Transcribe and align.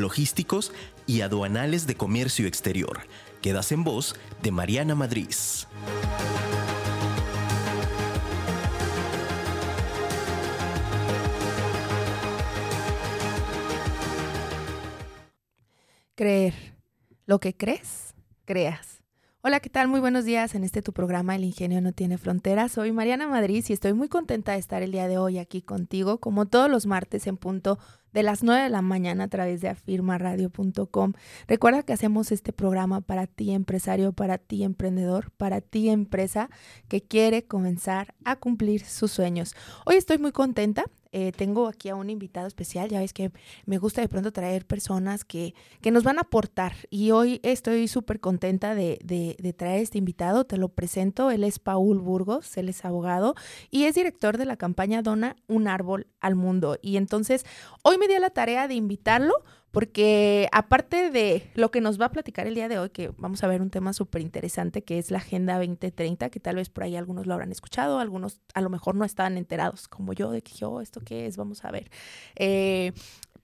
logísticos 0.00 0.72
y 1.06 1.20
aduanales 1.20 1.86
de 1.86 1.94
comercio 1.94 2.46
exterior. 2.46 3.00
Quedas 3.42 3.72
en 3.72 3.84
voz 3.84 4.16
de 4.42 4.50
Mariana 4.50 4.94
Madrid. 4.94 5.28
Creer. 16.14 16.54
Lo 17.24 17.38
que 17.38 17.56
crees, 17.56 18.14
creas. 18.44 19.00
Hola, 19.42 19.60
¿qué 19.60 19.70
tal? 19.70 19.88
Muy 19.88 20.00
buenos 20.00 20.26
días 20.26 20.54
en 20.54 20.64
este 20.64 20.82
tu 20.82 20.92
programa 20.92 21.34
El 21.34 21.44
Ingenio 21.44 21.80
no 21.80 21.92
tiene 21.92 22.18
fronteras. 22.18 22.72
Soy 22.72 22.92
Mariana 22.92 23.26
Madrid 23.26 23.64
y 23.66 23.72
estoy 23.72 23.94
muy 23.94 24.08
contenta 24.08 24.52
de 24.52 24.58
estar 24.58 24.82
el 24.82 24.92
día 24.92 25.08
de 25.08 25.16
hoy 25.16 25.38
aquí 25.38 25.62
contigo, 25.62 26.18
como 26.18 26.44
todos 26.44 26.68
los 26.68 26.84
martes 26.84 27.26
en 27.26 27.38
punto 27.38 27.78
de 28.12 28.22
las 28.22 28.42
9 28.42 28.62
de 28.62 28.68
la 28.68 28.82
mañana 28.82 29.24
a 29.24 29.28
través 29.28 29.60
de 29.60 29.68
afirmaradio.com. 29.68 31.12
Recuerda 31.46 31.82
que 31.82 31.92
hacemos 31.92 32.32
este 32.32 32.52
programa 32.52 33.00
para 33.00 33.26
ti 33.26 33.52
empresario, 33.52 34.12
para 34.12 34.38
ti 34.38 34.64
emprendedor, 34.64 35.30
para 35.32 35.60
ti 35.60 35.88
empresa 35.88 36.50
que 36.88 37.02
quiere 37.02 37.44
comenzar 37.44 38.14
a 38.24 38.36
cumplir 38.36 38.84
sus 38.84 39.12
sueños. 39.12 39.54
Hoy 39.86 39.96
estoy 39.96 40.18
muy 40.18 40.32
contenta. 40.32 40.84
Eh, 41.12 41.32
tengo 41.32 41.66
aquí 41.66 41.88
a 41.88 41.96
un 41.96 42.08
invitado 42.08 42.46
especial, 42.46 42.88
ya 42.88 43.00
ves 43.00 43.12
que 43.12 43.32
me 43.66 43.78
gusta 43.78 44.00
de 44.00 44.08
pronto 44.08 44.32
traer 44.32 44.64
personas 44.64 45.24
que, 45.24 45.54
que 45.80 45.90
nos 45.90 46.04
van 46.04 46.18
a 46.18 46.20
aportar. 46.20 46.72
Y 46.88 47.10
hoy 47.10 47.40
estoy 47.42 47.88
súper 47.88 48.20
contenta 48.20 48.76
de, 48.76 49.00
de, 49.02 49.34
de, 49.40 49.52
traer 49.52 49.80
este 49.80 49.98
invitado, 49.98 50.44
te 50.44 50.56
lo 50.56 50.68
presento, 50.68 51.32
él 51.32 51.42
es 51.42 51.58
Paul 51.58 51.98
Burgos, 51.98 52.56
él 52.56 52.68
es 52.68 52.84
abogado 52.84 53.34
y 53.72 53.84
es 53.84 53.96
director 53.96 54.38
de 54.38 54.44
la 54.44 54.56
campaña 54.56 55.02
Dona 55.02 55.34
un 55.48 55.66
árbol 55.66 56.06
al 56.20 56.36
mundo. 56.36 56.78
Y 56.80 56.96
entonces 56.96 57.44
hoy 57.82 57.98
me 58.00 58.08
dio 58.08 58.18
la 58.18 58.30
tarea 58.30 58.66
de 58.66 58.74
invitarlo 58.74 59.34
porque 59.70 60.48
aparte 60.50 61.10
de 61.10 61.48
lo 61.54 61.70
que 61.70 61.80
nos 61.80 62.00
va 62.00 62.06
a 62.06 62.10
platicar 62.10 62.46
el 62.46 62.54
día 62.54 62.68
de 62.68 62.78
hoy, 62.78 62.90
que 62.90 63.12
vamos 63.16 63.44
a 63.44 63.46
ver 63.46 63.62
un 63.62 63.70
tema 63.70 63.92
súper 63.92 64.20
interesante 64.20 64.82
que 64.82 64.98
es 64.98 65.10
la 65.10 65.18
Agenda 65.18 65.58
2030, 65.58 66.28
que 66.30 66.40
tal 66.40 66.56
vez 66.56 66.70
por 66.70 66.84
ahí 66.84 66.96
algunos 66.96 67.26
lo 67.26 67.34
habrán 67.34 67.52
escuchado, 67.52 68.00
algunos 68.00 68.40
a 68.54 68.60
lo 68.60 68.70
mejor 68.70 68.96
no 68.96 69.04
estaban 69.04 69.36
enterados 69.36 69.86
como 69.86 70.12
yo 70.12 70.32
de 70.32 70.42
que 70.42 70.52
yo, 70.54 70.70
oh, 70.70 70.80
¿esto 70.80 71.00
qué 71.00 71.26
es? 71.26 71.36
Vamos 71.36 71.64
a 71.64 71.70
ver. 71.70 71.88
Eh, 72.34 72.92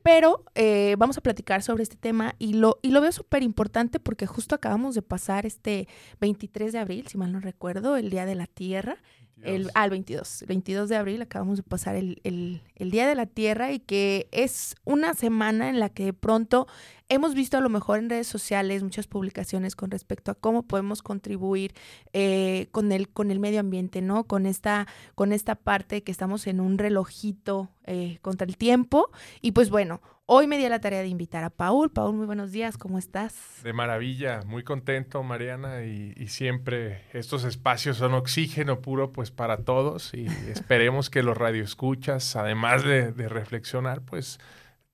pero 0.03 0.45
eh, 0.55 0.95
vamos 0.99 1.19
a 1.19 1.21
platicar 1.21 1.65
sobre 1.65 1.83
este 1.83 1.97
tema 1.97 2.37
y 2.39 2.53
lo, 2.53 2.79
y 2.81 2.91
lo 2.91 3.01
veo 3.01 3.11
súper 3.11 3.43
importante 3.43 3.99
porque 3.99 4.27
justo 4.27 4.55
acabamos 4.55 4.95
de 4.95 5.03
pasar 5.03 5.47
este 5.47 5.89
23 6.21 6.73
de 6.73 6.79
abril, 6.79 7.09
si 7.09 7.19
mal 7.19 7.33
no 7.33 7.41
recuerdo, 7.41 7.97
el 7.97 8.09
Día 8.09 8.25
de 8.25 8.37
la 8.37 8.47
Tierra. 8.47 8.99
El, 9.43 9.71
al 9.75 9.91
22, 9.91 10.45
22 10.49 10.89
de 10.89 10.97
abril 10.97 11.23
acabamos 11.23 11.59
de 11.59 11.63
pasar 11.63 11.95
el, 11.95 12.21
el, 12.25 12.63
el, 12.75 12.91
Día 12.91 13.07
de 13.07 13.15
la 13.15 13.27
Tierra 13.27 13.71
y 13.71 13.81
que 13.81 14.29
es 14.33 14.75
una 14.85 15.13
semana 15.15 15.69
en 15.69 15.79
la 15.79 15.91
que 15.91 16.07
de 16.07 16.13
pronto 16.15 16.67
hemos 17.09 17.35
visto 17.35 17.57
a 17.57 17.61
lo 17.61 17.69
mejor 17.69 17.99
en 17.99 18.11
redes 18.11 18.27
sociales 18.27 18.83
muchas 18.83 19.07
publicaciones 19.07 19.77
con 19.77 19.91
respecto 19.91 20.31
a 20.31 20.35
cómo 20.35 20.63
podemos 20.63 21.03
contribuir 21.03 21.73
eh, 22.13 22.69
con, 22.73 22.93
el, 22.93 23.09
con 23.09 23.31
el 23.31 23.39
medio 23.39 23.61
ambiente, 23.61 24.03
¿no? 24.03 24.25
Con 24.25 24.47
esta, 24.47 24.87
con 25.15 25.33
esta 25.33 25.55
parte 25.55 26.03
que 26.03 26.13
estamos 26.13 26.47
en 26.47 26.61
un 26.61 26.79
relojito 26.79 27.71
eh, 27.85 28.19
contra 28.23 28.47
el 28.47 28.57
tiempo 28.57 29.11
y 29.41 29.53
pues 29.53 29.71
bueno, 29.71 30.01
Hoy 30.29 30.49
me 30.49 30.59
di 30.59 30.69
la 30.69 30.81
tarea 30.81 31.03
de 31.03 31.07
invitar 31.07 31.45
a 31.45 31.51
Paul. 31.51 31.93
Paul, 31.93 32.13
muy 32.17 32.27
buenos 32.27 32.51
días, 32.51 32.77
¿cómo 32.77 32.99
estás? 32.99 33.61
De 33.63 33.73
maravilla, 33.73 34.41
muy 34.45 34.65
contento, 34.65 35.23
Mariana, 35.23 35.85
y, 35.85 36.27
siempre 36.27 37.05
estos 37.13 37.45
espacios 37.45 37.99
son 37.99 38.13
oxígeno 38.15 38.81
puro, 38.81 39.13
pues 39.13 39.31
para 39.31 39.59
todos, 39.59 40.13
y 40.15 40.27
esperemos 40.51 41.11
que 41.11 41.23
los 41.23 41.37
radioescuchas, 41.37 42.35
además 42.35 42.83
de, 42.83 43.13
reflexionar, 43.13 44.03
pues 44.03 44.41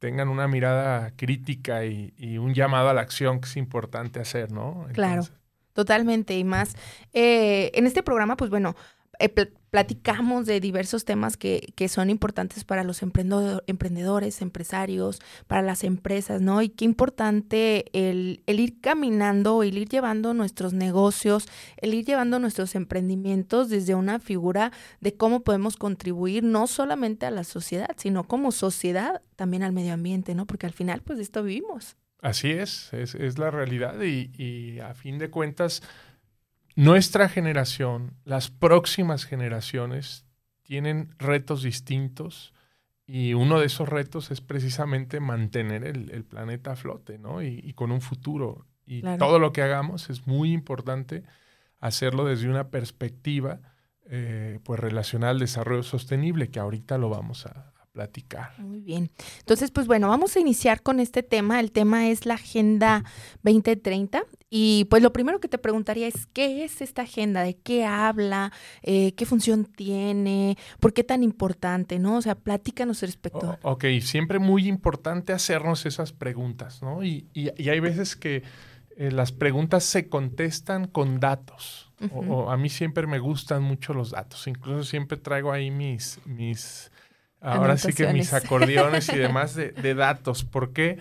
tengan 0.03 0.29
una 0.29 0.49
mirada 0.49 1.13
crítica 1.15 1.85
y, 1.85 2.37
un 2.37 2.55
llamado 2.55 2.89
a 2.89 2.93
la 2.93 3.03
acción 3.03 3.41
que 3.41 3.49
es 3.49 3.57
importante 3.57 4.19
hacer, 4.19 4.51
¿no? 4.51 4.89
claro, 4.93 5.23
totalmente, 5.75 6.37
y 6.37 6.43
más. 6.43 6.75
Eh, 7.13 7.71
en 7.75 7.87
este 7.87 8.03
programa, 8.03 8.37
pues 8.37 8.51
bueno, 8.51 8.75
eh, 9.21 9.33
platicamos 9.73 10.45
de 10.45 10.61
diversos 10.61 11.07
temas 11.07 11.39
que, 11.39 11.73
que 11.75 11.89
son 11.89 12.11
importantes 12.11 12.63
para 12.63 12.85
los 12.85 13.01
emprendedores, 13.03 14.43
empresarios, 14.43 15.19
para 15.47 15.63
las 15.63 15.83
empresas, 15.83 16.43
¿no? 16.43 16.61
Y 16.61 16.69
qué 16.69 16.85
importante 16.85 17.87
el, 17.95 18.43
el, 18.45 18.61
ir 18.61 18.83
caminando, 18.83 19.63
el 19.63 19.79
ir 19.79 19.89
llevando 19.89 20.35
nuestros 20.35 20.75
negocios, 20.75 21.49
el 21.79 21.95
ir 21.95 22.05
llevando 22.05 22.39
nuestros 22.39 22.75
emprendimientos 22.75 23.71
desde 23.71 23.95
una 23.95 24.21
figura 24.21 24.73
de 25.01 25.15
cómo 25.15 25.41
podemos 25.43 25.79
contribuir 25.79 26.45
no 26.45 26.67
solamente 26.67 27.25
a 27.25 27.31
la 27.31 27.43
sociedad, 27.43 27.97
sino 27.97 28.25
como 28.25 28.53
sociedad 28.53 29.23
también 29.37 29.63
al 29.63 29.73
medio 29.73 29.95
ambiente, 29.95 30.35
¿no? 30.35 30.47
Porque 30.47 30.67
al 30.67 30.75
final, 30.75 31.01
pues 31.01 31.19
esto 31.19 31.43
vivimos. 31.43 31.97
Así 32.21 32.51
es, 32.51 32.93
es, 32.93 33.15
es 33.15 33.39
la 33.39 33.51
realidad 33.51 34.03
y, 34.03 34.31
y 34.37 34.81
a 34.81 34.93
fin 34.93 35.19
de 35.19 35.31
cuentas 35.31 35.83
nuestra 36.77 37.29
generación, 37.29 38.17
las 38.25 38.51
próximas 38.51 39.25
generaciones 39.25 40.25
tienen 40.63 41.15
retos 41.19 41.63
distintos 41.63 42.53
y 43.07 43.35
uno 43.35 43.61
de 43.61 43.67
esos 43.67 43.89
retos 43.89 44.31
es 44.31 44.41
precisamente 44.41 45.21
mantener 45.21 45.85
el, 45.85 46.25
planeta 46.25 46.73
a 46.73 46.77
flote, 46.77 47.19
¿no? 47.19 47.43
Y, 47.43 47.73
con 47.75 47.93
un 47.93 48.01
futuro. 48.01 48.67
Y 48.87 49.03
todo 49.19 49.39
lo 49.39 49.53
que 49.53 49.63
hagamos 49.63 50.09
es 50.09 50.27
muy 50.27 50.53
importante 50.53 51.25
hacerlo 51.79 52.25
desde 52.25 52.49
una 52.49 52.69
perspectiva 52.69 53.61
eh, 54.07 54.61
pues 54.65 54.81
relacionada 54.81 55.33
al 55.33 55.39
desarrollo 55.39 55.83
sostenible, 55.83 56.51
que 56.51 56.61
ahorita 56.61 56.99
lo 56.99 57.09
vamos 57.09 57.47
a, 57.47 57.73
platicar. 57.93 58.59
Muy 58.59 58.81
bien. 58.81 59.11
Entonces, 59.41 59.71
pues 59.71 59.87
bueno, 59.87 60.09
vamos 60.09 60.35
a 60.35 60.41
iniciar 60.41 60.83
con 60.83 60.99
este 60.99 61.23
tema. 61.23 61.61
El 61.61 61.73
tema 61.73 62.09
es 62.09 62.25
la 62.25 62.35
Agenda 62.35 63.05
2030. 63.43 64.25
Y 64.55 64.85
pues 64.91 65.03
lo 65.03 65.15
primero 65.15 65.41
que 65.41 65.49
te 65.49 65.57
preguntaría 65.57 66.07
es, 66.07 66.27
¿qué 66.27 66.63
es 66.63 66.83
esta 66.83 67.03
agenda? 67.03 67.43
¿De 67.43 67.57
qué 67.57 67.87
habla? 67.87 68.53
Eh, 68.83 69.15
¿Qué 69.15 69.25
función 69.25 69.65
tiene? 69.65 70.59
¿Por 70.79 70.93
qué 70.93 71.05
tan 71.05 71.23
importante? 71.23 71.99
¿No? 71.99 72.19
O 72.19 72.21
sea, 72.21 72.35
platícanos 72.35 73.01
respecto. 73.01 73.59
ok, 73.63 73.87
siempre 74.03 74.39
muy 74.39 74.69
importante 74.69 75.33
hacernos 75.33 75.87
esas 75.87 76.13
preguntas, 76.13 76.83
¿no? 76.83 77.03
Y, 77.03 77.29
y, 77.33 77.49
hay 77.71 77.81
veces 77.81 78.15
que 78.15 78.43
eh, 78.99 79.11
las 79.11 79.33
preguntas 79.33 79.85
se 79.85 80.11
contestan 80.11 80.87
con 80.87 81.19
datos. 81.19 81.91
o, 82.13 82.51
a 82.51 82.59
mí 82.59 82.69
siempre 82.69 83.07
me 83.07 83.21
gustan 83.21 83.63
mucho 83.63 83.95
los 83.95 84.11
datos. 84.11 84.47
Incluso 84.47 84.85
siempre 84.85 85.17
traigo 85.17 85.51
ahí 85.51 85.71
mis, 85.71 86.21
mis 86.27 86.93
ahora 87.41 87.79
sí 87.79 87.95
que 87.95 88.13
mis 88.13 88.33
acordeones 88.35 89.09
y 89.09 89.17
demás 89.17 89.55
de, 89.55 89.95
datos. 89.95 90.45
¿Por 90.45 90.75
qué? 90.75 90.99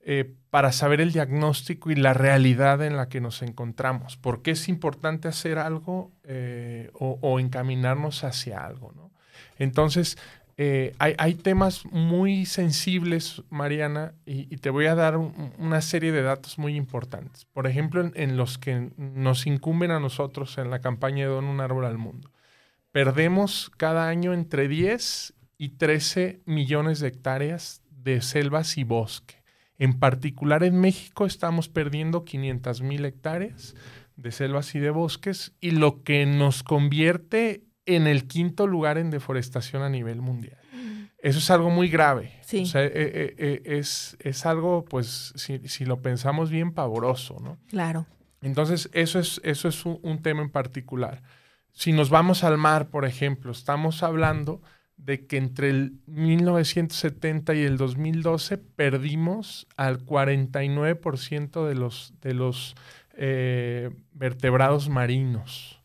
Eh, 0.00 0.32
para 0.56 0.72
saber 0.72 1.02
el 1.02 1.12
diagnóstico 1.12 1.90
y 1.90 1.96
la 1.96 2.14
realidad 2.14 2.82
en 2.82 2.96
la 2.96 3.10
que 3.10 3.20
nos 3.20 3.42
encontramos. 3.42 4.16
¿Por 4.16 4.40
qué 4.40 4.52
es 4.52 4.70
importante 4.70 5.28
hacer 5.28 5.58
algo 5.58 6.12
eh, 6.24 6.88
o, 6.94 7.38
encaminarnos 7.38 8.24
hacia 8.24 8.64
algo? 8.64 8.90
¿no? 8.96 9.10
Entonces, 9.58 10.16
eh, 10.56 10.94
hay, 10.98 11.34
temas 11.34 11.84
muy 11.84 12.46
sensibles, 12.46 13.42
Mariana, 13.50 14.14
y, 14.24 14.56
te 14.56 14.70
voy 14.70 14.86
a 14.86 14.94
dar 14.94 15.18
una 15.18 15.82
serie 15.82 16.10
de 16.10 16.22
datos 16.22 16.58
muy 16.58 16.74
importantes. 16.74 17.44
Por 17.52 17.66
ejemplo, 17.66 18.00
en, 18.00 18.12
en, 18.14 18.38
los 18.38 18.56
que 18.56 18.92
nos 18.96 19.46
incumben 19.46 19.90
a 19.90 20.00
nosotros 20.00 20.56
en 20.56 20.70
la 20.70 20.80
campaña 20.80 21.24
de 21.24 21.32
Don 21.32 21.44
un 21.44 21.60
árbol 21.60 21.84
al 21.84 21.98
mundo. 21.98 22.30
Perdemos 22.92 23.70
cada 23.76 24.08
año 24.08 24.32
entre 24.32 24.68
10 24.68 25.34
y 25.58 25.68
13 25.76 26.40
millones 26.46 27.00
de 27.00 27.08
hectáreas 27.08 27.82
de 27.90 28.22
selvas 28.22 28.78
y 28.78 28.84
bosque. 28.84 29.44
En 29.78 29.98
particular 29.98 30.64
en 30.64 30.80
México 30.80 31.26
estamos 31.26 31.68
perdiendo 31.68 32.24
500 32.24 32.82
mil 32.82 33.04
hectáreas 33.04 33.74
de 34.16 34.32
selvas 34.32 34.74
y 34.74 34.78
de 34.78 34.90
bosques 34.90 35.52
y 35.60 35.72
lo 35.72 36.02
que 36.02 36.24
nos 36.26 36.62
convierte 36.62 37.64
en 37.84 38.06
el 38.06 38.26
quinto 38.26 38.66
lugar 38.66 38.98
en 38.98 39.10
deforestación 39.10 39.82
a 39.82 39.88
nivel 39.88 40.20
mundial. 40.20 40.58
Eso 41.18 41.38
es 41.38 41.50
algo 41.50 41.70
muy 41.70 41.88
grave. 41.88 42.32
Sí. 42.42 42.62
O 42.62 42.66
sea, 42.66 42.84
eh, 42.84 42.90
eh, 42.94 43.34
eh, 43.38 43.62
es, 43.64 44.16
es, 44.20 44.46
algo, 44.46 44.84
pues, 44.84 45.32
si, 45.36 45.66
si, 45.66 45.84
lo 45.84 46.00
pensamos 46.02 46.50
bien, 46.50 46.72
pavoroso, 46.72 47.38
¿no? 47.40 47.58
Claro. 47.68 48.06
Entonces, 48.42 48.90
eso 48.92 49.18
es, 49.18 49.40
eso 49.42 49.68
es 49.68 49.84
un 49.86 50.22
tema 50.22 50.42
en 50.42 50.50
particular. 50.50 51.22
Si 51.72 51.92
nos 51.92 52.10
vamos 52.10 52.44
al 52.44 52.58
mar, 52.58 52.90
por 52.90 53.04
ejemplo, 53.04 53.50
estamos 53.50 54.02
hablando 54.02 54.62
de 54.96 55.26
que 55.26 55.36
entre 55.36 55.70
el 55.70 56.00
1970 56.06 57.54
y 57.54 57.62
el 57.62 57.76
2012 57.76 58.58
perdimos 58.58 59.66
al 59.76 60.04
49% 60.04 61.66
de 61.66 61.74
los, 61.74 62.14
de 62.20 62.34
los 62.34 62.74
eh, 63.14 63.90
vertebrados 64.12 64.88
marinos. 64.88 65.82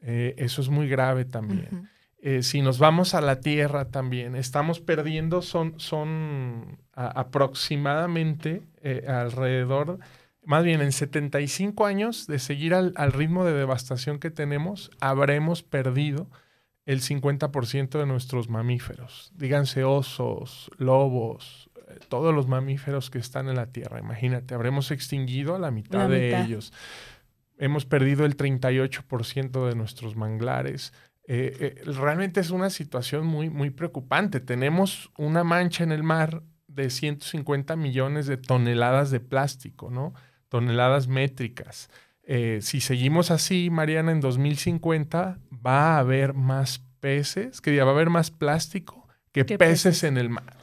Eh, 0.00 0.34
eso 0.38 0.60
es 0.60 0.68
muy 0.70 0.88
grave 0.88 1.24
también. 1.24 1.88
Eh, 2.18 2.42
si 2.42 2.62
nos 2.62 2.78
vamos 2.78 3.14
a 3.14 3.20
la 3.20 3.40
Tierra 3.40 3.90
también, 3.90 4.34
estamos 4.34 4.80
perdiendo, 4.80 5.42
son, 5.42 5.78
son 5.78 6.78
aproximadamente 6.94 8.62
alrededor, 9.06 9.98
más 10.42 10.64
bien 10.64 10.80
en 10.80 10.92
75 10.92 11.84
años 11.84 12.26
de 12.26 12.38
seguir 12.38 12.74
al, 12.74 12.94
al 12.96 13.12
ritmo 13.12 13.44
de 13.44 13.52
devastación 13.52 14.18
que 14.18 14.30
tenemos, 14.30 14.90
habremos 15.00 15.62
perdido 15.62 16.28
el 16.86 17.00
50% 17.00 17.98
de 17.98 18.06
nuestros 18.06 18.48
mamíferos, 18.48 19.32
díganse 19.34 19.84
osos, 19.84 20.70
lobos, 20.76 21.70
eh, 21.88 21.98
todos 22.08 22.34
los 22.34 22.46
mamíferos 22.46 23.10
que 23.10 23.18
están 23.18 23.48
en 23.48 23.56
la 23.56 23.66
Tierra. 23.66 23.98
Imagínate, 23.98 24.54
habremos 24.54 24.90
extinguido 24.90 25.54
a 25.54 25.58
la 25.58 25.70
mitad 25.70 26.08
de 26.08 26.40
ellos. 26.40 26.72
Hemos 27.56 27.86
perdido 27.86 28.24
el 28.26 28.36
38% 28.36 29.68
de 29.68 29.74
nuestros 29.74 30.16
manglares. 30.16 30.92
Eh, 31.26 31.56
eh, 31.78 31.82
realmente 31.92 32.40
es 32.40 32.50
una 32.50 32.68
situación 32.68 33.26
muy, 33.26 33.48
muy 33.48 33.70
preocupante. 33.70 34.40
Tenemos 34.40 35.10
una 35.16 35.44
mancha 35.44 35.84
en 35.84 35.92
el 35.92 36.02
mar 36.02 36.42
de 36.66 36.90
150 36.90 37.76
millones 37.76 38.26
de 38.26 38.36
toneladas 38.36 39.10
de 39.10 39.20
plástico, 39.20 39.90
¿no? 39.90 40.12
Toneladas 40.48 41.08
métricas. 41.08 41.88
Si 42.26 42.80
seguimos 42.80 43.30
así, 43.30 43.70
Mariana, 43.70 44.12
en 44.12 44.20
2050 44.20 45.38
va 45.64 45.96
a 45.96 45.98
haber 45.98 46.34
más 46.34 46.82
peces, 47.00 47.60
que 47.60 47.78
va 47.82 47.90
a 47.90 47.94
haber 47.94 48.10
más 48.10 48.30
plástico 48.30 49.04
que 49.32 49.44
peces, 49.58 50.04
en 50.04 50.16
el 50.16 50.30
mar. 50.30 50.56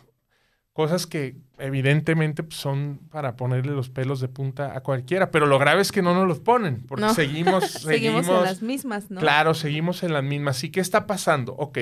Cosas 0.74 1.06
que 1.06 1.36
evidentemente 1.58 2.44
pues, 2.44 2.56
son 2.56 3.02
para 3.12 3.36
ponerle 3.36 3.74
los 3.74 3.90
pelos 3.90 4.22
de 4.22 4.30
punta 4.30 4.76
a 4.76 4.82
cualquiera, 4.82 5.30
pero 5.30 5.46
lo 5.46 5.60
grave 5.60 5.82
es 5.82 5.92
que 5.92 6.02
no 6.02 6.16
nos 6.16 6.28
los 6.28 6.40
ponen, 6.40 6.86
porque 6.88 7.10
seguimos, 7.10 7.66
seguimos, 7.72 8.28
en 8.28 8.34
las 8.34 8.62
mismas, 8.62 9.12
¿no? 9.12 9.20
Claro, 9.20 9.54
seguimos 9.54 10.04
en 10.04 10.14
las 10.14 10.24
mismas. 10.24 10.64
¿Y 10.64 10.72
qué 10.72 10.80
está 10.80 11.06
pasando? 11.06 11.54
Ok, 11.54 11.80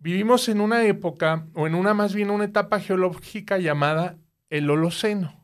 vivimos 0.00 0.48
en 0.48 0.60
una 0.60 0.84
época, 0.84 1.46
o 1.54 1.66
en 1.68 1.76
una 1.76 1.94
más 1.94 2.14
bien 2.14 2.30
una 2.30 2.44
etapa 2.44 2.80
geológica 2.80 3.58
llamada 3.58 4.16
el 4.50 4.68
Holoceno. 4.68 5.35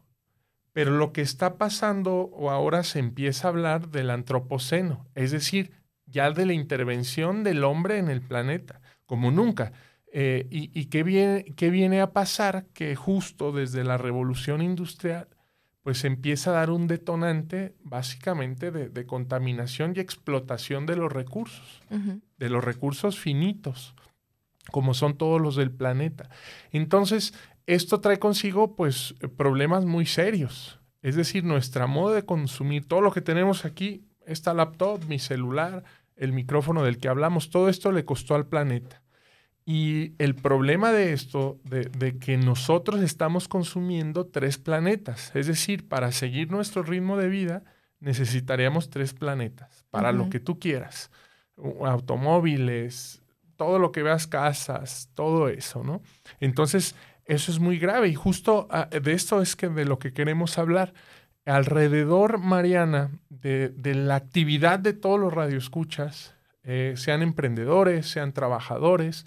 Pero 0.73 0.93
lo 0.93 1.13
que 1.13 1.21
está 1.21 1.59
pasando, 1.59 2.31
o 2.33 2.51
ahora 2.51 2.83
se 2.83 2.99
empieza 2.99 3.47
a 3.47 3.51
hablar 3.51 3.89
del 3.89 4.11
Antropoceno, 4.11 5.07
es 5.15 5.31
decir, 5.31 5.73
ya 6.07 6.31
de 6.31 6.47
la 6.47 6.53
intervención 6.53 7.45
del 7.45 7.65
hombre 7.65 7.99
en 7.99 8.09
el 8.09 8.23
planeta, 8.23 8.81
como 9.07 9.31
nunca. 9.31 9.73
Eh, 10.15 10.47
y, 10.51 10.87
qué, 10.87 11.03
viene, 11.03 11.45
qué 11.57 11.71
viene 11.71 12.01
a 12.01 12.13
pasar? 12.13 12.67
Que 12.75 12.95
justo 12.97 13.51
desde 13.51 13.83
la 13.83 13.97
revolución 13.97 14.61
industrial, 14.61 15.29
pues 15.83 16.05
empieza 16.05 16.51
a 16.51 16.55
dar 16.55 16.71
un 16.71 16.87
detonante 16.87 17.75
básicamente 17.83 18.71
de, 18.71 19.07
contaminación 19.07 19.95
y 19.97 20.01
explotación 20.01 20.87
de 20.87 20.97
los 20.97 21.13
recursos, 21.13 21.83
de 22.39 22.49
los 22.49 22.63
recursos 22.63 23.19
finitos, 23.19 23.95
como 24.71 24.95
son 24.95 25.17
todos 25.17 25.41
los 25.41 25.57
del 25.57 25.73
planeta. 25.73 26.31
Entonces, 26.71 27.35
esto 27.67 28.01
trae 28.01 28.19
consigo 28.19 28.77
pues 28.77 29.15
problemas 29.37 29.85
muy 29.85 30.07
serios. 30.07 30.81
Es 31.03 31.17
decir, 31.17 31.45
nuestra 31.45 31.87
modo 31.87 32.15
de 32.15 32.25
consumir, 32.25 32.87
todo 32.87 33.01
lo 33.01 33.13
que 33.13 33.21
tenemos 33.21 33.65
aquí, 33.65 34.05
esta 34.25 34.55
laptop, 34.55 35.05
mi 35.09 35.19
celular, 35.19 35.83
el 36.17 36.33
micrófono 36.33 36.85
del 36.85 36.99
que 36.99 37.09
hablamos, 37.09 37.51
todo 37.51 37.69
esto 37.69 37.91
le 37.91 38.05
costó 38.05 38.35
al 38.35 38.47
planeta. 38.47 39.03
Y 39.65 40.15
el 40.19 40.35
problema 40.35 40.93
de 40.93 41.13
esto, 41.13 41.61
de, 41.65 42.19
que 42.19 42.37
nosotros 42.37 43.01
estamos 43.01 43.47
consumiendo 43.47 44.27
tres 44.27 44.59
planetas, 44.59 45.35
es 45.35 45.47
decir, 45.47 45.89
para 45.89 46.11
seguir 46.11 46.51
nuestro 46.51 46.83
ritmo 46.83 47.17
de 47.17 47.29
vida 47.29 47.63
necesitaríamos 48.01 48.91
tres 48.91 49.15
planetas, 49.15 49.85
para 49.91 50.11
lo 50.11 50.29
que 50.29 50.41
tú 50.41 50.59
quieras, 50.59 51.13
automóviles, 51.85 53.23
todo 53.55 53.79
lo 53.79 53.93
que 53.93 54.03
veas, 54.03 54.27
casas, 54.27 55.09
todo 55.15 55.49
eso, 55.49 55.85
¿no? 55.85 56.03
Entonces, 56.41 56.97
eso 57.25 57.53
es 57.53 57.59
muy 57.59 57.79
grave 57.79 58.09
y 58.09 58.15
justo 58.15 58.67
ah, 58.71 58.89
de 58.91 59.13
esto 59.13 59.41
es 59.43 59.57
que 59.57 59.69
de 59.69 59.85
lo 59.85 59.99
que 59.99 60.13
queremos 60.13 60.59
hablar. 60.59 60.93
Alrededor, 61.45 62.39
Mariana, 62.39 63.11
de, 63.29 63.73
la 63.95 64.17
actividad 64.17 64.79
de 64.79 64.93
todos 64.93 65.19
los 65.19 65.33
radioescuchas, 65.33 66.35
eh, 66.63 66.95
sean 66.97 67.23
emprendedores, 67.23 68.09
sean 68.09 68.33
trabajadores, 68.33 69.27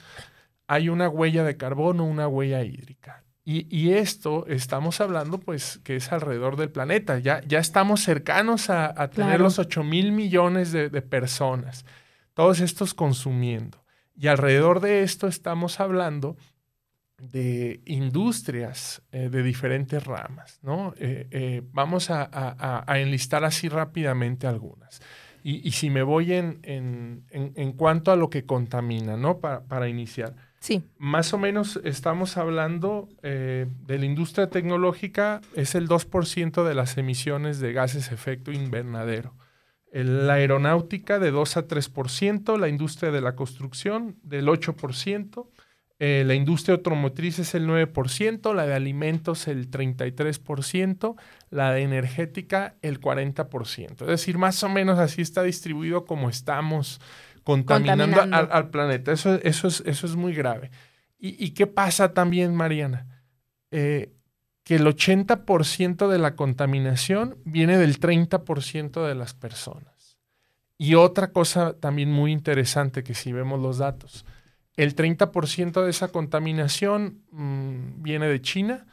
hay 0.67 0.89
una 0.89 1.09
huella 1.09 1.43
de 1.43 1.57
carbono, 1.57 2.05
una 2.05 2.27
huella 2.27 2.63
hídrica. 2.63 3.25
Y, 3.47 3.91
esto 3.91 4.47
estamos 4.47 5.01
hablando, 5.01 5.37
pues, 5.37 5.79
que 5.83 5.97
es 5.97 6.11
alrededor 6.11 6.55
del 6.55 6.71
planeta. 6.71 7.19
Ya, 7.19 7.41
ya 7.45 7.59
estamos 7.59 8.01
cercanos 8.01 8.71
a, 8.71 9.07
tener 9.11 9.39
los 9.39 9.59
8 9.59 9.83
mil 9.83 10.11
millones 10.11 10.71
de, 10.71 10.89
personas, 11.03 11.85
todos 12.33 12.59
estos 12.59 12.95
consumiendo. 12.95 13.85
Y 14.15 14.27
alrededor 14.27 14.79
de 14.79 15.03
esto 15.03 15.27
estamos 15.27 15.79
hablando 15.79 16.37
de 17.17 17.81
industrias 17.85 19.01
eh, 19.11 19.29
de 19.29 19.43
diferentes 19.43 20.03
ramas, 20.03 20.59
¿no? 20.61 20.93
Eh, 20.97 21.61
vamos 21.71 22.09
a, 22.09 22.83
enlistar 22.99 23.43
así 23.43 23.69
rápidamente 23.69 24.47
algunas. 24.47 25.01
Y, 25.43 25.71
si 25.73 25.91
me 25.91 26.01
voy 26.01 26.33
en, 26.33 26.59
en, 26.63 27.73
cuanto 27.73 28.11
a 28.11 28.15
lo 28.15 28.31
que 28.31 28.45
contamina, 28.45 29.15
¿no? 29.15 29.37
Para, 29.37 29.63
para 29.63 29.87
iniciar. 29.87 30.33
Sí. 30.65 30.83
Más 30.97 31.31
o 31.31 31.37
menos 31.37 31.79
estamos 31.83 32.37
hablando 32.37 33.07
eh, 33.21 33.67
de 33.85 33.99
la 33.99 34.05
industria 34.05 34.49
tecnológica, 34.49 35.41
es 35.53 35.75
el 35.75 35.87
2% 35.87 36.63
de 36.63 36.73
las 36.73 36.97
emisiones 36.97 37.59
de 37.59 37.71
gases 37.71 38.11
efecto 38.11 38.51
invernadero. 38.51 39.35
la 39.91 40.33
aeronáutica 40.33 41.19
de 41.19 41.29
2 41.29 41.57
a 41.57 41.67
3%, 41.67 42.57
la 42.57 42.67
industria 42.67 43.11
de 43.11 43.21
la 43.21 43.35
construcción 43.35 44.17
del 44.23 44.47
8%, 44.47 45.47
eh, 45.97 46.23
la 46.25 46.35
industria 46.35 46.75
automotriz 46.75 47.39
es 47.39 47.55
el 47.55 47.67
9%, 47.67 48.53
la 48.53 48.65
de 48.65 48.73
alimentos 48.73 49.47
el 49.47 49.71
33%, 49.71 51.15
la 51.49 51.71
de 51.71 51.81
energética 51.83 52.75
el 52.81 52.99
40%. 52.99 54.01
Es 54.01 54.07
decir, 54.07 54.37
más 54.37 54.61
o 54.63 54.69
menos 54.69 54.99
así 54.99 55.21
está 55.21 55.43
distribuido 55.43 56.05
como 56.05 56.29
estamos 56.29 56.99
contaminando, 57.43 58.21
Al, 58.21 58.69
planeta. 58.69 59.13
Eso, 59.13 59.35
eso, 59.35 59.67
es, 59.67 59.83
eso 59.85 60.05
es 60.07 60.15
muy 60.15 60.33
grave. 60.33 60.71
¿Y, 61.17 61.51
qué 61.51 61.65
pasa 61.65 62.13
también, 62.13 62.53
Mariana? 62.53 63.23
Eh, 63.71 64.11
que 64.63 64.75
el 64.75 64.85
80% 64.85 66.07
de 66.07 66.19
la 66.19 66.35
contaminación 66.35 67.37
viene 67.45 67.77
del 67.77 67.99
30% 67.99 69.07
de 69.07 69.15
las 69.15 69.33
personas. 69.33 70.17
Y 70.77 70.95
otra 70.95 71.31
cosa 71.31 71.73
también 71.79 72.11
muy 72.11 72.31
interesante 72.31 73.03
que 73.03 73.13
si 73.13 73.31
vemos 73.31 73.61
los 73.61 73.77
datos, 73.77 74.25
el 74.77 74.95
30% 74.95 75.83
de 75.83 75.89
esa 75.89 76.09
contaminación 76.09 77.21
mm, 77.31 78.01
viene 78.01 78.27
de 78.27 78.41
China, 78.41 78.85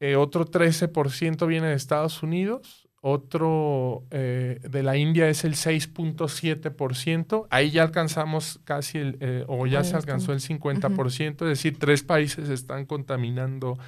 eh, 0.00 0.16
otro 0.16 0.46
13% 0.46 1.46
viene 1.46 1.68
de 1.68 1.74
Estados 1.74 2.22
Unidos, 2.22 2.88
otro 3.00 4.04
eh, 4.10 4.60
de 4.68 4.82
la 4.82 4.96
India 4.96 5.28
es 5.28 5.44
el 5.44 5.54
6.7%, 5.54 7.46
ahí 7.50 7.70
ya 7.70 7.82
alcanzamos 7.82 8.60
casi, 8.64 8.98
el, 8.98 9.18
eh, 9.20 9.44
o 9.46 9.66
ya 9.66 9.84
se 9.84 9.96
alcanzó 9.96 10.32
el 10.32 10.40
50%, 10.40 11.32
es 11.32 11.48
decir, 11.48 11.78
tres 11.78 12.02
países 12.02 12.48
están 12.48 12.86
contaminando 12.86 13.78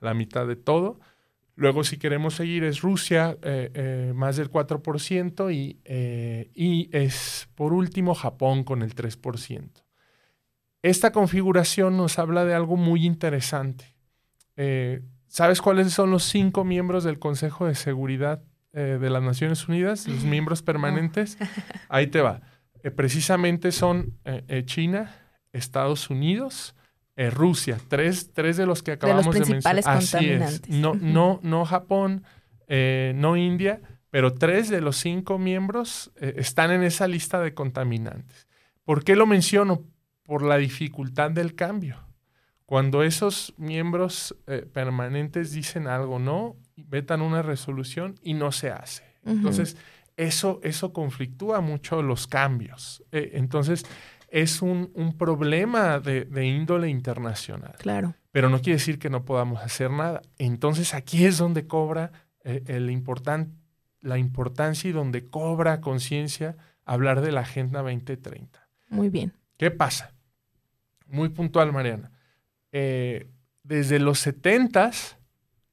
la 0.00 0.14
mitad 0.14 0.46
de 0.46 0.56
todo. 0.56 1.00
Luego, 1.54 1.82
si 1.82 1.96
queremos 1.96 2.34
seguir, 2.34 2.62
es 2.62 2.82
Rusia, 2.82 3.36
más 4.14 4.36
del 4.36 4.48
4%, 4.48 5.52
y, 5.52 5.80
y 6.54 6.88
es, 6.92 7.48
por 7.56 7.72
último, 7.72 8.14
Japón 8.14 8.62
con 8.62 8.82
el 8.82 8.94
3%. 8.94 9.68
Esta 10.82 11.10
configuración 11.10 11.96
nos 11.96 12.18
habla 12.18 12.44
de 12.44 12.54
algo 12.54 12.76
muy 12.76 13.04
interesante. 13.04 13.96
Eh, 14.56 15.00
¿Sabes 15.26 15.60
cuáles 15.60 15.92
son 15.92 16.10
los 16.10 16.24
cinco 16.24 16.64
miembros 16.64 17.04
del 17.04 17.18
Consejo 17.18 17.66
de 17.66 17.74
Seguridad 17.74 18.42
eh, 18.72 18.98
de 19.00 19.10
las 19.10 19.22
Naciones 19.22 19.66
Unidas, 19.68 20.06
los 20.06 20.24
miembros 20.24 20.62
permanentes? 20.62 21.36
Ahí 21.88 22.06
te 22.06 22.20
va. 22.20 22.42
Eh, 22.82 22.90
precisamente 22.90 23.72
son 23.72 24.14
China, 24.66 25.16
Estados 25.52 26.10
Unidos, 26.10 26.76
Rusia, 27.32 27.78
tres, 27.88 28.32
tres, 28.32 28.56
de 28.56 28.66
los 28.66 28.84
que 28.84 28.92
acabamos 28.92 29.34
de, 29.34 29.40
mencionar. 29.40 29.82
Así 29.84 30.30
es. 30.30 30.68
No, 30.68 30.94
no, 30.94 31.40
no 31.42 31.64
Japón, 31.64 32.22
no 32.68 33.36
India, 33.36 33.80
pero 34.10 34.32
tres 34.32 34.68
de 34.68 34.80
los 34.80 34.96
cinco 34.96 35.38
miembros 35.38 36.12
están 36.20 36.70
en 36.70 36.84
esa 36.84 37.08
lista 37.08 37.40
de 37.40 37.54
contaminantes. 37.54 38.46
¿Por 38.84 39.02
qué 39.02 39.16
lo 39.16 39.26
menciono? 39.26 39.82
Por 40.28 40.42
la 40.42 40.58
dificultad 40.58 41.30
del 41.30 41.54
cambio. 41.54 42.06
Cuando 42.66 43.02
esos 43.02 43.54
miembros 43.56 44.36
eh, 44.46 44.66
permanentes 44.70 45.52
dicen 45.52 45.86
algo, 45.86 46.18
no, 46.18 46.54
vetan 46.76 47.22
una 47.22 47.40
resolución 47.40 48.16
y 48.22 48.34
no 48.34 48.52
se 48.52 48.70
hace. 48.70 49.04
Entonces, 49.24 49.78
eso, 50.18 50.60
eso 50.62 50.92
conflictúa 50.92 51.62
mucho 51.62 52.02
los 52.02 52.26
cambios. 52.26 53.02
Eh, 53.10 53.30
entonces, 53.36 53.86
es 54.28 54.60
un, 54.60 54.92
problema 55.16 55.98
de, 55.98 56.44
índole 56.44 56.90
internacional. 56.90 57.76
Claro. 57.78 58.14
Pero 58.30 58.50
no 58.50 58.60
quiere 58.60 58.76
decir 58.76 58.98
que 58.98 59.08
no 59.08 59.24
podamos 59.24 59.62
hacer 59.62 59.90
nada. 59.90 60.20
Entonces, 60.36 60.92
aquí 60.92 61.24
es 61.24 61.38
donde 61.38 61.66
cobra 61.66 62.12
eh, 62.44 62.64
el 62.66 63.02
la 64.02 64.18
importancia 64.18 64.90
y 64.90 64.92
donde 64.92 65.24
cobra 65.24 65.80
conciencia 65.80 66.58
hablar 66.84 67.22
de 67.22 67.32
la 67.32 67.40
Agenda 67.40 67.80
2030. 67.80 68.68
Muy 68.90 69.08
bien. 69.08 69.32
¿Qué 69.56 69.70
pasa? 69.70 70.17
Muy 71.08 71.28
puntual, 71.30 71.72
Mariana. 71.72 72.10
Eh, 72.72 73.30
desde 73.62 73.98
los 73.98 74.18
70 74.20 74.90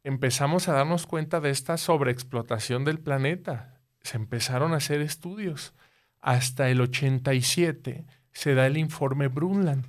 empezamos 0.03 0.67
a 0.67 0.73
darnos 0.73 1.07
cuenta 1.07 1.39
de 1.39 1.49
esta 1.49 1.77
sobreexplotación 1.77 2.85
del 2.85 2.99
planeta. 2.99 3.79
Se 4.01 4.17
empezaron 4.17 4.73
a 4.73 4.77
hacer 4.77 5.01
estudios. 5.01 5.73
Hasta 6.21 6.69
el 6.69 6.81
87 6.81 8.05
se 8.31 8.53
da 8.53 8.67
el 8.67 8.77
informe 8.77 9.27
Brundtland. 9.27 9.87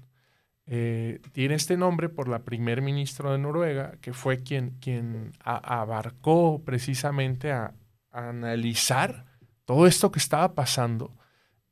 eh, 0.69 1.21
tiene 1.33 1.55
este 1.55 1.77
nombre 1.77 2.09
por 2.09 2.29
la 2.29 2.41
primer 2.41 2.83
ministro 2.83 3.31
de 3.31 3.39
Noruega, 3.39 3.99
que 4.01 4.13
fue 4.13 4.43
quien, 4.43 4.71
quien 4.81 5.33
abarcó 5.41 6.63
precisamente 6.65 7.53
a, 7.53 7.75
analizar 8.17 9.27
todo 9.67 9.87
esto 9.87 10.11
que 10.11 10.19
estaba 10.19 10.55
pasando 10.55 11.13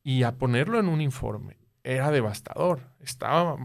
y 0.03 0.25
a 0.25 0.33
ponerlo 0.33 0.79
en 0.79 0.89
un 0.89 1.01
informe. 1.01 1.57
Era 1.83 2.11
devastador. 2.11 2.81
Estaba 3.05 3.57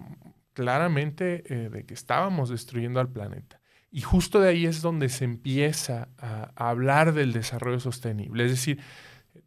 claramente 0.53 1.43
eh, 1.45 1.69
de 1.69 1.85
que 1.85 1.93
estábamos 1.93 2.49
destruyendo 2.49 2.99
al 2.99 3.09
planeta. 3.09 3.61
Y 3.91 4.01
justo 4.01 4.39
de 4.39 4.49
ahí 4.49 4.65
es 4.65 4.81
donde 4.81 5.09
se 5.09 5.25
empieza 5.25 6.09
a, 6.17 6.51
hablar 6.55 7.13
del 7.13 7.33
desarrollo 7.33 7.79
sostenible. 7.79 8.45
Es 8.45 8.51
decir, 8.51 8.79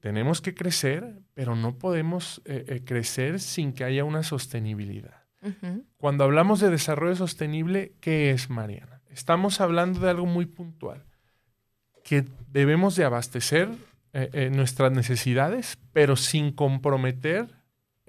tenemos 0.00 0.40
que 0.40 0.54
crecer, 0.54 1.22
pero 1.34 1.54
no 1.54 1.78
podemos 1.78 2.42
eh, 2.44 2.82
crecer 2.84 3.38
sin 3.38 3.72
que 3.72 3.84
haya 3.84 4.04
una 4.04 4.22
sostenibilidad. 4.22 5.22
Cuando 5.96 6.22
hablamos 6.22 6.61
de 6.61 6.70
desarrollo 6.70 7.16
sostenible, 7.16 7.94
¿qué 8.00 8.30
es, 8.30 8.49
Mariana? 8.49 9.02
Estamos 9.11 9.61
hablando 9.61 10.00
de 10.00 10.11
algo 10.11 10.25
muy 10.25 10.46
puntual, 10.46 11.04
que 12.04 12.25
debemos 12.49 12.94
de 12.96 13.04
abastecer 13.04 13.68
eh, 14.12 14.30
eh, 14.32 14.50
nuestras 14.50 14.92
necesidades, 14.92 15.78
pero 15.92 16.16
sin 16.16 16.52
comprometer 16.52 17.49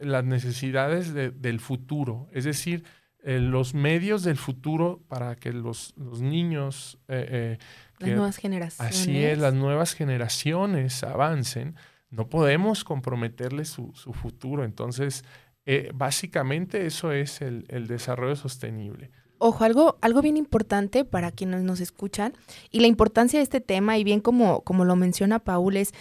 las 0.03 0.23
necesidades 0.23 1.13
del 1.13 1.59
futuro, 1.59 2.27
es 2.31 2.43
decir, 2.43 2.83
eh, 3.23 3.39
los 3.39 3.73
medios 3.73 4.23
del 4.23 4.37
futuro 4.37 5.01
para 5.07 5.35
que 5.35 5.53
los, 5.53 5.93
niños... 5.97 6.99
las 7.07 7.57
nuevas 7.99 8.37
generaciones. 8.37 8.95
Así 8.95 9.23
es, 9.23 9.37
las 9.37 9.53
nuevas 9.53 9.93
generaciones 9.93 11.03
avancen. 11.03 11.75
No 12.09 12.27
podemos 12.27 12.83
comprometerles 12.83 13.69
su, 13.69 13.91
su 13.95 14.13
futuro. 14.13 14.63
Entonces, 14.65 15.23
eh, 15.65 15.91
básicamente 15.93 16.85
eso 16.85 17.11
es 17.11 17.41
el, 17.41 17.87
desarrollo 17.87 18.35
sostenible. 18.35 19.11
Ojo, 19.37 19.63
algo, 19.63 19.97
algo 20.01 20.21
bien 20.21 20.37
importante 20.37 21.05
para 21.05 21.31
quienes 21.31 21.63
nos 21.63 21.79
escuchan 21.79 22.33
y 22.69 22.79
la 22.79 22.87
importancia 22.87 23.39
de 23.39 23.43
este 23.43 23.61
tema 23.61 23.97
y 23.97 24.03
bien 24.03 24.19
como, 24.19 24.61
como 24.61 24.85
lo 24.85 24.95
menciona 24.95 25.39
Paul 25.39 25.77
es 25.77 25.93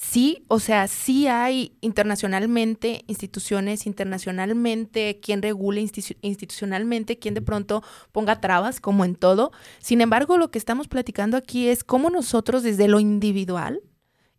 sí, 0.00 0.44
o 0.48 0.58
sea, 0.58 0.88
sí 0.88 1.26
hay 1.28 1.76
internacionalmente 1.80 3.04
instituciones, 3.06 3.86
internacionalmente 3.86 5.20
quien 5.20 5.42
regule 5.42 5.80
institucionalmente, 6.22 7.18
quien 7.18 7.34
de 7.34 7.42
pronto 7.42 7.82
ponga 8.12 8.40
trabas, 8.40 8.80
como 8.80 9.04
en 9.04 9.14
todo. 9.14 9.52
Sin 9.78 10.00
embargo, 10.00 10.38
lo 10.38 10.50
que 10.50 10.58
estamos 10.58 10.88
platicando 10.88 11.36
aquí 11.36 11.68
es 11.68 11.84
cómo 11.84 12.10
nosotros 12.10 12.62
desde 12.62 12.88
lo 12.88 12.98
individual 13.00 13.82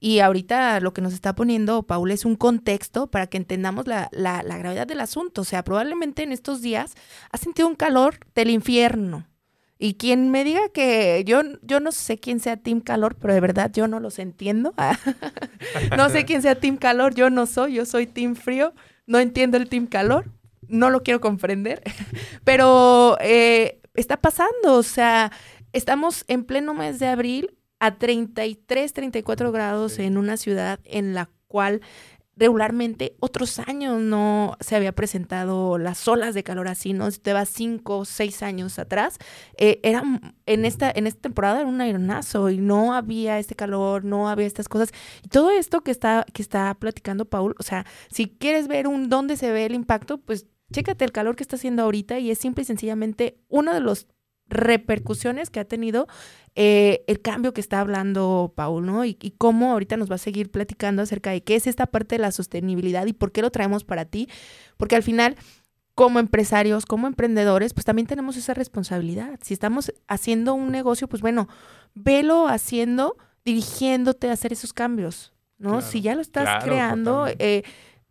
y 0.04 0.20
ahorita 0.20 0.80
lo 0.80 0.94
que 0.94 1.02
nos 1.02 1.14
está 1.14 1.36
poniendo 1.36 1.84
Paul 1.84 2.10
es 2.10 2.26
un 2.26 2.36
contexto 2.36 3.12
para 3.12 3.28
que 3.28 3.38
entendamos 3.38 3.86
la, 3.86 4.10
la, 4.12 4.42
gravedad 4.58 4.88
del 4.88 5.00
asunto. 5.00 5.42
O 5.42 5.46
sea, 5.46 5.64
probablemente 5.64 6.24
en 6.24 6.32
estos 6.32 6.62
días 6.62 6.96
ha 7.32 7.38
sentido 7.38 7.68
un 7.68 7.76
calor 7.76 8.18
del 8.34 8.50
infierno. 8.50 9.28
Y 9.84 9.96
quien 9.96 10.30
me 10.30 10.44
diga 10.44 10.70
que 10.70 11.24
yo, 11.26 11.42
yo 11.64 11.80
no 11.80 11.92
sé 11.92 12.20
quién 12.20 12.40
sea 12.40 12.56
Team 12.56 12.82
Calor, 12.82 13.16
pero 13.16 13.34
de 13.34 13.40
verdad 13.40 13.72
yo 13.74 13.88
no 13.88 14.00
los 14.00 14.20
entiendo. 14.20 14.76
no 15.98 16.10
sé 16.10 16.24
quién 16.24 16.44
sea 16.44 16.54
Team 16.54 16.78
Calor, 16.78 17.16
yo 17.16 17.32
no 17.32 17.48
soy, 17.48 17.74
yo 17.74 17.88
soy 17.88 18.06
Team 18.06 18.36
Frío. 18.36 18.76
No 19.08 19.18
entiendo 19.18 19.58
el 19.58 19.70
Team 19.70 19.88
Calor, 19.88 20.30
no 20.68 20.92
lo 20.92 21.02
quiero 21.02 21.20
comprender. 21.20 21.82
pero 22.44 23.18
eh, 23.22 23.82
está 23.96 24.18
pasando, 24.18 24.76
o 24.76 24.84
sea, 24.84 25.32
estamos 25.74 26.26
en 26.28 26.44
pleno 26.44 26.76
mes 26.76 27.00
de 27.00 27.08
abril 27.08 27.58
a 27.80 27.98
33, 27.98 28.94
34 28.94 29.52
grados 29.52 29.98
en 29.98 30.20
una 30.20 30.38
ciudad 30.38 30.80
en 30.84 31.16
la 31.16 31.28
cual 31.48 31.82
regularmente 32.38 33.16
otros 33.20 33.60
años 33.60 34.02
no 34.02 34.56
se 34.60 34.76
había 34.76 34.94
presentado 34.94 35.78
las 35.78 36.08
olas 36.08 36.34
de 36.34 36.44
calor 36.44 36.68
así, 36.68 36.94
¿no? 36.94 37.12
Si 37.12 37.20
te 37.20 37.34
vas 37.34 37.50
cinco, 37.50 38.06
seis 38.06 38.42
años 38.42 38.80
atrás, 38.80 39.18
eh, 39.58 39.80
era 39.84 40.04
en 40.46 40.66
esta, 40.66 40.92
en 40.94 41.08
esta 41.08 41.22
temporada 41.22 41.60
era 41.60 41.70
un 41.70 41.82
aeronazo 41.82 42.50
y 42.50 42.58
no 42.58 42.94
había 42.94 43.38
este 43.40 43.56
calor, 43.56 44.06
no 44.06 44.30
había 44.30 44.48
estas 44.48 44.70
cosas. 44.70 44.92
Y 45.24 45.28
todo 45.28 45.52
esto 45.52 45.82
que 45.82 45.92
está, 45.92 46.26
que 46.34 46.42
está 46.42 46.74
platicando 46.76 47.26
Paul, 47.26 47.56
o 47.60 47.64
sea, 47.64 47.86
si 48.10 48.28
quieres 48.28 48.68
ver 48.68 48.88
un 48.88 49.10
dónde 49.10 49.38
se 49.38 49.52
ve 49.52 49.66
el 49.66 49.76
impacto, 49.76 50.18
pues 50.18 50.48
chécate 50.72 51.06
el 51.06 51.12
calor 51.12 51.36
que 51.36 51.44
está 51.44 51.58
haciendo 51.58 51.84
ahorita 51.84 52.20
y 52.20 52.32
es 52.32 52.38
simple 52.38 52.64
y 52.64 52.66
sencillamente 52.66 53.40
uno 53.50 53.74
de 53.74 53.82
los 53.82 54.08
repercusiones 54.52 55.50
que 55.50 55.60
ha 55.60 55.66
tenido 55.66 56.08
eh, 56.56 57.04
el 57.08 57.22
cambio 57.22 57.54
que 57.54 57.62
está 57.62 57.80
hablando 57.80 58.54
Paul, 58.56 58.86
¿no? 58.86 59.06
Y, 59.06 59.16
cómo 59.38 59.72
ahorita 59.72 59.98
nos 59.98 60.12
va 60.12 60.16
a 60.16 60.20
seguir 60.20 60.52
platicando 60.52 61.02
acerca 61.02 61.32
de 61.32 61.42
qué 61.42 61.56
es 61.56 61.66
esta 61.66 61.88
parte 61.88 62.16
de 62.16 62.20
la 62.22 62.32
sostenibilidad 62.32 63.06
y 63.06 63.14
por 63.14 63.32
qué 63.32 63.42
lo 63.42 63.52
traemos 63.52 63.84
para 63.84 64.06
ti, 64.06 64.28
porque 64.78 64.96
al 64.96 65.04
final 65.04 65.38
como 65.96 66.20
empresarios, 66.20 66.86
como 66.86 67.08
emprendedores, 67.08 67.74
pues 67.74 67.86
también 67.86 68.08
tenemos 68.08 68.38
esa 68.38 68.54
responsabilidad. 68.54 69.40
Si 69.42 69.54
estamos 69.54 69.94
haciendo 70.08 70.54
un 70.54 70.72
negocio, 70.72 71.08
pues 71.08 71.22
bueno, 71.22 71.48
velo 71.94 72.48
haciendo, 72.48 73.18
dirigiéndote 73.46 74.30
a 74.30 74.34
hacer 74.34 74.54
esos 74.54 74.74
cambios, 74.74 75.34
¿no? 75.58 75.82
si 75.82 76.02
ya 76.02 76.16
lo 76.16 76.22
estás 76.22 76.64
creando, 76.64 77.28
eh, 77.40 77.64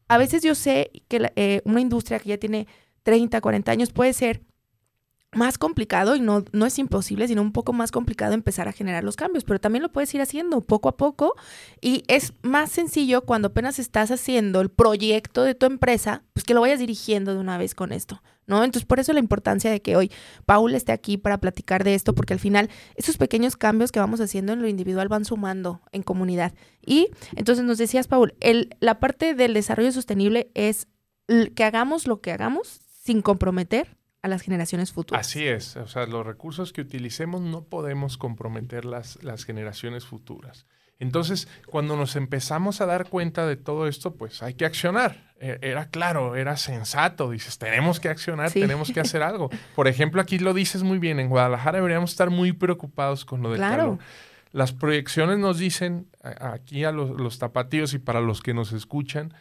a 0.08 0.18
veces 0.18 0.42
yo 0.42 0.54
sé 0.54 0.90
que 1.08 1.32
eh, 1.36 1.62
una 1.64 1.80
industria 1.80 2.18
que 2.18 2.30
ya 2.30 2.38
tiene 2.38 2.66
30, 3.02 3.40
40 3.40 3.72
años 3.72 3.92
puede 3.92 4.12
ser 4.12 4.42
más 5.32 5.58
complicado 5.58 6.16
y 6.16 6.20
no, 6.20 6.44
no 6.52 6.66
es 6.66 6.78
imposible, 6.78 7.28
sino 7.28 7.42
un 7.42 7.52
poco 7.52 7.72
más 7.72 7.92
complicado 7.92 8.34
empezar 8.34 8.66
a 8.66 8.72
generar 8.72 9.04
los 9.04 9.16
cambios, 9.16 9.44
pero 9.44 9.60
también 9.60 9.82
lo 9.82 9.92
puedes 9.92 10.12
ir 10.14 10.20
haciendo 10.20 10.60
poco 10.60 10.88
a 10.88 10.96
poco 10.96 11.34
y 11.80 12.02
es 12.08 12.32
más 12.42 12.70
sencillo 12.70 13.22
cuando 13.22 13.48
apenas 13.48 13.78
estás 13.78 14.10
haciendo 14.10 14.60
el 14.60 14.70
proyecto 14.70 15.44
de 15.44 15.54
tu 15.54 15.66
empresa, 15.66 16.24
pues 16.32 16.44
que 16.44 16.54
lo 16.54 16.60
vayas 16.62 16.80
dirigiendo 16.80 17.32
de 17.32 17.40
una 17.40 17.58
vez 17.58 17.76
con 17.76 17.92
esto, 17.92 18.22
¿no? 18.46 18.64
Entonces, 18.64 18.86
por 18.86 18.98
eso 18.98 19.12
la 19.12 19.20
importancia 19.20 19.70
de 19.70 19.80
que 19.80 19.96
hoy 19.96 20.10
Paul 20.46 20.74
esté 20.74 20.90
aquí 20.90 21.16
para 21.16 21.38
platicar 21.38 21.84
de 21.84 21.94
esto, 21.94 22.14
porque 22.14 22.34
al 22.34 22.40
final 22.40 22.68
esos 22.96 23.16
pequeños 23.16 23.56
cambios 23.56 23.92
que 23.92 24.00
vamos 24.00 24.20
haciendo 24.20 24.52
en 24.52 24.62
lo 24.62 24.68
individual 24.68 25.08
van 25.08 25.24
sumando 25.24 25.80
en 25.92 26.02
comunidad. 26.02 26.54
Y 26.84 27.08
entonces 27.36 27.64
nos 27.64 27.78
decías, 27.78 28.08
Paul, 28.08 28.34
el, 28.40 28.76
la 28.80 28.98
parte 28.98 29.34
del 29.34 29.54
desarrollo 29.54 29.92
sostenible 29.92 30.50
es 30.54 30.88
que 31.54 31.62
hagamos 31.62 32.08
lo 32.08 32.20
que 32.20 32.32
hagamos 32.32 32.80
sin 33.04 33.22
comprometer 33.22 33.99
a 34.22 34.28
las 34.28 34.42
generaciones 34.42 34.92
futuras. 34.92 35.26
Así 35.26 35.46
es, 35.46 35.76
o 35.76 35.86
sea, 35.86 36.06
los 36.06 36.26
recursos 36.26 36.72
que 36.72 36.82
utilicemos 36.82 37.40
no 37.40 37.64
podemos 37.64 38.18
comprometer 38.18 38.84
las, 38.84 39.22
las 39.22 39.44
generaciones 39.44 40.04
futuras. 40.04 40.66
Entonces, 40.98 41.48
cuando 41.66 41.96
nos 41.96 42.14
empezamos 42.14 42.82
a 42.82 42.86
dar 42.86 43.08
cuenta 43.08 43.46
de 43.46 43.56
todo 43.56 43.88
esto, 43.88 44.14
pues 44.16 44.42
hay 44.42 44.52
que 44.52 44.66
accionar. 44.66 45.32
E, 45.40 45.58
era 45.62 45.88
claro, 45.88 46.36
era 46.36 46.58
sensato. 46.58 47.30
Dices, 47.30 47.56
tenemos 47.56 47.98
que 47.98 48.10
accionar, 48.10 48.52
tenemos 48.52 48.92
que 48.92 49.00
hacer 49.00 49.22
algo. 49.22 49.48
Por 49.74 49.88
ejemplo, 49.88 50.20
aquí 50.20 50.38
lo 50.38 50.52
dices 50.52 50.82
muy 50.82 50.98
bien, 50.98 51.18
en 51.18 51.30
Guadalajara 51.30 51.78
deberíamos 51.78 52.10
estar 52.10 52.28
muy 52.28 52.52
preocupados 52.52 53.24
con 53.24 53.42
lo 53.42 53.48
del 53.48 53.58
claro. 53.58 53.98
Las 54.52 54.72
proyecciones 54.72 55.38
nos 55.38 55.58
dicen, 55.58 56.08
aquí 56.22 56.84
a 56.84 56.92
los, 56.92 57.18
los 57.18 57.38
tapatíos 57.38 57.94
y 57.94 57.98
para 57.98 58.20
los 58.20 58.42
que 58.42 58.52
nos 58.52 58.72
escuchan, 58.72 59.32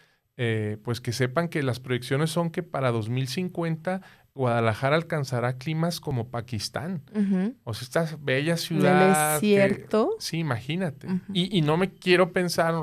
eh, 0.41 0.77
pues 0.85 1.01
que 1.01 1.11
sepan 1.11 1.49
que 1.49 1.61
las 1.63 1.81
proyecciones 1.81 2.29
son 2.29 2.49
que 2.49 2.63
para 2.63 2.91
2050 2.91 4.01
Guadalajara 4.35 4.95
alcanzará 4.95 5.57
climas 5.57 5.99
como 5.99 6.29
Pakistán. 6.29 7.03
O 7.63 7.73
sea, 7.73 7.83
esta 7.83 8.17
bella 8.21 8.57
ciudad. 8.57 9.33
desierto. 9.35 10.15
sí, 10.19 10.39
imagínate. 10.39 11.07
y, 11.33 11.61
no 11.61 11.77
me 11.77 11.93
quiero 11.93 12.31
pensar 12.31 12.75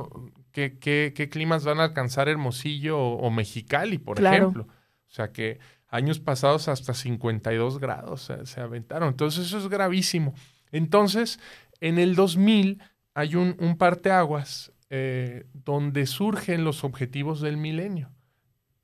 qué 0.53 1.29
climas 1.31 1.65
van 1.65 1.81
a 1.81 1.85
alcanzar 1.85 2.29
Hermosillo 2.29 2.99
o, 2.99 3.31
Mexicali, 3.31 3.99
por 3.99 4.21
ejemplo. 4.21 4.67
O 5.09 5.13
sea 5.17 5.33
que 5.33 5.61
años 5.89 6.19
pasados 6.19 6.69
hasta 6.69 6.95
52 6.95 7.79
grados 7.79 8.31
se, 8.45 8.61
aventaron. 8.61 9.09
Entonces 9.09 9.47
eso 9.47 9.59
es 9.59 9.69
gravísimo. 9.69 10.35
Entonces, 10.73 11.41
en 11.81 11.99
el 11.99 12.15
2000 12.15 12.83
hay 13.15 13.35
un, 13.35 13.57
un 13.61 13.79
parteaguas 13.79 14.73
eh, 14.89 15.47
donde 15.53 16.07
surgen 16.07 16.65
los 16.65 16.85
objetivos 16.85 17.41
del 17.41 17.57
milenio. 17.57 18.11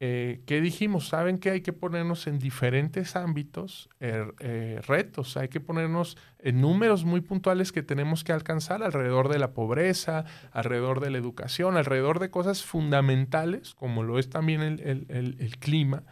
Eh, 0.05 0.43
¿qué 0.47 0.61
dijimos? 0.61 1.07
Saben 1.07 1.39
que 1.39 1.51
hay 1.51 1.61
que 1.61 1.73
ponernos 1.73 2.27
en 2.27 2.41
diferentes 2.41 3.15
ámbitos 3.15 3.89
er, 4.01 4.35
eh, 4.41 4.81
retos, 4.85 5.37
hay 5.37 5.47
que 5.47 5.61
ponernos 5.61 6.19
en 6.41 6.61
números 6.61 7.05
muy 7.05 7.21
puntuales 7.21 7.71
que 7.71 7.85
tenemos 7.85 8.25
que 8.25 8.33
alcanzar 8.33 8.83
alrededor 8.83 9.29
de 9.29 9.39
la 9.39 9.53
pobreza, 9.53 10.25
alrededor 10.51 10.99
de 10.99 11.11
la 11.11 11.19
educación, 11.19 11.77
alrededor 11.77 12.19
de 12.19 12.31
cosas 12.31 12.65
fundamentales, 12.65 13.75
como 13.75 14.03
lo 14.03 14.19
es 14.19 14.29
también 14.29 14.63
el, 14.63 15.57
clima. 15.61 16.03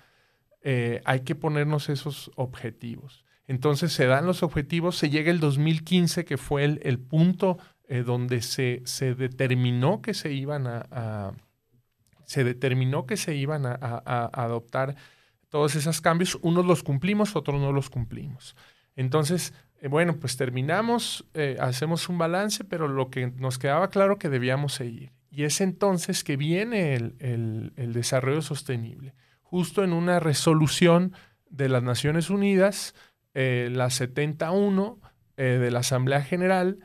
Eh, 0.62 1.00
hay 1.04 1.22
que 1.22 1.34
ponernos 1.34 1.88
esos 1.88 2.30
objetivos. 2.36 3.24
Entonces 3.48 3.92
se 3.92 4.06
dan 4.06 4.24
los 4.24 4.44
objetivos, 4.44 4.94
se 4.98 5.10
llega 5.10 5.32
el 5.32 5.40
2015, 5.40 6.24
que 6.24 6.36
fue 6.36 6.62
el, 6.62 6.98
punto 7.00 7.58
donde 8.06 8.40
se, 8.40 8.82
se, 8.84 9.16
determinó 9.16 10.00
que 10.00 10.14
se 10.14 10.32
iban 10.32 10.68
a 10.68 11.32
se 12.30 12.44
determinó 12.44 13.06
que 13.06 13.16
se 13.16 13.34
iban 13.34 13.66
a, 13.66 13.74
adoptar 14.32 14.94
todos 15.48 15.74
esos 15.74 16.00
cambios. 16.00 16.38
Unos 16.42 16.64
los 16.64 16.84
cumplimos, 16.84 17.34
otros 17.34 17.60
no 17.60 17.72
los 17.72 17.90
cumplimos. 17.90 18.54
Entonces, 18.94 19.52
eh, 19.80 19.88
bueno, 19.88 20.14
pues 20.14 20.36
terminamos, 20.36 21.26
eh, 21.34 21.56
hacemos 21.58 22.08
un 22.08 22.18
balance, 22.18 22.62
pero 22.62 22.86
lo 22.86 23.10
que 23.10 23.32
nos 23.32 23.58
quedaba 23.58 23.90
claro 23.90 24.20
que 24.20 24.28
debíamos 24.28 24.74
seguir. 24.74 25.10
Y 25.28 25.42
es 25.42 25.60
entonces 25.60 26.22
que 26.22 26.36
viene 26.36 26.94
el, 26.94 27.72
desarrollo 27.74 28.42
sostenible, 28.42 29.12
justo 29.42 29.82
en 29.82 29.92
una 29.92 30.20
resolución 30.20 31.12
de 31.48 31.68
las 31.68 31.82
Naciones 31.82 32.30
Unidas, 32.30 32.94
eh, 33.34 33.70
la 33.72 33.90
71 33.90 35.00
eh, 35.36 35.42
de 35.42 35.70
la 35.72 35.80
Asamblea 35.80 36.22
General, 36.22 36.78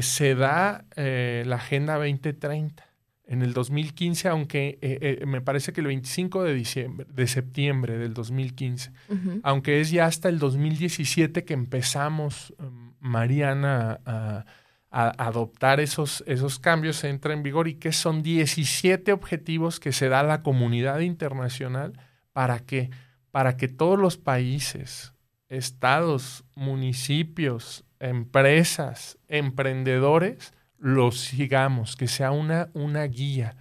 se 0.00 0.34
da 0.34 0.86
la 0.96 1.56
Agenda 1.56 1.94
2030 1.96 2.95
en 3.26 3.42
el 3.42 3.52
2015, 3.52 4.28
aunque 4.28 5.18
me 5.26 5.40
parece 5.40 5.72
que 5.72 5.80
el 5.80 5.88
25 5.88 6.44
de, 6.44 6.54
diciembre, 6.54 7.06
de 7.12 7.26
septiembre 7.26 7.98
del 7.98 8.14
2015, 8.14 8.92
aunque 9.42 9.80
es 9.80 9.90
ya 9.90 10.06
hasta 10.06 10.28
el 10.28 10.38
2017 10.38 11.44
que 11.44 11.54
empezamos, 11.54 12.54
Mariana, 13.00 14.00
a, 14.04 14.44
adoptar 14.90 15.80
esos, 15.80 16.24
esos 16.26 16.58
cambios, 16.58 17.04
entra 17.04 17.34
en 17.34 17.42
vigor 17.42 17.68
y 17.68 17.74
que 17.74 17.92
son 17.92 18.22
17 18.22 19.12
objetivos 19.12 19.78
que 19.78 19.92
se 19.92 20.08
da 20.08 20.22
la 20.22 20.42
comunidad 20.42 21.00
internacional 21.00 21.92
para 22.32 22.60
que, 22.60 22.90
para 23.30 23.56
que 23.56 23.68
todos 23.68 23.98
los 23.98 24.16
países, 24.16 25.12
estados, 25.48 26.44
municipios, 26.54 27.84
empresas, 28.00 29.18
emprendedores, 29.28 30.52
los 30.78 31.20
sigamos, 31.20 31.96
que 31.96 32.08
sea 32.08 32.32
una, 32.32 32.68
una 32.74 33.04
guía, 33.04 33.56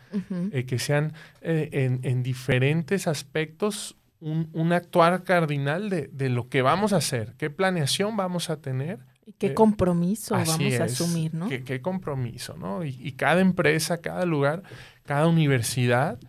eh, 0.51 0.65
que 0.65 0.79
sean 0.79 1.13
eh, 1.41 1.99
en, 2.01 2.23
diferentes 2.23 3.07
aspectos 3.07 3.95
un, 4.19 4.73
actuar 4.73 5.23
cardinal 5.23 5.89
de, 5.89 6.07
de, 6.07 6.29
lo 6.29 6.49
que 6.49 6.61
vamos 6.61 6.93
a 6.93 6.97
hacer, 6.97 7.35
qué 7.37 7.49
planeación 7.49 8.17
vamos 8.17 8.49
a 8.49 8.57
tener. 8.57 8.99
Y 9.25 9.33
qué 9.33 9.53
compromiso 9.53 10.35
vamos 10.35 10.59
a 10.79 10.83
asumir, 10.83 11.33
¿no? 11.33 11.47
Qué, 11.47 11.63
qué 11.63 11.81
compromiso, 11.81 12.55
¿no? 12.57 12.83
Y, 12.83 12.97
y, 12.99 13.13
cada 13.13 13.41
empresa, 13.41 13.99
cada 13.99 14.25
lugar, 14.25 14.63
cada 15.03 15.27
universidad 15.27 16.19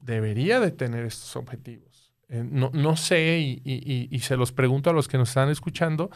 debería 0.00 0.60
de 0.60 0.70
tener 0.70 1.04
estos 1.04 1.36
objetivos. 1.36 2.12
Eh, 2.28 2.44
no, 2.48 2.70
no, 2.72 2.96
sé, 2.96 3.38
y, 3.38 3.62
y, 3.64 4.08
y, 4.10 4.20
se 4.20 4.36
los 4.36 4.52
pregunto 4.52 4.90
a 4.90 4.92
los 4.92 5.08
que 5.08 5.18
nos 5.18 5.30
están 5.30 5.48
escuchando, 5.48 6.10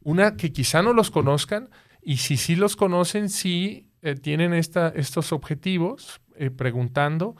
una 0.00 0.36
que 0.36 0.52
quizá 0.52 0.82
no 0.82 0.92
los 0.92 1.10
conozcan, 1.10 1.68
y 2.02 2.18
si 2.18 2.36
sí 2.36 2.56
los 2.56 2.76
conocen, 2.76 3.28
sí 3.28 3.90
eh, 4.02 4.14
tienen 4.14 4.52
esta, 4.52 4.88
estos 4.88 5.32
objetivos, 5.32 6.20
eh, 6.36 6.50
preguntando, 6.50 7.36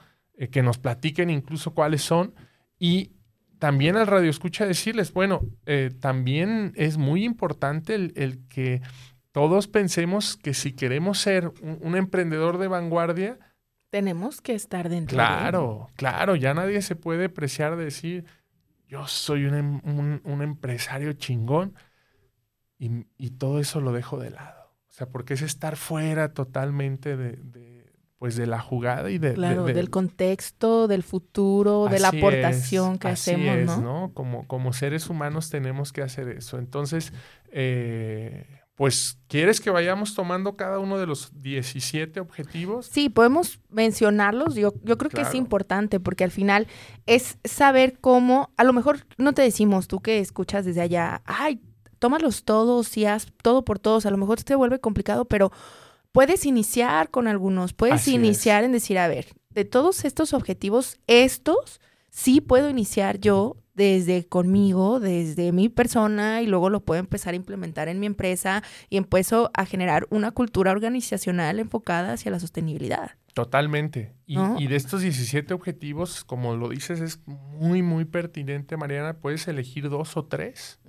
que 0.53 0.63
nos 0.63 0.77
platiquen 0.77 1.29
incluso 1.29 1.73
cuáles 1.73 2.01
son, 2.01 2.33
y 2.77 3.11
también 3.57 3.97
al 3.97 4.07
radio 4.07 4.29
escucha 4.29 4.65
decirles, 4.65 5.11
bueno, 5.11 5.41
también 5.99 6.71
es 6.77 6.97
muy 6.97 7.25
importante 7.25 7.93
el, 7.93 8.13
el, 8.15 8.47
que 8.47 8.81
todos 9.33 9.67
pensemos 9.67 10.37
que 10.37 10.53
si 10.53 10.71
queremos 10.71 11.19
ser 11.19 11.51
un 11.61 11.97
emprendedor 11.97 12.57
de 12.57 12.69
vanguardia, 12.69 13.37
tenemos 13.89 14.41
que 14.41 14.53
estar 14.53 14.89
dentro. 14.89 15.15
Claro, 15.15 15.89
claro, 15.95 16.35
ya 16.35 16.53
nadie 16.53 16.81
se 16.81 16.95
puede 16.95 17.25
apreciar 17.25 17.75
decir, 17.75 18.25
yo 18.87 19.07
soy 19.07 19.45
un, 19.45 19.55
em, 19.55 20.21
un, 20.23 20.41
empresario 20.41 21.13
chingón 21.13 21.75
y, 22.79 23.05
y, 23.17 23.31
todo 23.31 23.59
eso 23.59 23.81
lo 23.81 23.91
dejo 23.91 24.17
de 24.17 24.31
lado. 24.31 24.71
O 24.87 24.91
sea, 24.91 25.09
porque 25.09 25.35
es 25.35 25.41
estar 25.41 25.75
fuera 25.75 26.33
totalmente 26.33 27.15
de, 27.15 27.33
de 27.33 27.79
pues 28.19 28.35
de 28.35 28.47
la 28.47 28.59
jugada 28.59 29.09
y 29.09 29.17
de, 29.17 29.33
claro, 29.33 29.63
del 29.63 29.89
contexto, 29.89 30.89
del 30.89 31.03
futuro, 31.03 31.87
de 31.87 31.99
la 31.99 32.09
aportación 32.09 32.99
que 32.99 33.07
hacemos, 33.07 33.55
es, 33.55 33.77
¿no? 33.79 34.11
Como, 34.13 34.45
como 34.45 34.73
seres 34.73 35.09
humanos 35.09 35.49
tenemos 35.49 35.93
que 35.93 36.01
hacer 36.01 36.27
eso. 36.27 36.59
Entonces, 36.59 37.13
eh, 37.49 38.45
pues, 38.75 39.17
¿quieres 39.29 39.61
que 39.61 39.69
vayamos 39.69 40.15
tomando 40.15 40.57
cada 40.57 40.79
uno 40.79 40.97
de 40.97 41.05
los 41.05 41.31
17 41.41 42.19
objetivos? 42.19 42.87
Sí, 42.87 43.07
podemos 43.07 43.61
mencionarlos. 43.69 44.55
Yo, 44.55 44.73
yo 44.83 44.97
creo 44.97 45.09
que 45.09 45.21
es 45.21 45.33
importante 45.33 46.01
porque 46.01 46.25
al 46.25 46.31
final 46.31 46.67
es 47.05 47.37
saber 47.45 47.99
cómo, 47.99 48.51
a 48.57 48.65
lo 48.65 48.73
mejor 48.73 49.05
no 49.17 49.31
te 49.31 49.41
decimos 49.41 49.87
tú 49.87 50.01
que 50.01 50.19
escuchas 50.19 50.65
desde 50.65 50.81
allá, 50.81 51.21
ay, 51.25 51.61
tómalos 51.99 52.43
todos 52.43 52.95
y 52.97 53.05
haz 53.05 53.27
todo 53.41 53.63
por 53.63 53.79
todos. 53.79 54.05
A 54.05 54.11
lo 54.11 54.17
mejor 54.17 54.41
te 54.41 54.55
vuelve 54.55 54.79
complicado, 54.79 55.25
pero 55.25 55.51
puedes 56.11 56.45
iniciar 56.45 57.11
con 57.11 57.27
algunos. 57.27 57.73
Puedes 57.73 58.07
iniciar 58.07 58.63
en 58.63 58.71
decir, 58.71 58.97
a 58.97 59.07
ver, 59.07 59.27
de 59.49 59.65
todos 59.65 60.05
estos 60.05 60.33
objetivos, 60.33 60.97
estos 61.07 61.79
sí 62.09 62.41
puedo 62.41 62.69
iniciar 62.69 63.19
yo 63.19 63.57
desde 63.79 64.25
conmigo, 64.27 64.99
desde 64.99 65.53
mi 65.53 65.69
persona 65.69 66.41
y 66.41 66.47
luego 66.47 66.69
lo 66.69 66.81
puedo 66.81 66.99
empezar 66.99 67.33
a 67.33 67.37
implementar 67.37 67.87
en 67.87 67.99
mi 67.99 68.07
empresa 68.07 68.61
y 68.89 68.97
empiezo 68.97 69.51
a 69.53 69.65
generar 69.65 70.05
una 70.09 70.31
cultura 70.31 70.71
organizacional 70.71 71.59
enfocada 71.59 72.13
hacia 72.13 72.29
la 72.29 72.41
sostenibilidad. 72.41 73.11
Totalmente. 73.33 74.13
Y, 74.25 74.67
de 74.67 74.75
estos 74.75 75.01
17 75.01 75.53
objetivos, 75.53 76.25
como 76.25 76.57
lo 76.57 76.69
dices, 76.69 76.99
es 76.99 77.21
muy, 77.25 77.81
muy 77.81 78.03
pertinente, 78.03 78.75
Mariana. 78.75 79.13
Puedes 79.13 79.47
elegir 79.47 79.89
dos 79.89 80.17
o 80.17 80.25
tres 80.25 80.79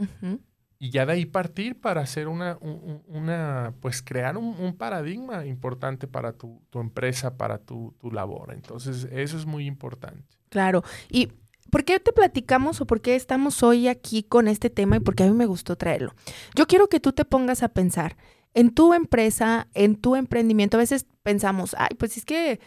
y 0.82 0.90
ya 0.90 1.04
de 1.04 1.12
ahí 1.12 1.26
partir 1.26 1.78
para 1.78 2.00
hacer 2.00 2.26
una, 2.26 2.58
una 3.06 3.74
pues 3.80 4.00
crear 4.00 4.38
un, 4.38 4.74
paradigma 4.78 5.44
importante 5.44 6.08
para 6.08 6.32
tu, 6.32 6.62
tu 6.70 6.80
empresa, 6.80 7.36
para 7.36 7.58
tu, 7.58 7.94
tu 8.00 8.10
labor. 8.10 8.50
Entonces, 8.54 9.06
eso 9.12 9.36
es 9.36 9.44
muy 9.44 9.66
importante. 9.66 10.24
Claro. 10.48 10.82
Y 11.10 11.28
¿Por 11.70 11.84
qué 11.84 12.00
te 12.00 12.12
platicamos 12.12 12.80
o 12.80 12.86
por 12.86 13.00
qué 13.00 13.14
estamos 13.14 13.62
hoy 13.62 13.86
aquí 13.86 14.24
con 14.24 14.48
este 14.48 14.70
tema 14.70 14.96
y 14.96 15.00
por 15.00 15.14
qué 15.14 15.22
a 15.22 15.26
mí 15.28 15.34
me 15.34 15.46
gustó 15.46 15.76
traerlo? 15.76 16.14
Yo 16.56 16.66
quiero 16.66 16.88
que 16.88 16.98
tú 16.98 17.12
te 17.12 17.24
pongas 17.24 17.62
a 17.62 17.68
pensar 17.68 18.16
en 18.54 18.74
tu 18.74 18.92
empresa, 18.92 19.68
en 19.74 19.94
tu 19.94 20.16
emprendimiento. 20.16 20.76
A 20.76 20.80
veces 20.80 21.06
pensamos, 21.22 21.76
ay, 21.78 21.94
pues 21.96 22.16
es 22.16 22.24
que 22.24 22.58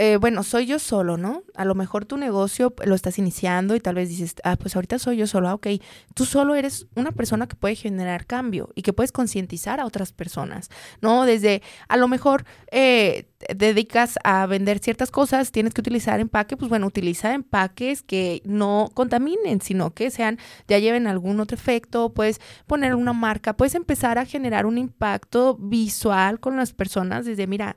eh, 0.00 0.16
bueno, 0.16 0.44
soy 0.44 0.66
yo 0.66 0.78
solo, 0.78 1.16
¿no? 1.16 1.42
A 1.56 1.64
lo 1.64 1.74
mejor 1.74 2.04
tu 2.04 2.16
negocio 2.16 2.72
lo 2.84 2.94
estás 2.94 3.18
iniciando 3.18 3.74
y 3.74 3.80
tal 3.80 3.96
vez 3.96 4.08
dices, 4.08 4.36
ah, 4.44 4.54
pues 4.54 4.76
ahorita 4.76 4.96
soy 5.00 5.16
yo 5.16 5.26
solo, 5.26 5.48
ah, 5.48 5.54
ok. 5.54 5.66
Tú 6.14 6.24
solo 6.24 6.54
eres 6.54 6.86
una 6.94 7.10
persona 7.10 7.48
que 7.48 7.56
puede 7.56 7.74
generar 7.74 8.24
cambio 8.24 8.70
y 8.76 8.82
que 8.82 8.92
puedes 8.92 9.10
concientizar 9.10 9.80
a 9.80 9.86
otras 9.86 10.12
personas, 10.12 10.70
¿no? 11.00 11.24
Desde, 11.24 11.62
a 11.88 11.96
lo 11.96 12.06
mejor 12.06 12.44
eh, 12.70 13.28
te 13.38 13.56
dedicas 13.56 14.20
a 14.22 14.46
vender 14.46 14.78
ciertas 14.78 15.10
cosas, 15.10 15.50
tienes 15.50 15.74
que 15.74 15.80
utilizar 15.80 16.20
empaque, 16.20 16.56
pues 16.56 16.68
bueno, 16.68 16.86
utiliza 16.86 17.34
empaques 17.34 18.02
que 18.02 18.40
no 18.44 18.90
contaminen, 18.94 19.60
sino 19.60 19.94
que 19.94 20.12
sean, 20.12 20.38
ya 20.68 20.78
lleven 20.78 21.08
algún 21.08 21.40
otro 21.40 21.56
efecto, 21.56 22.14
puedes 22.14 22.40
poner 22.68 22.94
una 22.94 23.12
marca, 23.14 23.56
puedes 23.56 23.74
empezar 23.74 24.18
a 24.18 24.26
generar 24.26 24.64
un 24.64 24.78
impacto 24.78 25.56
visual 25.56 26.38
con 26.38 26.56
las 26.56 26.72
personas 26.72 27.24
desde, 27.24 27.48
mira, 27.48 27.76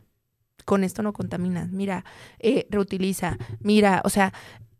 con 0.63 0.83
esto 0.83 1.03
no 1.03 1.13
contaminas, 1.13 1.69
mira, 1.71 2.05
eh, 2.39 2.67
reutiliza, 2.69 3.37
mira, 3.59 4.01
o 4.05 4.09
sea, 4.09 4.33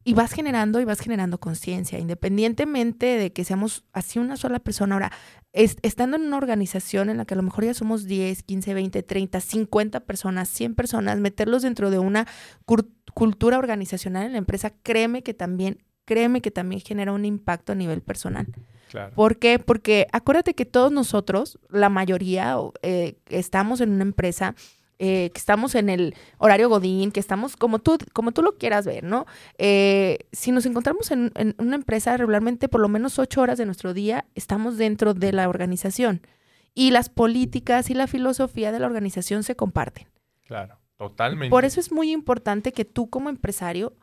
y 0.04 0.14
vas 0.14 0.34
generando 0.34 0.80
y 0.80 0.86
vas 0.86 1.00
generando 1.00 1.40
conciencia, 1.40 2.00
independientemente 2.00 3.06
de 3.06 3.32
que 3.32 3.44
seamos 3.44 3.86
así 3.94 4.20
una 4.20 4.36
sola 4.36 4.60
persona. 4.60 4.96
Ahora, 4.96 5.12
estando 5.54 6.18
en 6.18 6.24
una 6.24 6.38
organización 6.38 7.10
en 7.10 7.18
la 7.18 7.26
que 7.26 7.36
a 7.36 7.38
lo 7.38 7.44
mejor 7.44 7.66
ya 7.66 7.74
somos 7.74 8.06
10, 8.06 8.44
15, 8.44 8.74
20, 8.74 9.04
30, 9.04 9.40
50 9.40 10.00
personas, 10.02 10.50
100 10.50 10.76
personas, 10.76 11.20
meterlos 11.20 11.62
dentro 11.62 11.92
de 11.92 12.00
una 12.00 12.28
cultura 13.14 13.58
organizacional 13.60 14.26
en 14.26 14.32
la 14.32 14.38
empresa, 14.40 14.74
créeme 14.82 15.22
que 15.22 15.34
también, 15.34 15.84
créeme 16.06 16.42
que 16.42 16.52
también 16.52 16.82
genera 16.82 17.12
un 17.12 17.26
impacto 17.26 17.74
a 17.74 17.76
nivel 17.76 18.02
personal. 18.02 18.48
Claro. 18.90 19.14
¿Por 19.14 19.38
qué? 19.38 19.60
Porque 19.60 20.08
acuérdate 20.12 20.54
que 20.54 20.66
todos 20.66 20.92
nosotros, 20.92 21.60
la 21.70 21.90
mayoría, 21.90 22.58
eh, 22.82 23.18
estamos 23.30 23.82
en 23.82 23.92
una 23.92 24.04
empresa 24.04 24.56
eh, 25.04 25.32
que 25.34 25.40
estamos 25.40 25.74
en 25.74 25.90
el 25.90 26.14
horario 26.38 26.70
Godín, 26.70 27.12
que 27.12 27.20
estamos 27.20 27.56
como 27.56 27.80
tú, 27.80 27.98
como 28.14 28.34
tú 28.34 28.44
lo 28.44 28.60
quieras 28.60 28.86
ver, 28.86 29.04
¿no? 29.04 29.26
Eh, 29.58 30.20
si 30.32 30.52
nos 30.52 30.68
encontramos 30.68 31.10
en, 31.10 31.32
una 31.58 31.76
empresa 31.76 32.16
regularmente 32.18 32.70
por 32.70 32.82
lo 32.82 32.88
menos 32.88 33.18
ocho 33.18 33.42
horas 33.42 33.58
de 33.58 33.66
nuestro 33.66 33.96
día, 33.96 34.26
estamos 34.36 34.78
dentro 34.78 35.16
de 35.16 35.34
la 35.34 35.50
organización 35.50 36.22
y 36.76 36.92
las 36.92 37.10
políticas 37.10 37.90
y 37.90 37.96
la 37.96 38.06
filosofía 38.06 38.72
de 38.72 38.78
la 38.78 38.86
organización 38.86 39.42
se 39.42 39.56
comparten. 39.56 40.08
Claro, 40.46 40.78
totalmente. 40.98 41.50
Por 41.50 41.66
eso 41.66 41.80
es 41.80 41.92
muy 41.92 42.12
importante 42.12 42.72
que 42.72 42.86
tú 42.86 43.10
como 43.10 43.32
empresario 43.32 43.94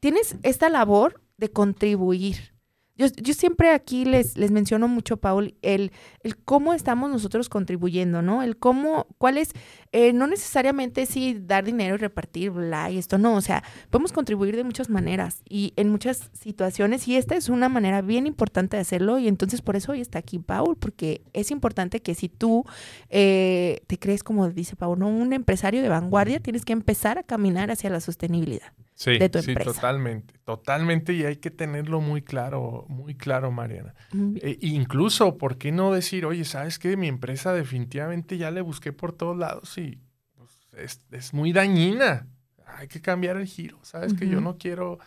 tienes 0.00 0.36
esta 0.42 0.70
labor 0.70 1.20
de 1.36 1.50
contribuir 1.50 2.56
yo, 2.96 3.08
yo 3.08 3.34
siempre 3.34 3.72
aquí 3.72 4.06
les, 4.06 4.38
les 4.38 4.50
menciono 4.50 4.88
mucho, 4.88 5.18
Paul, 5.18 5.54
el, 5.60 5.92
el 6.20 6.36
cómo 6.38 6.72
estamos 6.72 7.10
nosotros 7.10 7.50
contribuyendo, 7.50 8.22
¿no? 8.22 8.42
El 8.42 8.56
cómo, 8.56 9.06
cuál 9.18 9.36
es, 9.36 9.52
eh, 9.98 10.12
no 10.12 10.26
necesariamente 10.26 11.06
sí 11.06 11.38
dar 11.40 11.64
dinero 11.64 11.94
y 11.94 11.96
repartir, 11.98 12.50
bla, 12.50 12.90
y 12.90 12.98
esto, 12.98 13.16
no, 13.16 13.34
o 13.34 13.40
sea, 13.40 13.64
podemos 13.88 14.12
contribuir 14.12 14.54
de 14.54 14.62
muchas 14.62 14.90
maneras 14.90 15.40
y 15.48 15.72
en 15.76 15.88
muchas 15.88 16.28
situaciones 16.34 17.08
y 17.08 17.16
esta 17.16 17.34
es 17.34 17.48
una 17.48 17.70
manera 17.70 18.02
bien 18.02 18.26
importante 18.26 18.76
de 18.76 18.82
hacerlo 18.82 19.18
y 19.18 19.26
entonces 19.26 19.62
por 19.62 19.74
eso 19.74 19.92
hoy 19.92 20.02
está 20.02 20.18
aquí 20.18 20.38
Paul, 20.38 20.76
porque 20.76 21.22
es 21.32 21.50
importante 21.50 22.02
que 22.02 22.14
si 22.14 22.28
tú 22.28 22.66
eh, 23.08 23.80
te 23.86 23.98
crees, 23.98 24.22
como 24.22 24.50
dice 24.50 24.76
Paul, 24.76 24.98
¿no? 24.98 25.08
un 25.08 25.32
empresario 25.32 25.80
de 25.80 25.88
vanguardia, 25.88 26.40
tienes 26.40 26.66
que 26.66 26.74
empezar 26.74 27.16
a 27.16 27.22
caminar 27.22 27.70
hacia 27.70 27.88
la 27.88 28.00
sostenibilidad 28.00 28.74
de 29.04 29.28
tu 29.28 29.38
empresa. 29.38 29.70
Sí, 29.70 29.76
totalmente, 29.76 30.34
totalmente 30.44 31.12
y 31.12 31.24
hay 31.24 31.36
que 31.36 31.50
tenerlo 31.50 32.00
muy 32.00 32.22
claro, 32.22 32.86
muy 32.88 33.14
claro, 33.14 33.50
Mariana. 33.50 33.94
E 34.12 34.58
incluso, 34.62 35.36
¿por 35.36 35.58
qué 35.58 35.70
no 35.70 35.92
decir, 35.92 36.24
oye, 36.24 36.44
sabes 36.44 36.78
que 36.78 36.96
mi 36.96 37.08
empresa 37.08 37.52
definitivamente 37.52 38.38
ya 38.38 38.50
le 38.50 38.62
busqué 38.62 38.92
por 38.92 39.12
todos 39.12 39.36
lados 39.36 39.76
y 39.76 39.85
pues, 40.76 41.00
es, 41.10 41.34
muy 41.34 41.52
dañina? 41.52 42.26
Hay 42.66 42.88
que 42.88 43.00
cambiar 43.00 43.36
el 43.36 43.46
giro, 43.46 43.78
¿sabes? 43.82 44.14
Que 44.14 44.28
yo 44.28 44.40
no 44.40 44.58
quiero 44.58 44.98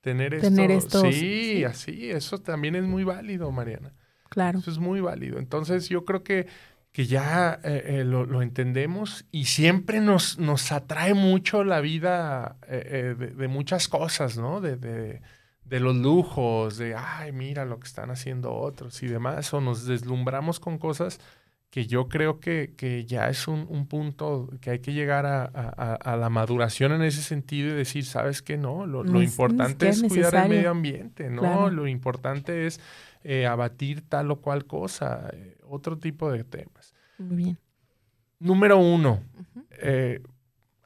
tener 0.00 0.34
esto. 0.34 0.48
Tener 0.48 0.70
esto, 0.70 1.02
sí, 1.02 1.12
sí. 1.12 1.64
así, 1.64 2.10
eso 2.10 2.38
también 2.38 2.74
es 2.74 2.84
muy 2.84 3.04
válido, 3.04 3.50
Mariana. 3.52 3.92
Claro. 4.30 4.58
Eso 4.60 4.70
es 4.70 4.78
muy 4.78 5.00
válido. 5.00 5.38
Entonces 5.38 5.88
yo 5.88 6.04
creo 6.04 6.22
que, 6.22 6.46
que 6.92 7.06
ya 7.06 7.60
eh, 7.64 7.82
eh, 8.00 8.04
lo, 8.04 8.24
lo 8.24 8.40
entendemos 8.42 9.26
y 9.30 9.44
siempre 9.46 10.00
nos, 10.00 10.38
nos 10.38 10.72
atrae 10.72 11.14
mucho 11.14 11.64
la 11.64 11.80
vida 11.80 12.56
eh, 12.66 13.14
de, 13.18 13.26
de 13.28 13.48
muchas 13.48 13.88
cosas, 13.88 14.38
¿no? 14.38 14.60
De, 14.60 14.76
de- 14.76 15.20
de 15.64 15.80
los 15.80 15.94
lujos, 15.94 16.78
de, 16.78 16.94
ay, 16.94 17.30
mira 17.32 17.66
lo 17.66 17.78
que 17.78 17.86
están 17.86 18.10
haciendo 18.10 18.54
otros 18.54 19.02
y 19.02 19.06
demás, 19.06 19.52
o 19.52 19.60
nos 19.60 19.84
deslumbramos 19.84 20.60
con 20.60 20.78
cosas 20.78 21.20
que 21.70 21.86
yo 21.86 22.08
creo 22.08 22.40
que, 22.40 22.72
que 22.76 23.04
ya 23.04 23.28
es 23.28 23.46
un, 23.46 23.66
un 23.68 23.86
punto 23.86 24.48
que 24.62 24.70
hay 24.70 24.78
que 24.78 24.94
llegar 24.94 25.26
a, 25.26 25.44
a- 25.44 26.16
la 26.16 26.30
maduración 26.30 26.92
en 26.92 27.02
ese 27.02 27.20
sentido 27.22 27.68
y 27.70 27.72
decir, 27.74 28.06
¿sabes 28.06 28.40
qué? 28.40 28.56
No, 28.56 28.86
lo, 28.86 29.04
lo 29.04 29.20
es- 29.20 29.30
importante 29.30 29.88
es 29.88 30.02
es 30.02 30.08
cuidar 30.08 30.34
el 30.34 30.48
medio 30.48 30.70
ambiente, 30.70 31.28
¿no? 31.28 31.42
Claro. 31.42 31.70
Lo 31.70 31.86
importante 31.86 32.66
es 32.66 32.80
eh, 33.22 33.46
abatir 33.46 34.00
tal 34.08 34.30
o 34.30 34.36
cual 34.40 34.64
cosa, 34.64 35.28
eh, 35.34 35.58
otro 35.68 35.98
tipo 35.98 36.30
de 36.32 36.44
temas. 36.44 36.94
Muy 37.18 37.36
bien. 37.36 37.58
Número 38.38 38.78
uno, 38.78 39.20
eh, 39.82 40.22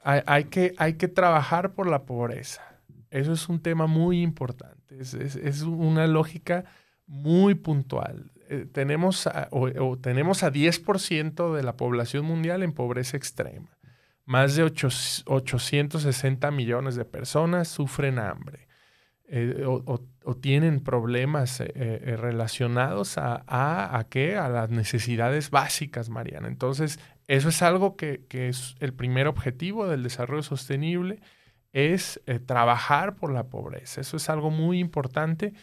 hay, 0.02 0.22
hay 0.26 0.44
que, 0.44 0.74
hay 0.78 0.94
que 0.94 1.06
trabajar 1.06 1.74
por 1.74 1.86
la 1.88 2.02
pobreza. 2.04 2.62
Eso 3.10 3.32
es 3.34 3.48
un 3.48 3.60
tema 3.60 3.86
muy 3.86 4.20
importante. 4.22 4.98
Es- 4.98 5.14
es 5.14 5.62
una 5.62 6.08
lógica 6.08 6.64
muy 7.06 7.54
puntual. 7.54 8.31
Eh, 8.52 8.66
tenemos, 8.70 9.26
a, 9.26 9.48
o, 9.50 9.96
tenemos 9.96 10.42
a 10.42 10.52
10% 10.52 11.54
de 11.54 11.62
la 11.62 11.74
población 11.78 12.26
mundial 12.26 12.62
en 12.62 12.72
pobreza 12.74 13.16
extrema. 13.16 13.78
Más 14.26 14.56
de 14.56 14.64
ocho- 14.64 14.88
860 15.24 16.50
millones 16.50 16.94
de 16.94 17.06
personas 17.06 17.68
sufren 17.68 18.18
hambre 18.18 18.68
eh, 19.26 19.64
o, 19.64 20.00
tienen 20.42 20.80
problemas 20.80 21.60
eh, 21.60 22.14
relacionados 22.18 23.16
a, 23.16 23.42
a, 23.46 23.98
¿a 23.98 24.04
qué? 24.04 24.36
A 24.36 24.50
las 24.50 24.68
necesidades 24.68 25.48
básicas, 25.50 26.10
Mariana. 26.10 26.48
Entonces, 26.48 27.00
eso 27.28 27.48
es 27.48 27.62
algo 27.62 27.96
que, 27.96 28.26
que 28.28 28.50
es 28.50 28.74
el 28.80 28.92
primer 28.92 29.28
objetivo 29.28 29.88
del 29.88 30.02
desarrollo 30.02 30.42
sostenible, 30.42 31.20
es 31.72 32.20
trabajar 32.44 33.16
por 33.16 33.32
la 33.32 33.44
pobreza. 33.44 34.02
Eso 34.02 34.18
es 34.18 34.28
algo 34.28 34.50
muy 34.50 34.78
importante 34.78 35.54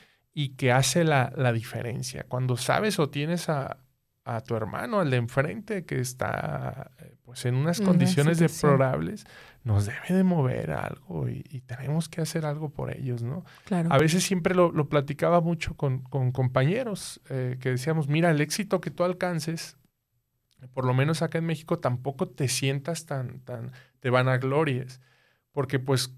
y 0.42 0.50
que 0.56 0.72
hace 0.72 1.04
la, 1.04 1.34
la 1.36 1.52
diferencia. 1.52 2.26
Cuando 2.30 2.56
sabes 2.56 2.98
o 3.00 3.10
tienes 3.10 3.50
a, 3.50 3.80
a 4.24 4.42
tu 4.42 4.56
hermano, 4.56 5.02
al 5.02 5.10
de 5.10 5.18
enfrente, 5.18 5.84
que 5.86 6.00
está 6.00 6.92
eh, 7.00 7.16
pues 7.24 7.46
en 7.46 7.56
unas 7.56 7.80
Una 7.80 7.90
condiciones 7.90 8.38
situación. 8.38 8.72
deplorables, 8.72 9.26
nos 9.66 9.86
debe 9.86 10.14
de 10.18 10.24
mover 10.24 10.72
algo 10.72 11.28
y, 11.28 11.44
y 11.50 11.60
tenemos 11.62 12.08
que 12.08 12.22
hacer 12.22 12.46
algo 12.46 12.70
por 12.70 12.96
ellos, 12.96 13.22
¿no? 13.22 13.44
Claro. 13.66 13.92
A 13.92 13.98
veces 13.98 14.24
siempre 14.24 14.56
lo, 14.56 14.72
lo 14.72 14.88
platicaba 14.88 15.42
mucho 15.42 15.76
con, 15.76 16.00
con 16.04 16.32
compañeros 16.32 17.20
eh, 17.30 17.58
que 17.60 17.72
decíamos, 17.72 18.08
mira, 18.08 18.32
el 18.32 18.40
éxito 18.40 18.80
que 18.80 18.92
tú 18.92 19.04
alcances, 19.04 19.76
por 20.74 20.86
lo 20.86 20.94
menos 20.94 21.22
acá 21.22 21.38
en 21.38 21.46
México, 21.46 21.80
tampoco 21.80 22.30
te 22.30 22.48
sientas 22.48 23.06
tan, 23.06 23.42
tan, 23.42 23.72
te 24.00 24.10
vanaglories, 24.10 25.02
porque 25.52 25.80
pues 25.80 26.16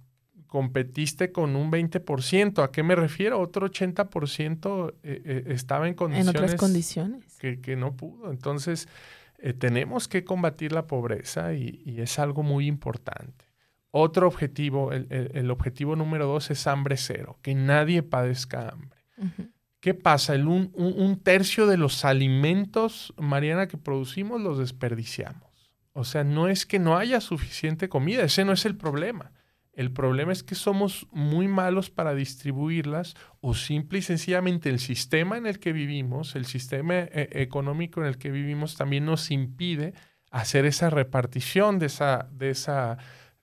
competiste 0.52 1.32
con 1.32 1.56
un 1.56 1.72
20%. 1.72 2.62
¿A 2.62 2.72
qué 2.74 2.84
me 2.84 2.94
refiero? 2.94 3.40
Otro 3.40 3.68
80% 3.72 4.94
eh, 5.02 5.22
eh, 5.24 5.44
estaba 5.48 5.86
en 5.86 5.92
en 5.92 5.96
condiciones 5.96 6.36
otras 6.36 6.56
condiciones. 6.56 7.38
que, 7.40 7.62
que 7.62 7.78
no 7.78 7.96
pudo. 7.96 8.30
Entonces, 8.32 8.90
eh, 9.40 9.54
tenemos 9.54 10.10
que 10.10 10.26
combatir 10.26 10.74
la 10.74 10.88
pobreza 10.88 11.54
y, 11.54 11.82
y 11.86 12.02
es 12.02 12.20
algo 12.20 12.44
muy 12.44 12.68
importante. 12.68 13.46
Otro 13.92 14.28
objetivo, 14.28 14.92
el, 14.92 15.08
el- 15.10 15.32
el 15.34 15.52
objetivo 15.52 15.96
número 15.96 16.28
dos 16.28 16.52
es 16.52 16.68
hambre 16.68 16.98
cero, 16.98 17.40
que 17.42 17.56
nadie 17.56 18.04
padezca 18.04 18.68
hambre. 18.68 19.00
¿Qué 19.80 19.94
pasa? 19.94 20.36
El 20.36 20.48
un, 20.50 20.70
un- 20.74 21.00
un 21.02 21.18
tercio 21.18 21.66
de 21.66 21.78
los 21.78 22.04
alimentos, 22.06 23.14
Mariana, 23.18 23.68
que 23.68 23.78
producimos 23.78 24.42
los 24.42 24.58
desperdiciamos. 24.60 25.50
O 25.94 26.04
sea, 26.04 26.26
no 26.26 26.50
es 26.50 26.66
que 26.66 26.78
no 26.78 26.98
haya 26.98 27.22
suficiente 27.22 27.88
comida, 27.88 28.24
ese 28.24 28.44
no 28.44 28.52
es 28.52 28.66
el 28.66 28.76
problema. 28.76 29.32
El 29.74 29.92
problema 29.92 30.34
es 30.34 30.44
que 30.44 30.56
somos 30.56 31.08
muy 31.12 31.48
malos 31.48 31.90
para 31.90 32.14
distribuirlas 32.14 33.16
o 33.40 33.54
simple 33.54 34.00
y 34.00 34.02
sencillamente 34.02 34.70
el 34.70 34.80
sistema 34.80 35.38
en 35.38 35.48
el 35.48 35.60
que 35.60 35.72
vivimos, 35.72 36.36
el 36.36 36.46
sistema 36.46 36.96
eh, 36.96 37.30
económico 37.34 38.02
en 38.02 38.08
el 38.08 38.18
que 38.18 38.32
vivimos 38.32 38.76
también 38.76 39.06
nos 39.06 39.32
impide 39.32 39.94
hacer 40.30 40.66
esa 40.66 40.90
repartición 40.90 41.80
de 41.80 41.86
esa, 41.86 42.30
de 42.34 42.50
esa 42.50 42.98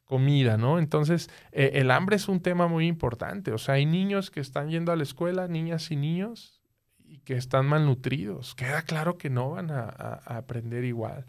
comida, 0.05 0.59
¿no? 0.59 0.79
Entonces, 0.79 1.31
eh, 1.53 1.73
el 1.75 1.91
hambre 1.91 2.17
es 2.17 2.29
un 2.29 2.41
tema 2.41 2.67
muy 2.69 2.87
importante. 2.87 3.53
O 3.53 3.59
sea, 3.59 3.75
hay 3.75 3.87
niños 3.87 4.31
que 4.31 4.41
están 4.41 4.69
yendo 4.69 4.93
a 4.93 4.97
la 4.97 5.03
escuela, 5.03 5.49
niñas 5.49 5.91
y 5.91 5.97
niños, 5.97 6.61
y 7.05 7.19
que 7.21 7.35
están 7.35 7.67
malnutridos. 7.67 8.55
Queda 8.55 8.83
claro 8.83 9.17
que 9.17 9.31
no 9.31 9.51
van 9.51 9.71
a 9.71 9.89
aprender 10.27 10.85
igual. 10.85 11.27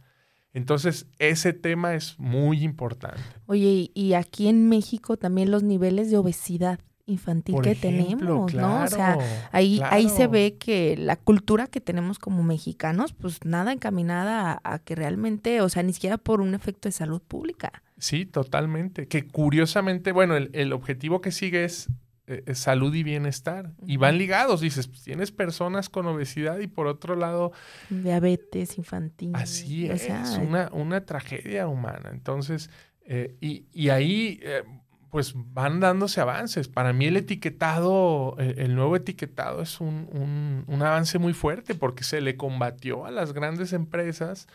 Entonces, 0.53 1.07
ese 1.19 1.53
tema 1.53 1.93
es 1.93 2.17
muy 2.19 2.63
importante. 2.63 3.21
Oye, 3.45 3.91
y, 3.93 4.13
aquí 4.13 4.47
en 4.47 4.67
México 4.67 5.17
también 5.17 5.51
los 5.51 5.63
niveles 5.63 6.09
de 6.09 6.17
obesidad 6.17 6.79
infantil 7.05 7.55
Por 7.55 7.63
que 7.63 7.71
ejemplo, 7.71 8.45
tenemos, 8.45 8.53
¿no? 8.53 8.83
O 8.83 8.87
sea, 8.87 9.15
claro, 9.15 9.21
ahí, 9.51 9.81
ahí 9.89 10.09
se 10.09 10.27
ve 10.27 10.57
que 10.57 10.95
la 10.97 11.15
cultura 11.15 11.67
que 11.67 11.81
tenemos 11.81 12.19
como 12.19 12.43
mexicanos, 12.43 13.13
pues 13.13 13.39
nada 13.45 13.73
encaminada 13.73 14.59
a, 14.63 14.73
a 14.73 14.79
que 14.79 14.95
realmente, 14.95 15.61
o 15.61 15.69
sea, 15.69 15.83
ni 15.83 15.93
siquiera 15.93 16.17
por 16.17 16.41
un 16.41 16.53
efecto 16.53 16.87
de 16.87 16.93
salud 16.93 17.21
pública. 17.21 17.83
Sí, 17.97 18.25
totalmente. 18.25 19.07
Que 19.07 19.27
curiosamente, 19.27 20.11
bueno, 20.11 20.35
el, 20.35 20.49
el 20.53 20.71
objetivo 20.71 21.21
que 21.21 21.31
sigue 21.31 21.63
es 21.63 21.89
eh, 22.29 22.43
eh, 22.45 22.55
salud 22.55 22.93
y 22.95 23.03
bienestar. 23.03 23.71
Y 23.85 23.97
van 23.97 24.17
ligados, 24.17 24.61
dices, 24.61 24.87
pues, 24.87 25.03
tienes 25.03 25.31
personas 25.31 25.89
con 25.89 26.05
obesidad 26.05 26.59
y 26.59 26.67
por 26.67 26.87
otro 26.87 27.15
lado, 27.15 27.51
Diabetes 27.89 28.77
infantil. 28.77 29.31
así 29.35 29.87
es, 29.89 30.03
sea, 30.03 30.23
una, 30.41 30.69
una 30.71 31.05
tragedia 31.05 31.67
humana. 31.67 32.09
Entonces, 32.13 32.69
eh, 33.05 33.35
y, 33.41 33.65
y 33.73 33.89
ahí, 33.89 34.39
eh, 34.43 34.63
pues 35.09 35.33
van 35.35 35.79
dándose 35.79 36.21
avances. 36.21 36.67
Para 36.67 36.93
mí 36.93 37.07
el 37.07 37.17
etiquetado, 37.17 38.35
el 38.37 38.75
nuevo 38.75 38.95
etiquetado 38.95 39.63
es 39.63 39.81
un, 39.81 40.07
un- 40.11 40.63
un 40.67 40.81
avance 40.83 41.17
muy 41.17 41.33
fuerte 41.33 41.73
porque 41.73 42.03
se 42.03 42.21
le 42.21 42.37
combatió 42.37 43.07
a 43.07 43.11
las 43.11 43.33
grandes 43.33 43.73
empresas 43.73 44.47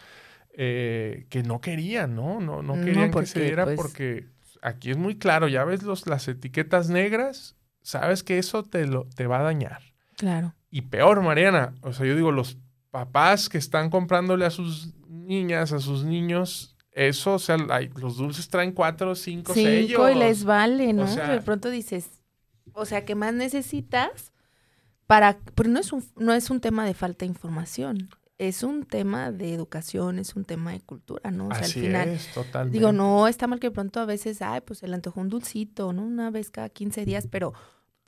que 0.56 1.42
no 1.44 1.60
querían, 1.60 2.14
¿no? 2.14 2.40
No, 2.40 2.62
no 2.62 2.76
No, 2.76 2.84
querían 2.84 3.06
que 3.06 3.10
porque, 3.12 3.26
se 3.26 3.40
diera 3.42 3.64
pues- 3.64 3.76
porque 3.76 4.26
aquí 4.62 4.90
es 4.92 4.96
muy 4.96 5.16
claro, 5.18 5.48
ya 5.48 5.64
ves 5.64 5.82
los, 5.82 6.06
las 6.06 6.28
etiquetas 6.28 6.88
negras, 6.88 7.56
sabes 7.85 8.25
que 8.25 8.38
eso 8.38 8.64
te, 8.64 8.87
lo, 8.87 9.05
te 9.14 9.29
va 9.29 9.38
a 9.38 9.42
dañar. 9.44 9.81
Claro. 10.16 10.55
Y 10.70 10.83
peor, 10.83 11.23
Mariana, 11.23 11.75
o 11.83 11.92
sea, 11.92 12.05
yo 12.07 12.16
digo, 12.16 12.33
los 12.33 12.59
papás 12.90 13.49
que 13.49 13.59
están 13.59 13.90
comprándole 13.90 14.44
a 14.47 14.51
sus 14.51 14.92
niñas, 15.09 15.73
a 15.73 15.79
sus 15.79 16.05
niños, 16.05 16.77
eso, 16.92 17.35
o 17.35 17.38
sea, 17.38 17.57
hay- 17.70 17.90
los 17.97 18.16
dulces 18.16 18.49
traen 18.49 18.73
cuatro, 18.73 19.14
cinco, 19.14 19.53
Cinco 19.55 19.68
sellos. 19.68 20.11
y 20.11 20.14
les 20.18 20.44
vale, 20.44 20.92
¿no? 20.92 21.07
sea- 21.07 21.29
de 21.31 21.40
pronto 21.40 21.70
dices, 21.70 22.09
o 22.73 22.85
sea, 22.85 23.05
¿qué 23.05 23.14
más 23.14 23.35
necesitas? 23.35 24.33
Para, 25.07 25.38
pero 25.55 25.68
no 25.68 25.79
es 25.81 25.92
un, 25.92 26.05
no 26.16 26.33
es 26.33 26.51
un 26.51 26.61
tema 26.61 26.87
de 26.87 26.94
falta 26.94 27.25
de 27.25 27.31
información, 27.31 28.09
es 28.38 28.62
un 28.62 28.85
tema 28.85 29.31
de 29.31 29.53
educación, 29.53 30.18
es 30.18 30.35
un 30.35 30.44
tema 30.44 30.73
de 30.73 30.81
cultura, 30.81 31.31
¿no? 31.31 31.49
O 31.49 31.51
sea, 31.55 31.61
Así 31.64 31.81
al 31.81 31.85
final, 31.87 32.09
es, 32.09 32.33
totalmente. 32.33 32.79
digo, 32.79 32.92
no 32.92 33.29
está 33.29 33.47
mal 33.47 33.61
que 33.61 33.68
de 33.68 33.73
pronto 33.73 34.01
a 34.01 34.07
veces, 34.07 34.40
ay, 34.40 34.61
pues 34.62 34.79
se 34.81 34.88
le 34.88 34.94
antojó 34.94 35.20
un 35.20 35.29
dulcito, 35.29 35.92
¿no? 35.92 36.03
Una 36.03 36.31
vez 36.31 36.51
cada 36.51 36.68
15 36.70 37.05
días, 37.05 37.29
pero, 37.31 37.53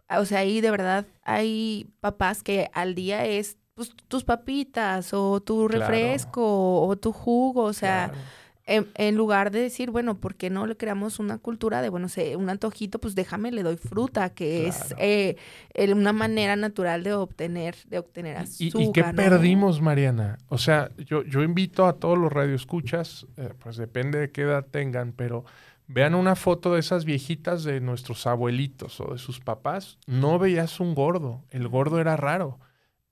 o 0.09 0.25
sea, 0.25 0.40
ahí 0.40 0.61
de 0.61 0.71
verdad 0.71 1.07
hay 1.23 1.88
papás 2.01 2.42
que 2.42 2.71
al 2.73 2.95
día 2.95 3.25
es, 3.27 3.57
pues, 3.75 3.90
tus 4.09 4.25
papitas 4.25 5.12
o 5.12 5.40
tu 5.40 5.69
Claro. 5.69 5.87
refresco 5.87 6.83
o 6.87 6.97
tu 6.97 7.12
jugo, 7.12 7.62
o 7.64 7.73
sea, 7.73 8.11
Claro. 8.12 8.25
en, 8.69 8.88
en 8.97 9.14
lugar 9.16 9.51
de 9.53 9.61
decir, 9.61 9.90
bueno, 9.92 10.16
¿por 10.19 10.35
qué 10.35 10.51
no 10.51 10.66
le 10.66 10.77
creamos 10.77 11.21
una 11.21 11.38
cultura 11.38 11.83
de, 11.83 11.88
bueno, 11.88 12.09
sé, 12.09 12.35
un 12.37 12.49
antojito, 12.51 12.99
pues 12.99 13.14
déjame, 13.14 13.53
le 13.53 13.62
doy 13.62 13.77
fruta, 13.77 14.31
que 14.31 14.66
es 14.66 14.92
eh, 14.99 15.37
el- 15.75 15.92
una 15.95 16.12
manera 16.12 16.57
natural 16.57 17.05
de 17.05 17.12
obtener, 17.12 17.77
de 17.88 17.99
obtener 17.99 18.37
¿Y, 18.38 18.40
azúcar. 18.40 18.83
y 18.83 18.92
qué 18.92 19.03
¿no? 19.03 19.12
perdimos, 19.14 19.81
Mariana? 19.81 20.38
O 20.49 20.59
sea, 20.59 20.90
yo, 20.99 21.23
yo 21.23 21.42
invito 21.45 21.87
a 21.87 21.92
todos 21.95 22.19
los 22.19 22.33
radioescuchas, 22.33 23.27
eh, 23.37 23.51
pues 23.61 23.77
depende 23.77 24.19
de 24.19 24.31
qué 24.33 24.42
edad 24.42 24.64
tengan, 24.69 25.12
pero 25.12 25.45
vean 25.87 26.14
una 26.14 26.37
foto 26.37 26.75
de 26.75 26.81
esas 26.81 27.05
viejitas 27.05 27.64
de 27.64 27.81
nuestros 27.81 28.27
abuelitos 28.27 29.01
o 29.01 29.12
de 29.12 29.18
sus 29.18 29.40
papás. 29.40 29.99
No 30.07 30.38
veías 30.38 30.81
un 30.81 30.94
gordo, 30.94 31.44
el 31.51 31.68
gordo 31.68 32.01
era 32.01 32.16
raro. 32.16 32.59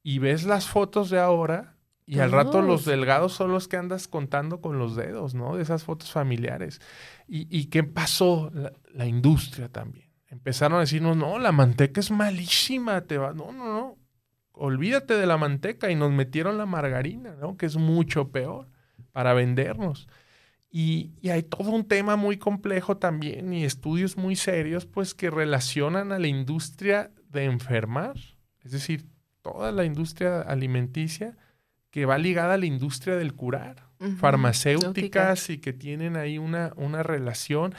Y 0.03 0.19
ves 0.19 0.45
las 0.45 0.69
fotos 0.69 1.11
de 1.11 1.19
ahora 1.19 1.77
y 2.07 2.19
al 2.19 2.33
rato 2.33 2.61
los 2.61 2.85
delgados 2.85 3.33
son 3.33 3.51
los 3.53 3.69
que 3.69 3.79
andas 3.79 4.09
contando 4.09 4.61
con 4.61 4.79
los 4.79 4.95
dedos, 4.95 5.35
¿no? 5.35 5.57
De 5.57 5.63
esas 5.63 5.85
fotos 5.85 6.13
familiares. 6.13 6.81
¿Y, 7.27 7.47
y 7.57 7.67
qué 7.67 7.83
pasó? 7.83 8.51
La, 8.53 8.73
la 8.93 9.07
industria 9.07 9.71
también. 9.71 10.11
Empezaron 10.29 10.77
a 10.77 10.81
decirnos, 10.81 11.17
no, 11.17 11.39
la 11.39 11.53
manteca 11.53 12.01
es 12.01 12.11
malísima, 12.11 13.01
te 13.03 13.17
va. 13.17 13.33
No, 13.33 13.53
no, 13.53 13.65
no 13.65 14.05
olvídate 14.55 15.15
de 15.15 15.27
la 15.27 15.37
manteca 15.37 15.91
y 15.91 15.95
nos 15.95 16.13
metieron 16.13 16.59
la 16.59 16.67
margarina, 16.67 17.37
¿no? 17.41 17.57
Que 17.57 17.67
es 17.67 17.77
mucho 17.77 18.31
peor 18.31 18.69
para 19.13 19.35
vendernos. 19.35 20.09
Y, 20.77 21.13
hay 21.31 21.45
todo 21.45 21.71
un 21.71 21.87
tema 21.87 22.17
muy 22.17 22.37
complejo 22.37 22.97
también 22.97 23.53
y 23.53 23.63
estudios 23.63 24.17
muy 24.17 24.35
serios, 24.35 24.87
pues 24.87 25.15
que 25.15 25.31
relacionan 25.31 26.11
a 26.11 26.19
la 26.19 26.27
industria 26.27 27.13
de 27.31 27.45
enfermar, 27.45 28.17
es 28.65 28.73
decir, 28.73 29.07
toda 29.41 29.71
la 29.71 29.85
industria 29.85 30.41
alimenticia 30.41 31.37
que 31.93 32.07
va 32.07 32.19
ligada 32.19 32.55
a 32.55 32.59
la 32.59 32.67
industria 32.67 33.15
del 33.15 33.35
curar, 33.35 33.85
farmacéuticas 34.19 35.49
y 35.49 35.59
que 35.59 35.73
tienen 35.73 36.17
ahí 36.17 36.39
una, 36.39 36.73
una 36.75 37.05
relación 37.05 37.73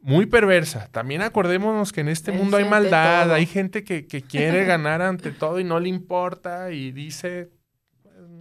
muy 0.00 0.26
perversa. 0.26 0.86
También 0.92 1.22
acordémonos 1.22 1.92
que 1.92 2.02
en 2.02 2.08
este 2.08 2.30
mundo 2.30 2.58
hay 2.58 2.64
maldad, 2.64 3.32
hay 3.32 3.46
gente 3.46 3.82
que, 3.82 4.06
quiere 4.06 4.64
ganar 4.66 5.02
ante 5.02 5.32
todo 5.32 5.58
y 5.58 5.64
no 5.64 5.80
le 5.80 5.88
importa 5.88 6.70
y 6.70 6.92
dice... 6.92 7.50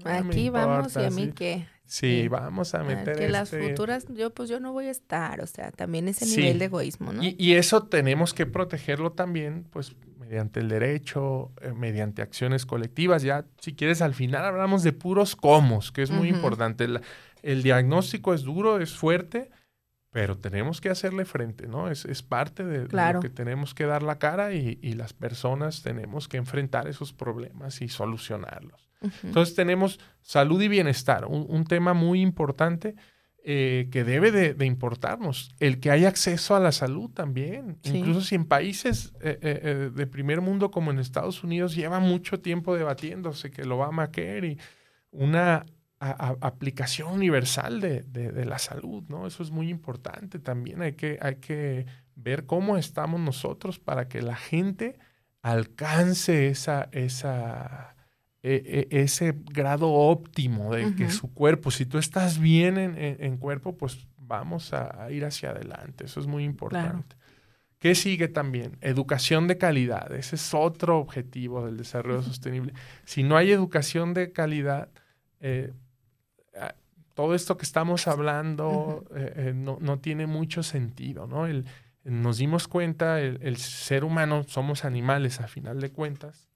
Aquí 0.04 0.52
vamos 0.52 0.96
y 0.96 1.06
a 1.06 1.10
mí 1.10 1.32
qué. 1.32 1.66
Sí, 1.86 2.28
vamos 2.28 2.74
a 2.74 2.84
meter. 2.84 3.18
que 3.18 3.30
las 3.30 3.54
este 3.54 3.70
futuras, 3.70 4.06
yo 4.10 4.34
pues 4.34 4.50
yo 4.50 4.60
no 4.60 4.74
voy 4.74 4.88
a 4.88 4.92
estar, 4.92 5.42
o 5.42 5.48
sea, 5.48 5.72
también 5.72 6.08
ese 6.08 6.26
nivel 6.26 6.60
de 6.60 6.66
egoísmo, 6.66 7.14
¿no? 7.14 7.22
Y, 7.24 7.54
eso 7.54 7.84
tenemos 7.84 8.34
que 8.34 8.46
protegerlo 8.46 9.12
también, 9.12 9.66
pues 9.70 9.96
mediante 10.20 10.60
el 10.60 10.70
derecho, 10.70 11.52
eh, 11.62 11.74
mediante 11.74 12.22
acciones 12.22 12.66
colectivas. 12.66 13.22
Ya, 13.22 13.46
si 13.60 13.76
quieres, 13.76 14.02
al 14.02 14.16
final 14.16 14.44
hablamos 14.46 14.84
de 14.84 14.94
puros 14.94 15.36
comos, 15.36 15.92
que 15.92 16.02
es 16.02 16.10
muy 16.10 16.30
importante. 16.30 16.88
el 17.44 17.64
diagnóstico 17.64 18.34
es 18.34 18.42
duro, 18.42 18.80
es 18.80 18.96
fuerte, 18.96 19.52
pero 20.10 20.38
tenemos 20.38 20.82
que 20.82 20.90
hacerle 20.90 21.26
frente, 21.26 21.68
¿no? 21.68 21.92
Es, 21.92 22.06
es 22.06 22.24
parte 22.24 22.64
de, 22.66 22.88
lo 22.88 23.20
que 23.20 23.30
tenemos 23.30 23.76
que 23.76 23.86
dar 23.86 24.02
la 24.02 24.18
cara 24.18 24.54
y, 24.54 24.80
y 24.82 24.94
las 24.94 25.14
personas 25.14 25.84
tenemos 25.84 26.28
que 26.28 26.38
enfrentar 26.38 26.88
esos 26.88 27.14
problemas 27.14 27.82
y 27.82 27.90
solucionarlos. 27.90 28.85
Entonces 29.24 29.56
tenemos 29.56 30.00
salud 30.22 30.62
y 30.62 30.68
bienestar, 30.68 31.26
un, 31.26 31.64
tema 31.66 31.94
muy 31.94 32.22
importante 32.22 32.96
eh, 33.44 33.90
que 33.92 34.04
debe 34.04 34.32
de, 34.32 34.66
importarnos. 34.66 35.56
El 35.60 35.80
que 35.80 35.92
haya 35.92 36.08
acceso 36.08 36.56
a 36.56 36.60
la 36.60 36.72
salud 36.72 37.12
también. 37.12 37.78
Incluso 37.84 38.22
si 38.22 38.36
en 38.36 38.46
países 38.46 39.14
eh, 39.22 39.38
eh, 39.42 39.92
de 39.94 40.08
primer 40.08 40.42
mundo 40.42 40.72
como 40.72 40.92
en 40.92 41.00
Estados 41.00 41.44
Unidos 41.44 41.76
lleva 41.76 42.00
mucho 42.00 42.40
tiempo 42.40 42.76
debatiéndose 42.76 43.52
que 43.52 43.66
lo 43.66 43.78
va 43.78 43.90
a 44.04 44.12
querer 44.12 44.46
y 44.46 44.60
una 45.12 45.66
aplicación 46.00 47.14
universal 47.14 47.80
de, 47.80 48.02
de, 48.04 48.46
la 48.46 48.60
salud, 48.60 49.04
¿no? 49.08 49.26
Eso 49.26 49.44
es 49.44 49.50
muy 49.50 49.70
importante 49.70 50.40
también. 50.40 50.82
Hay 50.82 50.94
que, 50.94 51.18
hay 51.22 51.36
que 51.36 51.86
ver 52.16 52.46
cómo 52.46 52.78
estamos 52.78 53.20
nosotros 53.20 53.80
para 53.80 54.08
que 54.08 54.22
la 54.22 54.36
gente 54.36 54.98
alcance 55.42 56.48
esa, 56.48 56.90
esa, 56.92 57.95
e, 58.48 58.88
e, 58.92 59.02
ese 59.02 59.34
grado 59.52 59.92
óptimo 59.92 60.72
de 60.72 60.94
que 60.94 61.10
su 61.10 61.34
cuerpo, 61.34 61.72
si 61.72 61.88
tú 61.88 61.98
estás 61.98 62.38
bien 62.38 62.78
en, 62.78 63.38
cuerpo, 63.38 63.76
pues 63.76 64.08
vamos 64.20 64.72
a, 64.72 65.10
ir 65.10 65.26
hacia 65.26 65.50
adelante. 65.50 66.06
Eso 66.06 66.20
es 66.20 66.28
muy 66.28 66.44
importante. 66.44 67.16
¿Qué 67.80 67.96
sigue 67.96 68.28
también? 68.28 68.78
Educación 68.82 69.48
de 69.48 69.58
calidad. 69.58 70.14
Ese 70.14 70.36
es 70.36 70.54
otro 70.54 71.00
objetivo 71.00 71.66
del 71.66 71.78
desarrollo 71.78 72.22
sostenible. 72.22 72.74
Si 73.04 73.24
no 73.24 73.36
hay 73.36 73.52
educación 73.52 74.14
de 74.14 74.32
calidad, 74.32 74.90
eh, 75.40 75.74
todo 77.16 77.34
esto 77.34 77.58
que 77.58 77.66
estamos 77.66 78.08
hablando 78.08 79.06
eh, 79.16 79.34
eh, 79.38 79.54
no, 79.56 80.00
tiene 80.00 80.28
mucho 80.28 80.62
sentido, 80.62 81.26
¿no? 81.26 81.48
nos 82.04 82.38
dimos 82.38 82.68
cuenta, 82.68 83.20
el, 83.20 83.40
el, 83.42 83.58
ser 83.58 84.04
humano, 84.04 84.44
somos 84.44 84.86
animales 84.86 85.42
a 85.42 85.48
final 85.48 85.80
de 85.80 85.92
cuentas, 85.92 86.52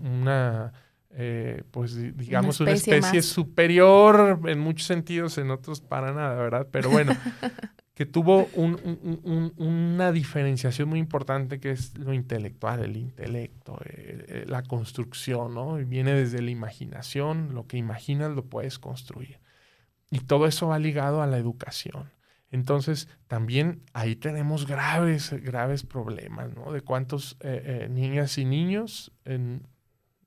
una 0.00 0.72
eh, 1.16 1.62
pues 1.70 1.96
digamos 2.16 2.58
una 2.58 2.72
especie, 2.72 3.22
superior 3.22 4.40
en 4.46 4.58
muchos 4.58 4.88
sentidos, 4.88 5.38
en 5.38 5.52
otros 5.52 5.80
para 5.80 6.12
nada, 6.12 6.34
¿verdad? 6.34 6.66
Pero 6.72 6.90
bueno, 6.90 7.16
que 7.94 8.04
tuvo 8.04 8.48
una 8.56 10.10
diferenciación 10.10 10.88
muy 10.88 10.98
importante 10.98 11.60
que 11.60 11.70
es 11.70 11.96
lo 11.96 12.12
intelectual, 12.12 12.82
el 12.82 12.96
intelecto, 12.96 13.78
eh, 13.84 14.24
eh, 14.28 14.44
la 14.48 14.64
construcción, 14.64 15.54
¿no? 15.54 15.74
viene 15.76 16.14
desde 16.14 16.42
la 16.42 16.50
imaginación, 16.50 17.54
lo 17.54 17.68
que 17.68 17.76
imaginas 17.76 18.32
lo 18.32 18.46
puedes 18.46 18.80
construir. 18.80 19.38
Y 20.10 20.18
todo 20.18 20.46
eso 20.46 20.68
va 20.68 20.80
ligado 20.80 21.22
a 21.22 21.28
la 21.28 21.38
educación. 21.38 22.10
Entonces, 22.50 23.08
también 23.28 23.82
ahí 23.92 24.16
tenemos 24.16 24.66
graves, 24.66 25.32
graves 25.42 25.84
problemas, 25.84 26.54
¿no? 26.54 26.70
De 26.70 26.82
cuántos 26.82 27.36
niñas 27.88 28.38
y 28.38 28.44
niños 28.44 29.10
en, 29.24 29.66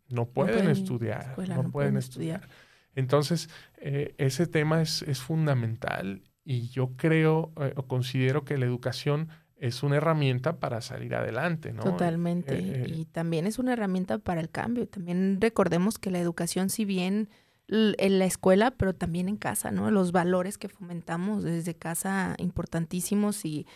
no 0.10 0.26
pueden, 0.26 0.70
estudiar, 0.70 1.36
no, 1.48 1.72
pueden, 1.72 1.98
estudiar. 1.98 2.48
Entonces, 2.96 3.50
eh, 3.78 4.15
ese 4.17 4.48
tema 4.48 4.82
es, 4.82 5.02
es, 5.04 5.20
fundamental 5.20 6.24
y 6.43 6.70
yo 6.70 6.96
creo 6.96 7.52
eh, 7.62 7.74
o 7.76 7.88
considero 7.88 8.46
que 8.46 8.58
la 8.58 8.65
educación 8.65 9.30
es 9.60 9.84
una 9.84 9.98
herramienta 9.98 10.60
para 10.60 10.82
salir 10.82 11.15
adelante, 11.15 11.74
¿no? 11.74 11.84
Totalmente. 11.84 12.58
Eh, 12.58 12.93
y 12.96 13.06
también 13.06 13.48
es 13.48 13.60
una 13.60 13.74
herramienta 13.74 14.20
para 14.20 14.39
el 14.39 14.50
cambio. 14.50 14.88
También 14.88 15.39
recordemos 15.41 15.98
que 15.98 16.12
la 16.12 16.20
educación, 16.20 16.70
si 16.70 16.86
bien 16.86 17.30
en 17.67 18.20
la 18.20 18.26
escuela, 18.26 18.72
pero 18.72 18.96
también 18.96 19.28
en 19.28 19.36
casa, 19.36 19.72
¿no? 19.72 19.91
Los 19.91 20.12
valores 20.12 20.58
que 20.58 20.70
fomentamos 20.70 21.43
desde 21.43 21.76
casa 21.76 22.36
importantísimos 22.38 23.43
y, 23.43 23.67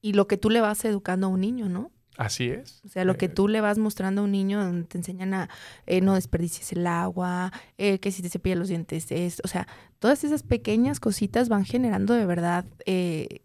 y 0.00 0.12
lo 0.12 0.28
que 0.28 0.36
tú 0.36 0.50
le 0.50 0.60
vas 0.60 0.84
educando 0.84 1.26
a 1.26 1.30
un 1.30 1.40
niño, 1.40 1.68
¿no? 1.68 1.90
Así 2.20 2.50
es. 2.50 2.82
O 2.84 2.88
sea, 2.90 3.06
lo 3.06 3.16
que 3.16 3.26
eh, 3.26 3.28
tú 3.30 3.48
le 3.48 3.62
vas 3.62 3.78
mostrando 3.78 4.20
a 4.20 4.24
un 4.24 4.32
niño, 4.32 4.62
donde 4.62 4.86
te 4.86 4.98
enseñan 4.98 5.32
a 5.32 5.48
eh, 5.86 6.02
no 6.02 6.16
desperdicies 6.16 6.70
el 6.72 6.86
agua, 6.86 7.50
eh, 7.78 7.98
que 7.98 8.12
si 8.12 8.20
te 8.20 8.28
cepillas 8.28 8.58
los 8.58 8.68
dientes, 8.68 9.10
es, 9.10 9.40
o 9.42 9.48
sea, 9.48 9.66
todas 9.98 10.22
esas 10.22 10.42
pequeñas 10.42 11.00
cositas 11.00 11.48
van 11.48 11.64
generando 11.64 12.12
de 12.12 12.26
verdad 12.26 12.66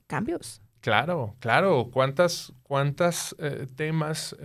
cambios. 0.08 0.62
Claro, 0.82 1.38
claro. 1.40 1.90
¿Cuántas, 1.90 2.52
cuántas 2.64 3.34
temas 3.78 4.36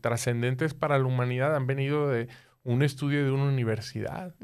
trascendentes 0.00 0.72
para 0.72 0.98
la 0.98 1.04
humanidad 1.04 1.54
han 1.54 1.66
venido 1.66 2.08
de 2.08 2.28
un 2.64 2.82
estudio 2.82 3.26
de 3.26 3.30
una 3.30 3.44
universidad? 3.44 4.34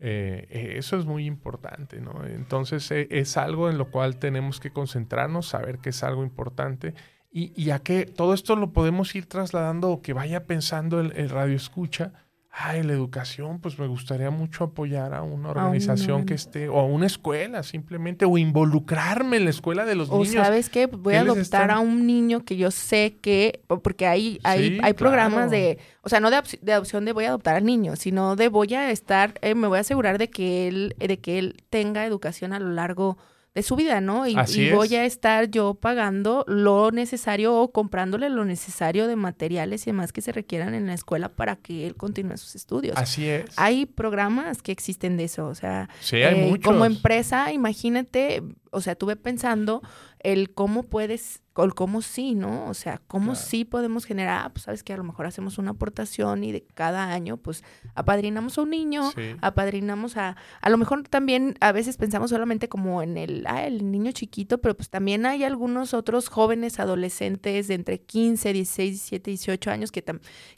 eso 0.00 0.98
es 0.98 1.06
muy 1.06 1.24
importante, 1.24 2.00
¿no? 2.00 2.26
Entonces 2.26 2.90
es 2.90 3.36
algo 3.36 3.70
en 3.70 3.78
lo 3.78 3.90
cual 3.92 4.18
tenemos 4.18 4.58
que 4.58 4.70
concentrarnos, 4.72 5.46
saber 5.46 5.78
que 5.78 5.90
es 5.90 6.02
algo 6.02 6.24
importante 6.24 6.94
y, 7.30 7.52
y 7.60 7.70
a 7.70 7.80
que 7.80 8.06
todo 8.06 8.34
esto 8.34 8.56
lo 8.56 8.72
podemos 8.72 9.14
ir 9.14 9.26
trasladando 9.26 9.90
o 9.90 10.02
que 10.02 10.12
vaya 10.12 10.44
pensando 10.44 11.00
el, 11.00 11.30
radio 11.30 11.56
escucha. 11.56 12.12
Ay, 12.58 12.82
la 12.82 12.94
educación, 12.94 13.60
pues 13.60 13.78
me 13.78 13.86
gustaría 13.86 14.30
mucho 14.30 14.64
apoyar 14.64 15.12
a 15.12 15.20
una 15.20 15.50
organización 15.50 16.24
que 16.24 16.32
esté, 16.32 16.70
o 16.70 16.78
a 16.78 16.86
una 16.86 17.04
escuela 17.04 17.62
simplemente, 17.62 18.24
o 18.24 18.38
involucrarme 18.38 19.36
en 19.36 19.44
la 19.44 19.50
escuela 19.50 19.84
de 19.84 19.94
los 19.94 20.10
niños. 20.10 20.36
O 20.36 20.44
sabes 20.44 20.70
qué, 20.70 20.86
voy 20.86 21.16
a 21.16 21.20
adoptar 21.20 21.70
a 21.70 21.80
un 21.80 22.06
niño 22.06 22.46
que 22.46 22.56
yo 22.56 22.70
sé 22.70 23.18
que, 23.20 23.60
porque 23.82 24.06
hay, 24.06 24.40
hay, 24.42 24.78
hay 24.82 24.94
programas 24.94 25.50
de, 25.50 25.78
o 26.00 26.08
sea, 26.08 26.20
no 26.20 26.30
de, 26.30 26.40
de, 26.62 26.72
adopción 26.72 27.04
de 27.04 27.12
voy 27.12 27.26
a 27.26 27.28
adoptar 27.28 27.56
al 27.56 27.66
niño, 27.66 27.94
sino 27.96 28.36
de 28.36 28.48
voy 28.48 28.72
a 28.72 28.90
estar, 28.90 29.34
eh, 29.42 29.54
me 29.54 29.68
voy 29.68 29.76
a 29.76 29.82
asegurar 29.82 30.16
de 30.16 30.30
que 30.30 30.66
él, 30.68 30.96
de 30.98 31.18
que 31.18 31.38
él 31.38 31.62
tenga 31.68 32.06
educación 32.06 32.54
a 32.54 32.58
lo 32.58 32.70
largo 32.70 33.18
de 33.18 33.35
su 33.62 33.76
vida, 33.76 34.00
¿no? 34.00 34.26
Y, 34.26 34.36
voy 34.70 34.94
a 34.94 35.04
estar 35.04 35.50
yo 35.50 35.74
pagando 35.74 36.44
lo 36.46 36.90
necesario 36.90 37.54
o 37.54 37.72
comprándole 37.72 38.28
lo 38.28 38.44
necesario 38.44 39.06
de 39.06 39.16
materiales 39.16 39.86
y 39.86 39.90
demás 39.90 40.12
que 40.12 40.20
se 40.20 40.32
requieran 40.32 40.74
en 40.74 40.86
la 40.86 40.94
escuela 40.94 41.28
para 41.30 41.56
que 41.56 41.86
él 41.86 41.94
continúe 41.96 42.36
sus 42.36 42.54
estudios. 42.54 42.96
Así 42.96 43.26
es. 43.26 43.46
Hay 43.56 43.86
programas 43.86 44.62
que 44.62 44.72
existen 44.72 45.16
de 45.16 45.24
eso, 45.24 45.46
o 45.46 45.54
sea, 45.54 45.88
sí, 46.00 46.16
hay 46.16 46.54
eh, 46.54 46.60
como 46.62 46.84
empresa, 46.84 47.52
imagínate, 47.52 48.42
o 48.70 48.80
sea, 48.80 48.94
tuve 48.94 49.16
pensando 49.16 49.82
el 50.20 50.52
cómo 50.52 50.82
puedes, 50.82 51.40
cómo 51.74 52.02
sí, 52.02 52.34
¿no? 52.34 52.66
O 52.68 52.74
sea, 52.74 53.00
cómo 53.06 53.34
sí 53.34 53.64
podemos 53.64 54.04
generar, 54.04 54.42
ah, 54.44 54.48
pues 54.52 54.64
sabes 54.64 54.82
que 54.82 54.92
a 54.92 54.96
lo 54.96 55.04
mejor 55.04 55.26
hacemos 55.26 55.58
una 55.58 55.70
aportación 55.72 56.44
y 56.44 56.52
de 56.52 56.62
cada 56.74 57.12
año, 57.12 57.38
pues 57.38 57.64
apadrinamos 57.94 58.58
a 58.58 58.62
un 58.62 58.70
niño, 58.70 59.10
apadrinamos 59.40 60.16
a, 60.16 60.36
a 60.60 60.70
lo 60.70 60.78
mejor 60.78 61.02
también 61.08 61.56
a 61.60 61.72
veces 61.72 61.96
pensamos 61.96 62.30
solamente 62.30 62.68
como 62.68 63.02
en 63.02 63.16
el, 63.16 63.44
ah, 63.46 63.66
el 63.66 63.90
niño 63.90 64.12
chiquito, 64.12 64.58
pero 64.58 64.76
pues 64.76 64.90
también 64.90 65.24
hay 65.26 65.44
algunos 65.44 65.94
otros 65.94 66.28
jóvenes 66.28 66.78
adolescentes 66.78 67.68
de 67.68 67.74
entre 67.74 68.00
15, 68.00 68.52
16, 68.52 68.90
17, 68.90 69.30
18 69.30 69.70
años 69.70 69.92
que, 69.92 70.04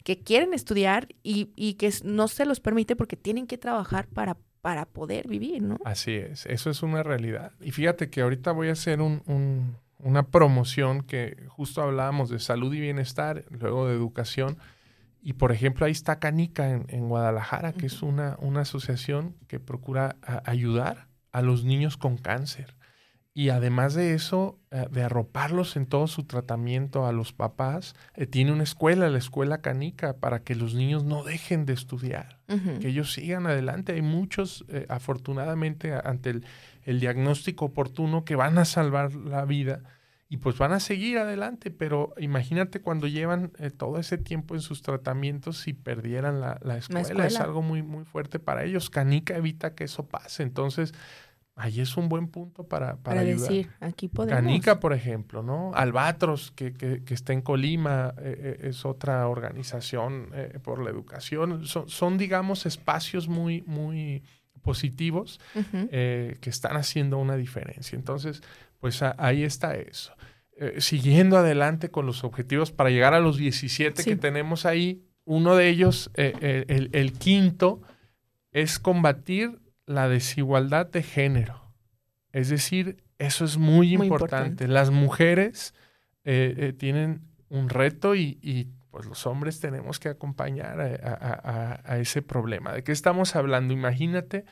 que 0.03 0.19
quieren 0.23 0.53
estudiar 0.53 1.07
y, 1.23 1.51
y 1.55 1.75
que 1.75 1.93
no 2.03 2.27
se 2.27 2.45
los 2.45 2.59
permite 2.59 2.95
porque 2.95 3.15
tienen 3.15 3.47
que 3.47 3.57
trabajar 3.57 4.07
para 4.07 4.37
para 4.61 4.85
poder 4.85 5.27
vivir, 5.27 5.61
¿no? 5.61 5.77
Así 5.85 6.13
es, 6.15 6.45
eso 6.45 6.69
es 6.69 6.83
una 6.83 7.03
realidad. 7.03 7.53
Y 7.61 7.71
fíjate 7.71 8.09
que 8.09 8.21
ahorita 8.21 8.51
voy 8.51 8.69
a 8.69 8.73
hacer 8.73 9.01
un, 9.01 9.77
una 9.99 10.23
promoción 10.23 11.01
que 11.01 11.45
justo 11.49 11.81
hablábamos 11.81 12.29
de 12.29 12.39
salud 12.39 12.73
y 12.73 12.79
bienestar, 12.79 13.45
luego 13.49 13.87
de 13.87 13.95
educación. 13.95 14.57
Y 15.21 15.33
por 15.33 15.51
ejemplo, 15.51 15.85
ahí 15.85 15.91
está 15.91 16.19
Canica 16.19 16.69
en, 16.69 17.09
Guadalajara, 17.09 17.73
que 17.73 17.87
es 17.87 18.01
una, 18.01 18.37
una 18.39 18.61
asociación 18.61 19.35
que 19.47 19.59
procura 19.59 20.15
ayudar 20.45 21.07
a 21.31 21.41
los 21.41 21.63
niños 21.63 21.97
con 21.97 22.17
cáncer. 22.17 22.75
y 23.31 23.49
además 23.49 23.93
de 23.93 24.15
eso, 24.15 24.59
eh, 24.71 24.87
de 24.91 25.03
arroparlos 25.03 25.77
en 25.77 25.85
todo 25.85 26.07
su 26.07 26.23
tratamiento 26.23 27.05
a 27.05 27.13
los 27.13 27.31
papás, 27.31 27.95
eh, 28.15 28.25
tiene 28.25 28.51
una 28.51 28.63
escuela, 28.63 29.07
la 29.09 29.17
escuela 29.17 29.61
canica, 29.61 30.17
para 30.17 30.43
que 30.43 30.55
los 30.55 30.73
niños 30.73 31.05
no 31.05 31.23
dejen 31.23 31.65
de 31.65 31.73
estudiar, 31.73 32.39
que 32.81 32.87
ellos 32.87 33.13
sigan 33.13 33.45
adelante. 33.45 33.93
Hay 33.93 34.01
muchos, 34.01 34.65
eh, 34.67 34.87
afortunadamente, 34.89 35.93
ante 35.93 36.31
el, 36.31 36.45
el, 36.83 36.99
diagnóstico 36.99 37.65
oportuno, 37.65 38.25
que 38.25 38.35
van 38.35 38.57
a 38.57 38.65
salvar 38.65 39.13
la 39.15 39.45
vida 39.45 39.81
y 40.27 40.37
pues 40.37 40.57
van 40.57 40.73
a 40.73 40.79
seguir 40.79 41.17
adelante, 41.17 41.71
pero 41.71 42.13
imagínate 42.17 42.81
cuando 42.81 43.07
llevan 43.07 43.51
todo 43.77 43.97
ese 43.97 44.19
tiempo 44.19 44.53
en 44.53 44.61
sus 44.61 44.83
tratamientos 44.83 45.67
y 45.67 45.73
perdieran 45.73 46.39
la, 46.39 46.59
la, 46.61 46.77
escuela. 46.77 47.01
la, 47.01 47.07
escuela. 47.07 47.27
Es 47.27 47.39
algo 47.39 47.63
muy, 47.63 47.81
muy 47.81 48.05
fuerte 48.05 48.37
para 48.37 48.63
ellos. 48.63 48.91
Canica 48.91 49.35
evita 49.35 49.73
que 49.73 49.85
eso 49.85 50.07
pase. 50.07 50.43
Entonces, 50.43 50.93
Ahí 51.59 51.81
es 51.81 51.97
un 51.97 52.07
buen 52.07 52.29
punto 52.29 52.63
para, 52.63 52.95
para, 52.95 53.21
decir, 53.21 53.69
aquí 53.81 54.07
podemos. 54.07 54.41
Canica, 54.41 54.79
por 54.79 54.93
ejemplo, 54.93 55.43
¿no? 55.43 55.73
Albatros, 55.73 56.51
que, 56.51 56.71
que, 56.71 57.03
que 57.03 57.13
está 57.13 57.33
en 57.33 57.41
Colima, 57.41 58.13
eh, 58.17 58.57
eh, 58.61 58.67
es 58.69 58.85
otra 58.85 59.27
organización 59.27 60.29
eh, 60.33 60.57
por 60.63 60.81
la 60.81 60.89
educación. 60.89 61.65
Son, 61.65 61.89
son, 61.89 62.17
digamos, 62.17 62.65
espacios 62.65 63.27
muy, 63.27 63.61
muy 63.67 64.23
positivos 64.61 65.39
que 65.71 66.37
están 66.41 66.77
haciendo 66.77 67.17
una 67.17 67.35
diferencia. 67.35 67.95
Entonces, 67.95 68.41
pues 68.79 69.01
ahí 69.01 69.43
está 69.43 69.75
eso. 69.75 70.13
siguiendo 70.77 71.37
adelante 71.37 71.89
con 71.89 72.05
los 72.05 72.23
objetivos 72.23 72.71
para 72.71 72.89
llegar 72.89 73.13
a 73.13 73.19
los 73.19 73.37
17 73.37 74.03
que 74.03 74.15
tenemos 74.15 74.65
ahí, 74.65 75.03
uno 75.25 75.55
de 75.55 75.69
ellos, 75.69 76.11
el, 76.15 76.89
el 76.91 77.13
quinto, 77.13 77.81
es 78.51 78.79
combatir 78.79 79.59
la 79.85 80.07
desigualdad 80.07 80.87
de 80.87 81.03
género. 81.03 81.73
Es 82.31 82.49
decir, 82.49 83.03
eso 83.17 83.43
es 83.43 83.57
muy, 83.57 83.93
importante. 83.93 84.67
Las 84.67 84.91
mujeres 84.91 85.73
eh, 86.23 86.55
eh, 86.57 86.73
tienen 86.73 87.21
un 87.49 87.69
reto 87.69 88.15
y, 88.15 88.69
pues 88.91 89.05
los 89.05 89.25
hombres 89.27 89.59
tenemos 89.59 89.99
que 89.99 90.09
acompañar 90.09 90.79
a, 90.81 91.97
ese 91.99 92.21
problema. 92.21 92.73
¿De 92.73 92.83
qué 92.83 92.91
estamos 92.91 93.35
hablando? 93.35 93.73
Imagínate, 93.73 94.45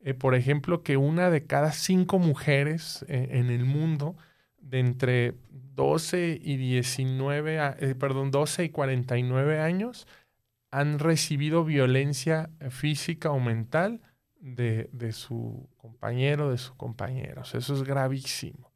eh, 0.00 0.14
por 0.14 0.34
ejemplo, 0.34 0.82
que 0.82 0.96
una 0.96 1.30
de 1.30 1.44
cada 1.46 1.72
cinco 1.72 2.18
mujeres 2.18 3.04
en 3.08 3.50
el 3.50 3.64
mundo 3.64 4.16
de 4.60 4.78
entre 4.78 5.34
12 5.50 6.38
y 6.40 6.56
19, 6.56 7.94
perdón, 7.98 8.30
12 8.30 8.64
y 8.64 8.68
49 8.68 9.60
años 9.60 10.06
han 10.70 10.98
recibido 10.98 11.64
violencia 11.64 12.50
física 12.70 13.30
o 13.30 13.40
mental 13.40 14.00
de, 14.40 15.12
su 15.12 15.68
compañero, 15.76 16.50
de 16.50 16.58
su 16.58 16.74
compañera. 16.76 17.42
eso 17.42 17.58
es 17.58 17.82
gravísimo. 17.82 18.70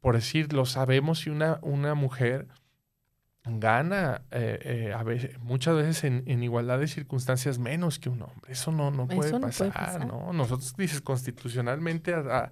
Por 0.00 0.16
decir, 0.16 0.52
lo 0.52 0.66
sabemos 0.66 1.20
si 1.20 1.30
una, 1.30 1.58
una 1.62 1.94
mujer 1.94 2.46
gana 3.44 4.22
eh, 4.30 4.92
eh, 4.94 5.36
muchas 5.40 5.76
veces 5.76 6.04
en, 6.04 6.42
igualdad 6.42 6.78
de 6.78 6.88
circunstancias 6.88 7.58
menos 7.58 7.98
que 7.98 8.08
un 8.08 8.22
hombre. 8.22 8.52
Eso 8.52 8.72
no, 8.72 8.90
no, 8.90 9.06
puede, 9.06 9.38
pasar, 9.38 10.06
no, 10.06 10.32
Nosotros 10.32 10.74
dices 10.76 11.00
constitucionalmente 11.00 12.14
a, 12.14 12.50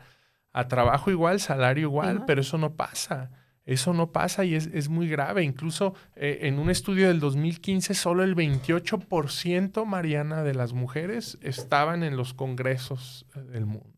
trabajo 0.69 1.11
igual, 1.11 1.41
salario 1.41 1.89
igual, 1.89 2.25
pero 2.27 2.43
eso 2.43 2.59
no 2.59 2.75
pasa. 2.75 3.31
Eso 3.65 3.95
no 3.95 4.11
pasa 4.11 4.45
y 4.45 4.55
es, 4.55 4.89
muy 4.89 5.09
grave. 5.09 5.45
Incluso 5.45 5.95
eh, 6.17 6.41
en 6.43 6.59
un 6.59 6.69
estudio 6.69 7.09
del 7.09 7.21
2015, 7.21 7.95
solo 7.95 8.25
el 8.25 8.35
28%, 8.35 9.87
Mariana, 9.87 10.43
de 10.43 10.55
las 10.55 10.73
mujeres 10.73 11.39
estaban 11.43 12.03
en 12.03 12.17
los 12.17 12.35
congresos 12.35 13.25
del 13.35 13.67
mundo. 13.67 13.89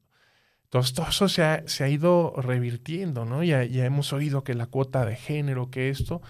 Entonces, 0.64 0.92
todo 0.92 1.06
eso 1.08 1.28
se 1.28 1.42
ha, 1.42 1.88
ido 1.88 2.34
revirtiendo, 2.36 3.24
¿no? 3.24 3.42
Ya, 3.42 3.64
ya, 3.64 3.84
hemos 3.84 4.12
oído 4.12 4.42
que 4.42 4.54
la 4.54 4.66
cuota 4.66 5.06
de 5.06 5.16
género, 5.16 5.70
que 5.70 5.88
esto, 5.88 6.20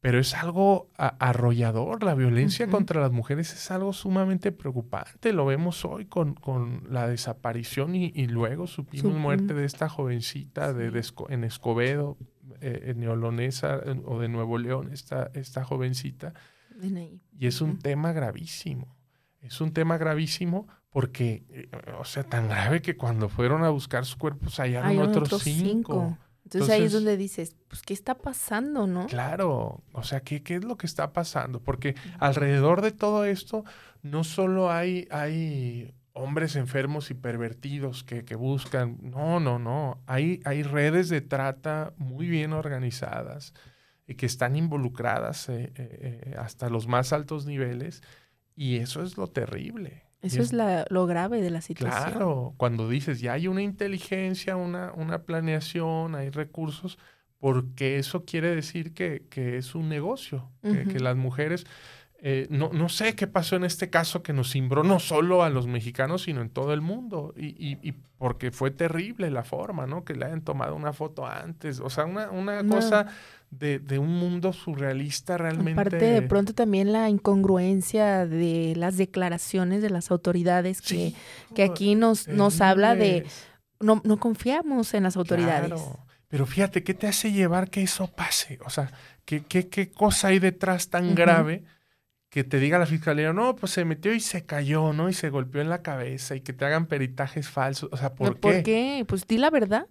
pero 0.00 0.20
es 0.20 0.34
algo 0.34 0.90
arrollador. 0.96 2.04
La 2.04 2.14
violencia 2.14 2.68
contra 2.68 3.00
las 3.00 3.10
mujeres 3.10 3.52
es 3.52 3.70
algo 3.70 3.92
sumamente 3.92 4.52
preocupante. 4.52 5.32
Lo 5.32 5.44
vemos 5.44 5.84
hoy 5.84 6.06
con, 6.06 6.34
con 6.34 6.84
la 6.88 7.08
desaparición 7.08 7.94
y, 7.94 8.26
luego 8.28 8.66
supimos 8.66 9.14
muerte 9.14 9.54
de 9.54 9.64
esta 9.64 9.88
jovencita 9.88 10.72
de, 10.72 11.04
en 11.30 11.44
Escobedo, 11.44 12.16
eh, 12.60 12.94
neolonesa 12.96 13.80
o 14.04 14.20
de 14.20 14.28
Nuevo 14.28 14.58
León, 14.58 14.90
esta, 14.92 15.30
esta 15.34 15.64
jovencita. 15.64 16.32
Y 17.36 17.46
es 17.46 17.60
un 17.60 17.78
tema 17.78 18.12
gravísimo. 18.12 18.96
Es 19.40 19.60
un 19.60 19.72
tema 19.72 19.98
gravísimo 19.98 20.68
porque, 20.90 21.44
eh, 21.50 21.68
o 21.98 22.04
sea, 22.04 22.22
tan 22.22 22.48
grave 22.48 22.82
que 22.82 22.96
cuando 22.96 23.28
fueron 23.28 23.64
a 23.64 23.70
buscar 23.70 24.04
sus 24.04 24.16
cuerpos 24.16 24.58
hallaron 24.58 24.98
otros, 24.98 25.42
cinco. 25.42 26.16
Entonces, 26.48 26.70
ahí 26.70 26.84
es 26.84 26.92
donde 26.92 27.18
dices, 27.18 27.54
pues, 27.68 27.82
¿qué 27.82 27.92
está 27.92 28.16
pasando, 28.16 28.86
no? 28.86 29.06
Claro, 29.06 29.82
o 29.92 30.02
sea, 30.02 30.20
¿qué, 30.20 30.42
qué 30.42 30.56
es 30.56 30.64
lo 30.64 30.78
que 30.78 30.86
está 30.86 31.12
pasando? 31.12 31.60
Porque 31.60 31.94
alrededor 32.18 32.80
de 32.80 32.90
todo 32.90 33.26
esto 33.26 33.64
no 34.02 34.24
solo 34.24 34.70
hay, 34.70 35.06
hay 35.10 35.92
hombres 36.14 36.56
enfermos 36.56 37.10
y 37.10 37.14
pervertidos 37.14 38.02
que, 38.02 38.22
buscan. 38.34 38.96
No, 39.02 39.40
no, 39.40 39.58
no. 39.58 40.00
Hay, 40.06 40.40
hay 40.46 40.62
redes 40.62 41.10
de 41.10 41.20
trata 41.20 41.92
muy 41.98 42.28
bien 42.28 42.54
organizadas 42.54 43.52
y 44.06 44.14
que 44.14 44.24
están 44.24 44.56
involucradas 44.56 45.50
eh, 45.50 45.70
eh, 45.74 46.20
eh, 46.24 46.34
hasta 46.38 46.70
los 46.70 46.86
más 46.86 47.12
altos 47.12 47.44
niveles. 47.44 48.02
Y 48.56 48.76
eso 48.76 49.02
es 49.02 49.18
lo 49.18 49.26
terrible. 49.26 50.07
Eso 50.22 50.42
es, 50.42 50.52
lo 50.52 51.06
grave 51.06 51.40
de 51.40 51.50
la 51.50 51.60
situación. 51.60 52.02
Claro, 52.10 52.54
cuando 52.56 52.88
dices 52.88 53.20
ya 53.20 53.34
hay 53.34 53.46
una 53.46 53.62
inteligencia, 53.62 54.56
una, 54.56 54.92
una 54.92 55.22
planeación, 55.22 56.14
hay 56.16 56.30
recursos, 56.30 56.98
porque 57.38 57.98
eso 57.98 58.24
quiere 58.24 58.54
decir 58.54 58.94
que, 58.94 59.26
es 59.56 59.74
un 59.74 59.88
negocio, 59.88 60.50
que 60.62 60.98
las 60.98 61.16
mujeres 61.16 61.66
eh, 62.20 62.48
no, 62.50 62.70
no, 62.72 62.88
sé 62.88 63.14
qué 63.14 63.28
pasó 63.28 63.54
en 63.54 63.62
este 63.62 63.90
caso 63.90 64.24
que 64.24 64.32
nos 64.32 64.50
cimbró 64.50 64.82
no 64.82 64.98
solo 64.98 65.44
a 65.44 65.50
los 65.50 65.68
mexicanos, 65.68 66.22
sino 66.22 66.40
en 66.40 66.50
todo 66.50 66.72
el 66.72 66.80
mundo. 66.80 67.32
Y, 67.36 67.78
y, 67.80 67.92
porque 68.18 68.50
fue 68.50 68.72
terrible 68.72 69.30
la 69.30 69.44
forma, 69.44 69.86
¿no? 69.86 70.04
Que 70.04 70.14
le 70.14 70.24
hayan 70.24 70.42
tomado 70.42 70.74
una 70.74 70.92
foto 70.92 71.24
antes. 71.24 71.78
O 71.78 71.88
sea, 71.88 72.06
una, 72.06 72.30
una 72.30 72.66
cosa 72.66 73.06
de, 73.50 73.78
de, 73.78 74.00
un 74.00 74.18
mundo 74.18 74.52
surrealista 74.52 75.38
realmente. 75.38 75.80
Aparte, 75.80 76.04
de 76.04 76.22
pronto 76.22 76.52
también 76.54 76.92
la 76.92 77.08
incongruencia 77.08 78.26
de 78.26 78.74
las 78.76 78.96
declaraciones 78.96 79.80
de 79.80 79.90
las 79.90 80.10
autoridades 80.10 80.82
que, 80.82 81.14
que 81.54 81.62
aquí 81.62 81.94
nos, 81.94 82.26
nos 82.26 82.60
habla 82.60 82.96
de... 82.96 83.26
No, 83.78 84.00
no 84.02 84.18
confiamos 84.18 84.92
en 84.94 85.04
las 85.04 85.16
autoridades. 85.16 85.68
Claro. 85.68 86.00
Pero 86.26 86.46
fíjate, 86.46 86.82
¿qué 86.82 86.94
te 86.94 87.06
hace 87.06 87.30
llevar 87.30 87.70
que 87.70 87.82
eso 87.82 88.08
pase? 88.08 88.58
O 88.66 88.70
sea, 88.70 88.90
¿qué, 89.24 89.44
qué, 89.44 89.68
qué 89.68 89.92
cosa 89.92 90.28
hay 90.28 90.40
detrás 90.40 90.90
tan 90.90 91.14
grave? 91.14 91.62
Que 92.30 92.44
te 92.44 92.58
diga 92.58 92.78
la 92.78 92.86
fiscalía, 92.86 93.32
no, 93.32 93.56
pues 93.56 93.72
se 93.72 93.84
metió 93.84 94.12
y 94.12 94.20
se 94.20 94.44
cayó, 94.44 94.92
¿no? 94.92 95.08
Y 95.08 95.14
se 95.14 95.30
golpeó 95.30 95.62
en 95.62 95.70
la 95.70 95.82
cabeza 95.82 96.36
y 96.36 96.40
que 96.42 96.52
te 96.52 96.64
hagan 96.64 96.86
peritajes 96.86 97.48
falsos. 97.48 97.88
O 97.92 97.96
sea, 97.96 98.14
¿por 98.14 98.34
qué? 98.34 98.40
¿Por 98.40 98.62
qué? 98.62 99.04
Pues 99.08 99.26
di 99.26 99.38
la 99.38 99.50
verdad. 99.50 99.86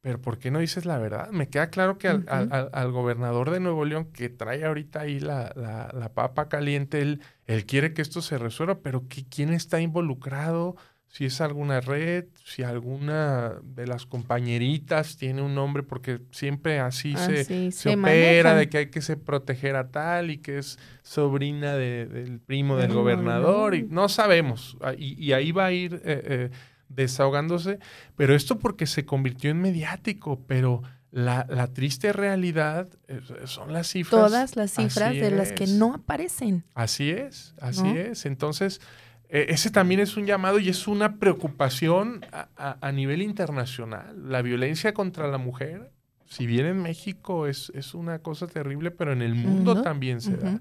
Pero 0.00 0.20
¿por 0.20 0.38
qué 0.38 0.50
no 0.50 0.60
dices 0.60 0.86
la 0.86 0.98
verdad? 0.98 1.30
Me 1.30 1.48
queda 1.48 1.70
claro 1.70 1.98
que 1.98 2.08
al, 2.08 2.92
gobernador 2.92 3.50
de 3.50 3.60
Nuevo 3.60 3.84
León, 3.84 4.12
que 4.12 4.28
trae 4.28 4.64
ahorita 4.64 5.00
ahí 5.00 5.18
la, 5.18 5.52
la, 5.56 6.12
papa 6.14 6.48
caliente, 6.48 7.00
él, 7.00 7.20
él, 7.46 7.66
quiere 7.66 7.94
que 7.94 8.02
esto 8.02 8.22
se 8.22 8.38
resuelva, 8.38 8.80
pero 8.80 9.06
¿quién 9.28 9.52
está 9.52 9.80
involucrado? 9.80 10.76
Si 11.08 11.24
es 11.24 11.40
alguna 11.40 11.80
red, 11.80 12.26
si 12.44 12.62
alguna 12.62 13.54
de 13.62 13.86
las 13.86 14.04
compañeritas 14.04 15.16
tiene 15.16 15.40
un 15.40 15.54
nombre, 15.54 15.82
porque 15.82 16.20
siempre 16.32 16.80
así 16.80 17.14
ah, 17.16 17.26
se, 17.26 17.72
se, 17.72 17.96
opera 17.96 18.54
de 18.54 18.68
que 18.68 18.78
hay 18.78 18.86
que 18.90 19.00
se 19.00 19.16
proteger 19.16 19.74
a 19.76 19.88
tal 19.90 20.30
y 20.30 20.38
que 20.38 20.58
es 20.58 20.78
sobrina 21.02 21.74
del 21.74 22.40
primo 22.40 22.76
del 22.76 22.92
gobernador, 22.92 23.74
y 23.74 23.84
no 23.84 24.08
sabemos, 24.08 24.76
ah, 24.82 24.92
y, 24.96 25.32
ahí 25.32 25.50
va 25.50 25.66
a 25.66 25.72
ir 25.72 25.94
eh, 25.94 26.00
eh, 26.04 26.50
desahogándose, 26.90 27.78
pero 28.14 28.34
esto 28.34 28.58
porque 28.58 28.86
se 28.86 29.04
convirtió 29.04 29.50
en 29.50 29.60
mediático, 29.60 30.44
pero... 30.46 30.82
La, 31.10 31.46
la, 31.48 31.68
triste 31.68 32.12
realidad 32.12 32.86
eh, 33.08 33.22
son 33.46 33.72
las 33.72 33.88
cifras. 33.88 34.26
Todas 34.26 34.56
las 34.56 34.72
cifras 34.72 35.14
de 35.14 35.30
las 35.30 35.52
que 35.52 35.66
no 35.66 35.94
aparecen. 35.94 36.64
Así 36.74 37.08
es, 37.08 37.54
así 37.62 37.88
es. 37.96 38.26
Entonces, 38.26 38.82
ese 39.28 39.70
también 39.70 40.00
es 40.00 40.16
un 40.16 40.26
llamado 40.26 40.58
y 40.58 40.68
es 40.68 40.88
una 40.88 41.16
preocupación 41.16 42.24
a, 42.56 42.92
nivel 42.92 43.22
internacional. 43.22 44.30
La 44.30 44.42
violencia 44.42 44.94
contra 44.94 45.28
la 45.28 45.38
mujer, 45.38 45.90
si 46.24 46.46
bien 46.46 46.66
en 46.66 46.82
México 46.82 47.46
es, 47.46 47.70
es 47.74 47.94
una 47.94 48.20
cosa 48.20 48.46
terrible, 48.46 48.90
pero 48.90 49.12
en 49.12 49.22
el 49.22 49.34
mundo 49.34 49.82
también 49.82 50.20
se 50.20 50.36
da. 50.36 50.60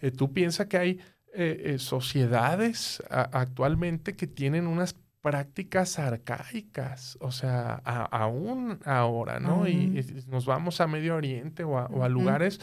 Eh, 0.00 0.10
tú 0.10 0.32
piensas 0.32 0.66
que 0.66 0.78
hay 0.78 1.00
eh, 1.34 1.74
eh, 1.74 1.78
sociedades 1.78 3.02
actualmente 3.10 4.16
que 4.16 4.26
tienen 4.26 4.66
unas 4.66 4.94
prácticas 5.20 5.98
arcaicas, 5.98 7.18
o 7.20 7.32
sea, 7.32 7.74
aún 7.74 8.78
ahora, 8.84 9.40
¿no? 9.40 9.66
y, 9.66 10.24
nos 10.28 10.46
vamos 10.46 10.80
a 10.80 10.86
Medio 10.86 11.16
Oriente 11.16 11.64
o 11.64 11.78
a, 11.78 12.08
lugares 12.08 12.60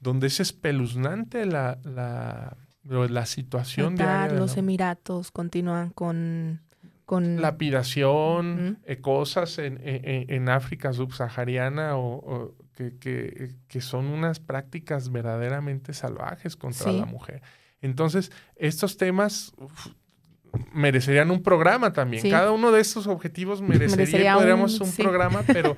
donde 0.00 0.28
es 0.28 0.40
espeluznante 0.40 1.44
la, 1.44 1.78
la 1.84 2.56
situación 3.26 3.96
de 3.96 4.04
los 4.34 4.56
Emiratos 4.56 5.30
continúan 5.30 5.90
con 5.90 6.60
con... 7.06 7.40
Lapidación, 7.40 8.80
eh, 8.84 9.00
cosas 9.00 9.58
en, 9.58 9.80
en, 9.84 10.48
África 10.48 10.92
subsahariana 10.92 11.96
o, 11.96 12.52
que, 12.74 13.54
que, 13.68 13.80
son 13.80 14.06
unas 14.06 14.40
prácticas 14.40 15.12
verdaderamente 15.12 15.94
salvajes 15.94 16.56
contra 16.56 16.90
la 16.90 17.06
mujer. 17.06 17.42
Entonces, 17.80 18.32
estos 18.56 18.96
temas 18.96 19.54
merecerían 20.72 21.30
un 21.30 21.42
programa 21.42 21.92
también. 21.92 22.28
Cada 22.28 22.50
uno 22.50 22.72
de 22.72 22.80
estos 22.80 23.06
objetivos 23.06 23.62
merecería, 23.62 24.34
podríamos 24.34 24.80
un, 24.80 24.92
programa, 24.92 25.44
pero, 25.46 25.76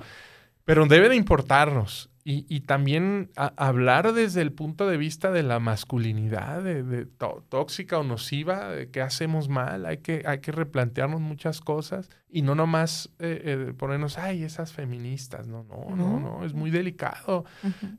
pero 0.65 0.87
debe 0.87 1.11
de 1.11 1.17
importarnos. 1.17 2.11
Y, 2.31 2.61
también 2.61 3.31
hablar 3.37 4.13
desde 4.13 4.43
el 4.43 4.53
punto 4.53 4.87
de 4.87 4.99
vista 4.99 5.31
de 5.31 5.43
la 5.43 5.61
masculinidad, 5.61 6.63
de, 6.63 7.07
tóxica 7.49 7.99
o 7.99 8.05
nociva, 8.05 8.69
de 8.69 8.91
qué 8.91 9.01
hacemos 9.01 9.49
mal, 9.49 9.87
hay 9.87 9.99
que, 9.99 10.25
hay 10.27 10.41
que 10.41 10.53
replantearnos 10.53 11.23
muchas 11.23 11.63
cosas 11.63 12.11
y 12.29 12.43
no 12.43 12.55
nomás 12.55 13.09
eh, 13.19 13.69
eh, 13.69 13.73
ponernos, 13.73 14.19
ay, 14.19 14.43
esas 14.43 14.75
feministas, 14.75 15.49
no, 15.49 15.65
no, 15.65 15.97
no, 15.97 16.21
no, 16.21 16.45
es 16.45 16.53
muy 16.53 16.71
delicado, 16.71 17.47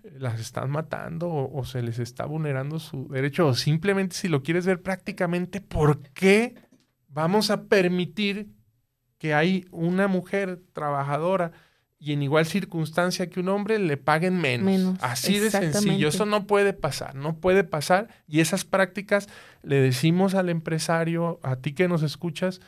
las 0.04 0.40
están 0.40 0.70
matando 0.70 1.28
o, 1.34 1.66
se 1.66 1.82
les 1.82 1.98
está 1.98 2.28
vulnerando 2.28 2.78
su 2.78 3.08
derecho, 3.08 3.48
o 3.48 3.56
simplemente 3.56 4.16
si 4.16 4.28
lo 4.28 4.44
quieres 4.44 4.68
ver 4.68 4.84
prácticamente, 4.84 5.60
¿por 5.60 6.04
qué 6.04 6.54
vamos 7.08 7.50
a 7.50 7.64
permitir 7.64 8.52
que 9.18 9.34
hay 9.34 9.66
una 9.72 10.08
mujer 10.08 10.62
trabajadora? 10.72 11.52
Y 12.00 12.14
en 12.14 12.24
igual 12.24 12.46
circunstancia 12.46 13.30
que 13.30 13.42
un 13.42 13.50
hombre 13.50 13.78
le 13.78 13.98
paguen 13.98 14.40
menos. 14.40 14.98
Así 15.02 15.38
de 15.38 15.52
sencillo. 15.52 16.08
Eso 16.08 16.26
no 16.26 16.48
puede 16.48 16.72
pasar, 16.72 17.14
no 17.14 17.36
puede 17.36 17.66
pasar. 17.66 18.08
Y 18.26 18.40
esas 18.40 18.64
prácticas 18.64 19.28
le 19.64 19.76
decimos 19.76 20.34
al 20.34 20.48
empresario, 20.48 21.42
a 21.44 21.58
ti 21.58 21.74
que 21.74 21.90
nos 21.90 22.02
escuchas, 22.02 22.62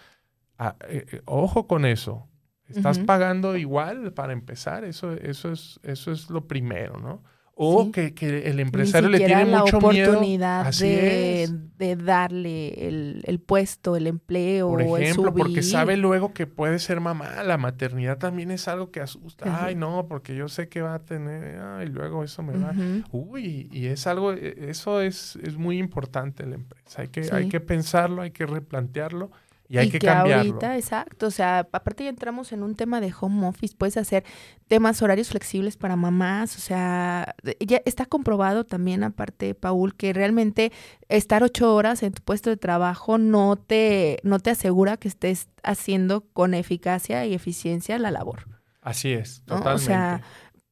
eh, 0.60 1.06
eh, 1.12 1.22
ojo 1.26 1.66
con 1.66 1.86
eso. 1.86 2.28
Estás 2.68 3.00
pagando 3.00 3.58
igual 3.58 4.14
para 4.14 4.34
empezar. 4.34 4.84
Eso, 4.84 5.14
eso, 5.14 5.52
es, 5.52 5.80
eso 5.84 6.12
es 6.12 6.30
lo 6.30 6.48
primero, 6.48 7.00
¿no? 7.00 7.24
O 7.64 7.92
que, 7.92 8.12
el 8.46 8.60
empresario 8.60 9.08
le 9.08 9.20
tiene 9.20 9.46
la 9.46 9.60
mucho 9.60 9.78
oportunidad 9.78 10.74
de, 10.74 11.48
de, 11.78 11.96
darle 11.96 12.88
el, 12.88 13.40
puesto, 13.40 13.96
el 13.96 14.08
empleo, 14.08 14.70
Por 14.70 14.82
ejemplo, 14.82 15.32
porque 15.32 15.62
sabe 15.62 15.96
luego 15.96 16.34
que 16.34 16.48
puede 16.48 16.80
ser 16.80 17.02
mamá. 17.02 17.44
La 17.44 17.60
maternidad 17.60 18.18
también 18.18 18.50
es 18.50 18.68
algo 18.68 18.90
que 18.90 19.00
asusta. 19.00 19.64
Ay, 19.64 19.76
no, 19.76 20.08
porque 20.08 20.36
yo 20.36 20.50
sé 20.50 20.70
que 20.70 20.82
va 20.82 20.96
a 20.96 21.00
tener, 21.06 21.60
ay, 21.60 21.88
luego 21.88 22.24
eso 22.24 22.42
me 22.42 22.58
va. 22.58 22.74
Uy, 23.12 23.70
y 23.72 23.86
es 23.86 24.08
algo, 24.08 24.34
e, 24.34 24.56
eso 24.70 25.00
es, 25.00 25.36
es 25.44 25.56
muy 25.56 25.78
importante 25.78 26.42
en 26.42 26.50
la 26.50 26.56
empresa. 26.56 27.04
Hay 27.04 27.10
que, 27.10 27.30
hay 27.32 27.48
que 27.48 27.60
pensarlo, 27.60 28.24
hay 28.24 28.32
que 28.32 28.48
replantearlo 28.48 29.30
y 29.72 29.78
hay 29.78 29.90
que, 29.90 30.00
que 30.00 30.10
ahorita, 30.10 30.76
exacto, 30.76 31.28
o 31.28 31.32
sea, 31.32 31.60
aparte 31.72 32.04
ya 32.04 32.10
entramos 32.10 32.52
en 32.52 32.62
un 32.62 32.76
tema 32.76 33.00
de 33.00 33.14
home 33.18 33.48
office, 33.48 33.74
puedes 33.78 33.96
hacer 33.96 34.26
temas 34.68 35.02
horarios 35.02 35.30
flexibles 35.30 35.78
para 35.78 35.96
mamás, 35.96 36.58
o 36.58 36.60
sea, 36.60 37.36
ya 37.62 37.82
está 37.86 38.06
comprobado 38.06 38.66
también, 38.66 39.06
aparte, 39.06 39.56
Paul, 39.56 39.96
que 39.96 40.12
realmente 40.12 40.74
estar 41.08 41.42
ocho 41.42 41.74
horas 41.74 42.04
en 42.04 42.12
tu 42.12 42.22
puesto 42.22 42.50
de 42.50 42.58
trabajo 42.58 43.18
no 43.18 43.56
te, 43.56 44.20
no 44.24 44.40
te 44.40 44.50
asegura 44.50 44.98
que 44.98 45.08
estés 45.08 45.48
haciendo 45.64 46.26
con 46.34 46.54
eficacia 46.54 47.26
y 47.26 47.34
eficiencia 47.34 47.98
la 47.98 48.12
labor. 48.12 48.50
Así 48.82 49.14
es, 49.14 49.42
totalmente. 49.46 49.84
O 49.84 49.86
sea, 49.86 50.22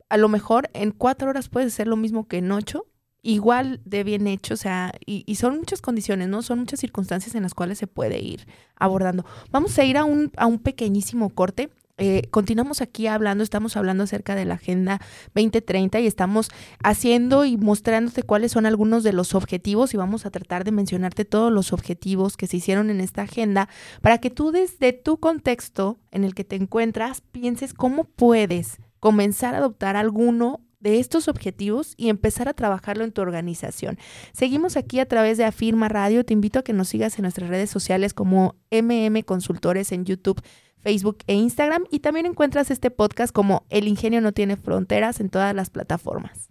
a 0.10 0.18
lo 0.18 0.28
mejor 0.28 0.70
en 0.74 0.92
cuatro 0.92 1.30
horas 1.30 1.48
puedes 1.48 1.72
hacer 1.72 1.88
lo 1.88 1.96
mismo 1.96 2.28
que 2.28 2.40
en 2.40 2.52
ocho, 2.52 2.86
igual 3.22 3.82
de 3.86 4.04
bien 4.04 4.28
hecho, 4.28 4.54
o 4.54 4.58
sea, 4.58 4.94
y, 5.06 5.36
son 5.36 5.58
muchas 5.58 5.82
condiciones, 5.82 6.30
¿no? 6.30 6.42
Son 6.42 6.60
muchas 6.60 6.80
circunstancias 6.80 7.36
en 7.36 7.44
las 7.44 7.54
cuales 7.54 7.78
se 7.78 7.88
puede 7.88 8.20
ir 8.20 8.48
abordando. 8.76 9.26
Vamos 9.52 9.78
a 9.78 9.84
ir 9.84 9.98
a 9.98 10.06
un, 10.06 10.32
a 10.38 10.46
un 10.46 10.60
pequeñísimo 10.60 11.30
corte. 11.30 11.70
Eh, 12.02 12.30
continuamos 12.32 12.82
aquí 12.82 13.08
hablando, 13.08 13.44
estamos 13.44 13.76
hablando 13.76 14.06
acerca 14.06 14.34
de 14.34 14.46
la 14.46 14.54
Agenda 14.54 15.02
2030 15.36 16.00
y 16.00 16.08
estamos 16.08 16.50
haciendo 16.82 17.44
y 17.44 17.58
mostrándote 17.58 18.24
cuáles 18.24 18.54
son 18.54 18.66
algunos 18.66 19.04
de 19.04 19.12
los 19.12 19.36
objetivos 19.36 19.94
y 19.94 19.98
vamos 19.98 20.26
a 20.26 20.32
tratar 20.32 20.64
de 20.64 20.72
mencionarte 20.72 21.26
todos 21.26 21.52
los 21.52 21.74
objetivos 21.74 22.38
que 22.38 22.48
se 22.48 22.56
hicieron 22.56 22.90
en 22.90 23.02
esta 23.02 23.24
agenda 23.24 23.68
para 24.02 24.20
que 24.20 24.30
tú 24.30 24.52
desde 24.52 24.94
tu 24.94 25.18
contexto 25.18 26.00
en 26.12 26.24
el 26.24 26.36
que 26.36 26.46
te 26.46 26.56
encuentras 26.56 27.20
pienses 27.20 27.74
cómo 27.74 28.06
puedes 28.06 28.78
comenzar 29.02 29.54
a 29.56 29.58
adoptar 29.58 29.98
alguno 29.98 30.62
de 30.80 31.00
estos 31.00 31.28
objetivos 31.28 31.94
y 31.98 32.10
empezar 32.10 32.48
a 32.48 32.54
trabajarlo 32.54 33.04
en 33.04 33.12
tu 33.12 33.22
organización. 33.22 33.98
Seguimos 34.34 34.78
aquí 34.78 35.00
a 35.00 35.08
través 35.08 35.38
de 35.38 35.46
Afirma 35.46 35.90
Radio. 35.90 36.24
Te 36.26 36.34
invito 36.34 36.60
a 36.60 36.64
que 36.64 36.74
nos 36.74 36.90
sigas 36.90 37.18
en 37.18 37.24
nuestras 37.24 37.50
redes 37.50 37.70
sociales 37.70 38.14
como 38.14 38.56
MM 38.72 39.24
Consultores 39.24 39.92
en 39.92 40.06
YouTube, 40.06 40.42
Facebook 40.78 41.20
e 41.28 41.34
Instagram. 41.34 41.86
Y 41.92 42.00
también 42.00 42.26
encuentras 42.26 42.72
este 42.72 42.92
podcast 42.92 43.34
como 43.34 43.66
El 43.70 43.88
Ingenio 43.88 44.22
no 44.22 44.32
tiene 44.32 44.56
fronteras 44.56 45.20
en 45.20 45.30
todas 45.30 45.54
las 45.54 45.70
plataformas. 45.70 46.49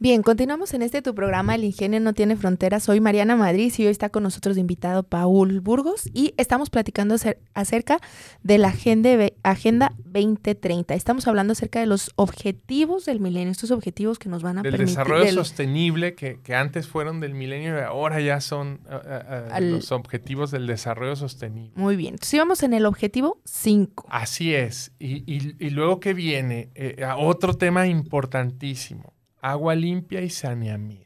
Bien, 0.00 0.22
continuamos 0.22 0.74
en 0.74 0.82
este 0.82 1.02
tu 1.02 1.14
programa 1.14 1.54
El 1.54 1.62
Ingenio 1.62 2.00
no 2.00 2.14
tiene 2.14 2.36
fronteras. 2.36 2.82
Soy 2.82 3.00
Mariana 3.00 3.36
Madrid 3.36 3.72
y 3.78 3.84
hoy 3.84 3.90
está 3.90 4.08
con 4.08 4.24
nosotros 4.24 4.56
de 4.56 4.60
invitado 4.60 5.04
Paul 5.04 5.60
Burgos 5.60 6.10
y 6.12 6.34
estamos 6.36 6.68
platicando 6.68 7.14
acerca 7.54 8.00
de 8.42 8.58
la 8.58 8.68
agenda, 8.68 9.10
agenda 9.44 9.92
2030. 10.04 10.94
Estamos 10.94 11.28
hablando 11.28 11.52
acerca 11.52 11.78
de 11.78 11.86
los 11.86 12.10
objetivos 12.16 13.04
del 13.04 13.20
milenio, 13.20 13.52
estos 13.52 13.70
objetivos 13.70 14.18
que 14.18 14.28
nos 14.28 14.42
van 14.42 14.58
a 14.58 14.62
del 14.62 14.72
permitir... 14.72 14.96
Desarrollo 14.96 15.32
sostenible 15.32 16.14
que, 16.14 16.40
antes 16.54 16.88
fueron 16.88 17.20
del 17.20 17.34
milenio 17.34 17.78
y 17.78 17.82
ahora 17.82 18.20
ya 18.20 18.40
son 18.40 18.80
eh, 18.90 18.98
eh, 19.04 19.48
eh, 19.56 19.60
los 19.60 19.92
objetivos 19.92 20.50
del 20.50 20.66
desarrollo 20.66 21.14
sostenible. 21.14 21.72
Muy 21.76 21.94
bien, 21.94 22.14
entonces 22.14 22.34
íbamos 22.34 22.62
en 22.64 22.74
el 22.74 22.84
objetivo 22.86 23.40
5. 23.44 24.08
Así 24.10 24.54
es. 24.54 24.92
Y, 24.98 25.22
y, 25.26 25.70
luego 25.70 26.00
que 26.00 26.14
viene 26.14 26.70
otro 27.16 27.54
tema 27.54 27.86
importantísimo 27.86 29.13
agua 29.44 29.74
limpia 29.74 30.22
y 30.22 30.30
saneamiento. 30.30 31.04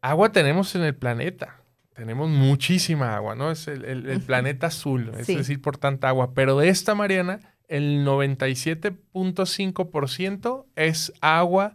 Agua 0.00 0.32
tenemos 0.32 0.74
en 0.74 0.82
el 0.82 0.94
planeta. 0.94 1.60
Tenemos 1.92 2.30
muchísima 2.30 3.14
agua, 3.14 3.34
¿no? 3.34 3.50
Es 3.50 3.68
el, 3.68 4.22
planeta 4.26 4.68
azul, 4.68 5.12
es 5.16 5.26
decir, 5.26 5.60
por 5.60 5.76
tanta 5.76 6.08
agua. 6.08 6.32
Pero 6.32 6.56
de 6.58 6.70
esta, 6.70 6.94
Mariana, 6.94 7.40
el 7.68 8.06
97.5% 8.06 10.64
es 10.74 11.12
agua 11.20 11.74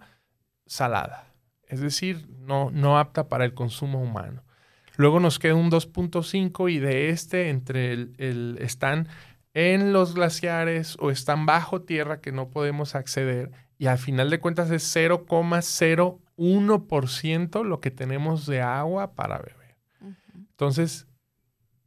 salada. 0.66 1.32
Es 1.68 1.82
decir, 1.82 2.28
no, 2.40 2.72
no 2.72 2.98
apta 2.98 3.30
para 3.30 3.46
el 3.46 3.54
consumo 3.54 4.02
humano. 4.02 4.44
Luego 4.98 5.20
nos 5.20 5.38
queda 5.38 5.54
un 5.54 5.70
2.5 5.70 6.72
y 6.72 6.80
de 6.80 7.10
este 7.10 7.50
entre 7.50 7.94
el, 7.94 8.58
están 8.60 9.08
en 9.54 9.94
los 9.94 10.16
glaciares 10.16 10.98
o 11.00 11.12
están 11.12 11.46
bajo 11.46 11.84
tierra 11.84 12.22
que 12.22 12.32
no 12.32 12.50
podemos 12.50 12.96
acceder 12.96 13.69
y 13.80 13.88
al 13.88 13.98
final 13.98 14.30
de 14.30 14.40
cuentas 14.40 14.70
es 14.70 14.96
0,01% 14.96 17.64
lo 17.64 17.80
que 17.80 17.90
tenemos 17.90 18.46
de 18.46 18.62
agua 18.62 19.16
para 19.16 19.40
beber. 19.40 19.78
Entonces, 20.36 21.08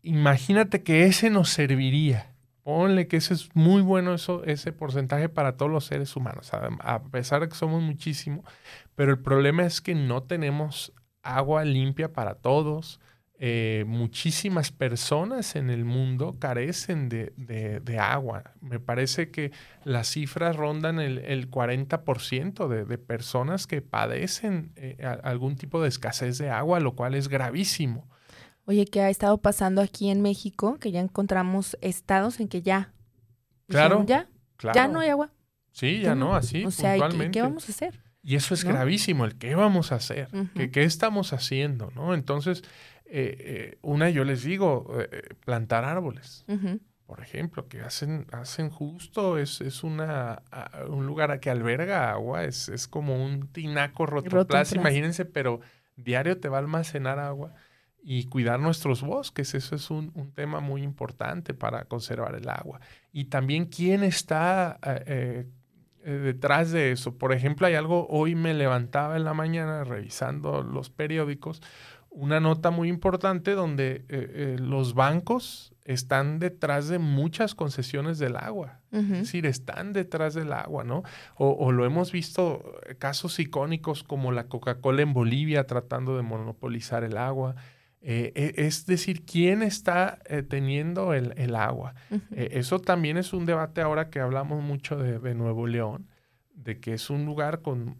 imagínate 0.01 0.83
que 0.83 1.05
ese 1.05 1.29
nos 1.29 1.51
serviría. 1.51 2.33
Ponle 2.63 3.07
que 3.09 3.19
ese 3.19 3.35
es 3.35 3.55
muy 3.55 3.83
bueno 3.83 4.15
eso, 4.15 4.43
ese 4.45 4.73
porcentaje 4.73 5.29
para 5.29 5.59
todos 5.59 5.71
los 5.71 5.85
seres 5.85 6.17
humanos, 6.17 6.51
a 6.55 7.03
pesar 7.11 7.43
de 7.43 7.49
que 7.49 7.57
somos 7.57 7.83
muchísimos, 7.83 8.47
pero 8.95 9.11
el 9.11 9.19
problema 9.19 9.65
es 9.65 9.83
que 9.83 9.95
no 9.95 10.23
tenemos 10.23 10.95
agua 11.23 11.65
limpia 11.65 12.13
para 12.13 12.37
todos, 12.37 13.01
eh, 13.45 13.83
muchísimas 13.89 14.71
personas 14.71 15.57
en 15.57 15.69
el 15.69 15.85
mundo 15.85 16.37
carecen 16.39 17.09
de, 17.09 17.99
agua. 17.99 18.53
Me 18.61 18.79
parece 18.79 19.33
que 19.33 19.51
las 19.83 20.13
cifras 20.13 20.55
rondan 20.55 21.01
el, 21.01 21.51
40% 21.51 22.69
de, 22.69 22.99
personas 22.99 23.67
que 23.67 23.83
padecen 23.83 24.71
eh, 24.77 24.97
algún 25.25 25.57
tipo 25.57 25.83
de 25.83 25.89
escasez 25.89 26.39
de 26.39 26.51
agua, 26.51 26.79
lo 26.79 26.95
cual 26.95 27.17
es 27.17 27.27
gravísimo. 27.27 28.09
Oye, 28.65 28.87
¿qué 28.87 29.01
ha 29.01 29.11
estado 29.11 29.39
pasando 29.39 29.83
aquí 29.83 30.11
en 30.11 30.23
México? 30.23 30.79
Que 30.79 30.93
ya 30.93 31.01
encontramos 31.01 31.77
estados 31.81 32.39
en 32.39 32.47
que 32.47 32.63
ya. 32.63 32.93
Claro. 33.67 34.05
ya, 34.07 34.29
ya 34.73 34.87
no 34.87 35.01
hay 35.01 35.09
agua. 35.09 35.33
Sí, 35.73 36.01
ya 36.01 36.15
no, 36.15 36.37
así. 36.37 36.65
O 36.65 36.71
sea, 36.71 36.95
¿qué, 37.33 37.43
vamos 37.43 37.69
a 37.69 37.73
hacer? 37.73 38.01
Y 38.23 38.37
eso 38.37 38.55
es 38.55 38.63
gravísimo, 38.63 39.25
el 39.25 39.37
qué 39.37 39.57
vamos 39.57 39.91
a 39.91 39.97
hacer, 39.97 40.29
¿Qué, 40.55 40.85
estamos 40.85 41.33
haciendo, 41.33 41.91
¿no? 41.97 42.15
Entonces, 42.15 42.63
eh, 43.15 43.37
eh, 43.41 43.79
una, 43.83 44.09
yo 44.09 44.25
les 44.25 44.43
digo, 44.43 44.87
eh, 44.99 45.35
plantar 45.45 45.85
árboles. 45.85 46.47
Por 47.05 47.21
ejemplo, 47.21 47.69
que 47.69 47.83
hacen, 47.83 48.27
hacen 48.33 48.71
justo, 48.71 49.37
es, 49.37 49.61
es 49.61 49.85
una, 49.85 50.41
un 50.89 51.05
lugar 51.05 51.39
que 51.39 51.51
alberga 51.51 52.11
agua, 52.11 52.45
es, 52.45 52.71
es 52.71 52.89
como 52.89 53.23
un 53.23 53.49
tinaco 53.49 54.07
rotoplas, 54.07 54.73
imagínense, 54.73 55.27
pero 55.27 55.61
diario 55.95 56.41
te 56.41 56.49
va 56.49 56.57
a 56.57 56.61
almacenar 56.61 57.19
agua 57.19 57.53
y 58.03 58.31
cuidar 58.31 58.61
nuestros 58.61 59.03
bosques, 59.03 59.53
eso 59.55 59.77
es 59.77 59.91
un, 59.91 60.11
un 60.15 60.33
tema 60.33 60.61
muy 60.61 60.83
importante 60.83 61.53
para 61.53 61.85
conservar 61.85 62.35
el 62.35 62.49
agua. 62.49 62.81
Y 63.13 63.27
también 63.27 63.67
quién 63.67 64.05
está 64.05 64.79
detrás 66.03 66.73
de 66.73 66.93
eso. 66.93 67.19
Por 67.19 67.35
ejemplo, 67.35 67.67
hay 67.67 67.75
algo, 67.75 68.07
hoy 68.09 68.35
me 68.35 68.55
levantaba 68.55 69.19
en 69.19 69.25
la 69.25 69.35
mañana 69.35 69.85
revisando 69.85 70.63
los 70.63 70.89
periódicos, 70.89 71.61
una 72.13 72.41
nota 72.41 72.71
muy 72.71 72.89
importante 72.89 73.53
donde 73.53 73.93
eh, 73.93 74.05
eh, 74.09 74.57
los 74.59 74.95
bancos 74.95 75.73
están 75.85 76.39
detrás 76.39 76.89
de 76.89 76.99
muchas 76.99 77.55
concesiones 77.55 78.19
del 78.19 78.37
agua. 78.37 78.81
Es 78.93 79.09
decir, 79.09 79.47
están 79.47 79.95
detrás 79.95 80.35
del 80.35 80.53
agua, 80.53 80.85
¿no? 80.85 81.03
O, 81.37 81.73
lo 81.73 81.87
hemos 81.87 82.13
visto 82.13 82.63
eh, 82.87 82.95
casos 82.95 83.39
icónicos 83.41 84.05
como 84.05 84.33
la 84.33 84.49
Coca-Cola 84.49 85.01
en 85.01 85.15
Bolivia 85.15 85.67
tratando 85.67 86.15
de 86.15 86.23
monopolizar 86.23 87.03
el 87.03 87.17
agua. 87.17 87.57
Eh, 88.03 88.33
e, 88.35 88.67
es 88.67 88.85
decir, 88.85 89.25
¿quién 89.25 89.63
está 89.63 90.19
eh, 90.27 90.43
teniendo 90.43 91.15
el, 91.15 91.55
agua? 91.55 91.95
eso 92.33 92.81
también 92.81 93.17
es 93.17 93.33
un 93.33 93.47
debate 93.47 93.81
ahora 93.81 94.11
que 94.11 94.21
hablamos 94.21 94.63
mucho 94.63 94.99
de 94.99 95.35
Nuevo 95.35 95.67
León, 95.67 96.07
de 96.55 96.79
que 96.79 96.93
es 96.93 97.09
un 97.09 97.25
lugar 97.25 97.63
con 97.63 97.97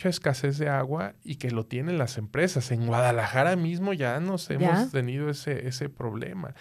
mucha 0.00 0.08
escasez 0.08 0.56
de 0.56 0.70
agua 0.70 1.12
y 1.22 1.36
que 1.36 1.50
lo 1.50 1.66
tienen 1.66 1.98
las 1.98 2.16
empresas. 2.16 2.70
En 2.70 2.86
Guadalajara 2.86 3.54
mismo 3.56 3.92
ya 3.92 4.18
nos 4.18 4.48
hemos 4.48 4.90
tenido 4.90 5.28
ese, 5.28 5.68
ese 5.68 5.90
problema. 5.90 6.54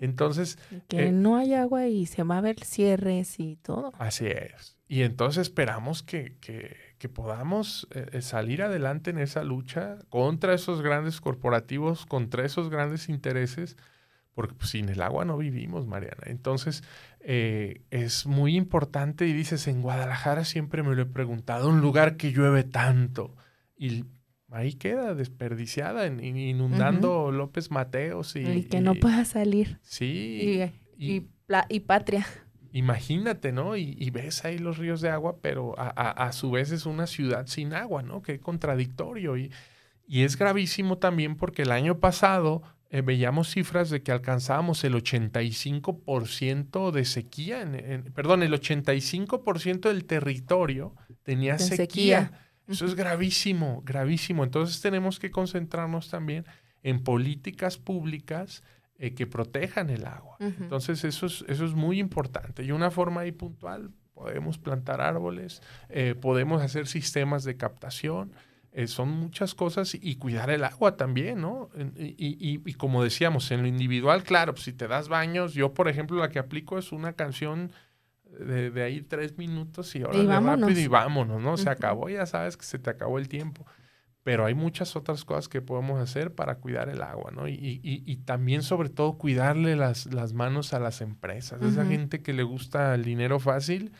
Entonces... 0.00 0.58
Que 0.88 1.08
eh, 1.08 1.12
no 1.12 1.36
hay 1.36 1.52
agua 1.52 1.88
y 1.88 2.06
se 2.06 2.22
va 2.22 2.38
a 2.38 2.40
ver 2.40 2.64
cierres 2.64 3.38
y 3.38 3.56
todo. 3.56 3.92
Así 3.98 4.26
es. 4.28 4.78
Y 4.88 5.02
entonces 5.02 5.42
esperamos 5.42 6.02
que, 6.02 6.38
podamos 7.12 7.86
eh, 7.90 8.06
eh, 8.12 8.22
salir 8.22 8.62
adelante 8.62 9.10
en 9.10 9.18
esa 9.18 9.44
lucha 9.44 9.98
contra 10.08 10.54
esos 10.54 10.80
grandes 10.80 11.20
corporativos, 11.20 12.06
contra 12.06 12.46
esos 12.46 12.70
grandes 12.70 13.10
intereses, 13.10 13.76
porque 14.36 14.54
pues, 14.54 14.68
sin 14.68 14.90
el 14.90 15.00
agua 15.00 15.24
no 15.24 15.38
vivimos, 15.38 15.86
Mariana. 15.86 16.24
Entonces, 16.26 16.84
eh, 17.20 17.80
es 17.90 18.26
muy 18.26 18.54
importante 18.54 19.26
y 19.26 19.32
dices, 19.32 19.66
en 19.66 19.80
Guadalajara 19.80 20.44
siempre 20.44 20.82
me 20.82 20.94
lo 20.94 21.02
he 21.02 21.06
preguntado, 21.06 21.70
un 21.70 21.80
lugar 21.80 22.18
que 22.18 22.32
llueve 22.32 22.62
tanto 22.62 23.34
y 23.78 24.04
ahí 24.50 24.74
queda 24.74 25.14
desperdiciada, 25.14 26.06
inundando 26.06 27.32
López 27.32 27.70
Mateos. 27.70 28.36
Y, 28.36 28.64
que 28.64 28.82
no 28.82 28.94
pueda 28.94 29.24
salir. 29.24 29.78
Sí. 29.80 30.70
Y, 30.98 31.26
y, 31.70 31.80
patria. 31.80 32.26
Imagínate, 32.72 33.52
¿no? 33.52 33.74
Y, 33.74 34.10
ves 34.10 34.44
ahí 34.44 34.58
los 34.58 34.76
ríos 34.76 35.00
de 35.00 35.08
agua, 35.08 35.38
pero 35.40 35.74
a, 35.78 35.88
a, 35.88 36.32
su 36.32 36.50
vez 36.50 36.72
es 36.72 36.84
una 36.84 37.06
ciudad 37.06 37.46
sin 37.46 37.72
agua, 37.72 38.02
¿no? 38.02 38.20
Qué 38.20 38.38
contradictorio. 38.38 39.38
Y, 39.38 39.50
y 40.06 40.24
es 40.24 40.36
gravísimo 40.36 40.98
también 40.98 41.36
porque 41.36 41.62
el 41.62 41.72
año 41.72 42.00
pasado 42.00 42.75
eh, 42.90 43.02
veíamos 43.02 43.50
cifras 43.50 43.90
de 43.90 44.02
que 44.02 44.12
alcanzábamos 44.12 44.84
el 44.84 44.94
85% 44.94 46.90
de 46.92 47.04
sequía, 47.04 47.62
en, 47.62 48.04
perdón, 48.14 48.42
el 48.42 48.52
85% 48.52 49.88
del 49.88 50.04
territorio 50.04 50.94
tenía 51.22 51.58
sequía. 51.58 52.32
Eso 52.68 52.84
es 52.84 52.94
gravísimo, 52.94 53.82
gravísimo. 53.84 54.44
Entonces 54.44 54.80
tenemos 54.80 55.18
que 55.18 55.30
concentrarnos 55.30 56.10
también 56.10 56.44
en 56.82 57.02
políticas 57.02 57.78
públicas 57.78 58.62
eh, 58.98 59.14
que 59.14 59.26
protejan 59.26 59.90
el 59.90 60.06
agua. 60.06 60.36
Entonces 60.40 61.04
eso 61.04 61.26
es, 61.26 61.44
eso 61.48 61.64
es 61.64 61.74
muy 61.74 61.98
importante. 61.98 62.64
Y 62.64 62.72
una 62.72 62.90
forma 62.90 63.22
ahí 63.22 63.32
puntual, 63.32 63.90
podemos 64.14 64.58
plantar 64.58 65.00
árboles, 65.00 65.60
eh, 65.88 66.14
podemos 66.18 66.62
hacer 66.62 66.86
sistemas 66.86 67.44
de 67.44 67.56
captación. 67.56 68.32
Eh, 68.76 68.88
son 68.88 69.08
muchas 69.08 69.54
cosas 69.54 69.96
y 69.98 70.16
cuidar 70.16 70.50
el 70.50 70.62
agua 70.62 70.98
también, 70.98 71.40
¿no? 71.40 71.70
Y, 71.96 72.74
como 72.74 73.02
decíamos, 73.02 73.50
en 73.50 73.62
lo 73.62 73.68
individual, 73.68 74.22
claro, 74.22 74.52
pues 74.52 74.64
si 74.64 74.74
te 74.74 74.86
das 74.86 75.08
baños, 75.08 75.54
yo 75.54 75.72
por 75.72 75.88
ejemplo 75.88 76.18
la 76.18 76.28
que 76.28 76.38
aplico 76.38 76.76
es 76.76 76.92
una 76.92 77.14
canción 77.14 77.72
de, 78.38 78.82
ahí 78.82 79.00
tres 79.00 79.38
minutos 79.38 79.96
y 79.96 80.02
ahora 80.02 80.18
y 80.18 80.26
rápido 80.26 80.78
y 80.78 80.88
vámonos, 80.88 81.40
¿no? 81.40 81.56
Se 81.56 81.70
acabó, 81.70 82.10
ya 82.10 82.26
sabes 82.26 82.58
que 82.58 82.66
se 82.66 82.78
te 82.78 82.90
acabó 82.90 83.18
el 83.18 83.28
tiempo. 83.30 83.64
Pero 84.22 84.44
hay 84.44 84.52
muchas 84.52 84.94
otras 84.94 85.24
cosas 85.24 85.48
que 85.48 85.62
podemos 85.62 85.98
hacer 85.98 86.34
para 86.34 86.56
cuidar 86.56 86.90
el 86.90 87.00
agua, 87.00 87.30
¿no? 87.30 87.48
Y, 87.48 88.20
también, 88.26 88.62
sobre 88.62 88.90
todo, 88.90 89.16
cuidarle 89.16 89.74
las, 89.74 90.12
las 90.12 90.34
manos 90.34 90.74
a 90.74 90.80
las 90.80 91.00
empresas. 91.00 91.62
Esa 91.62 91.86
gente 91.86 92.20
que 92.20 92.34
le 92.34 92.42
gusta 92.42 92.94
el 92.94 93.04
dinero 93.04 93.40
fácil 93.40 93.92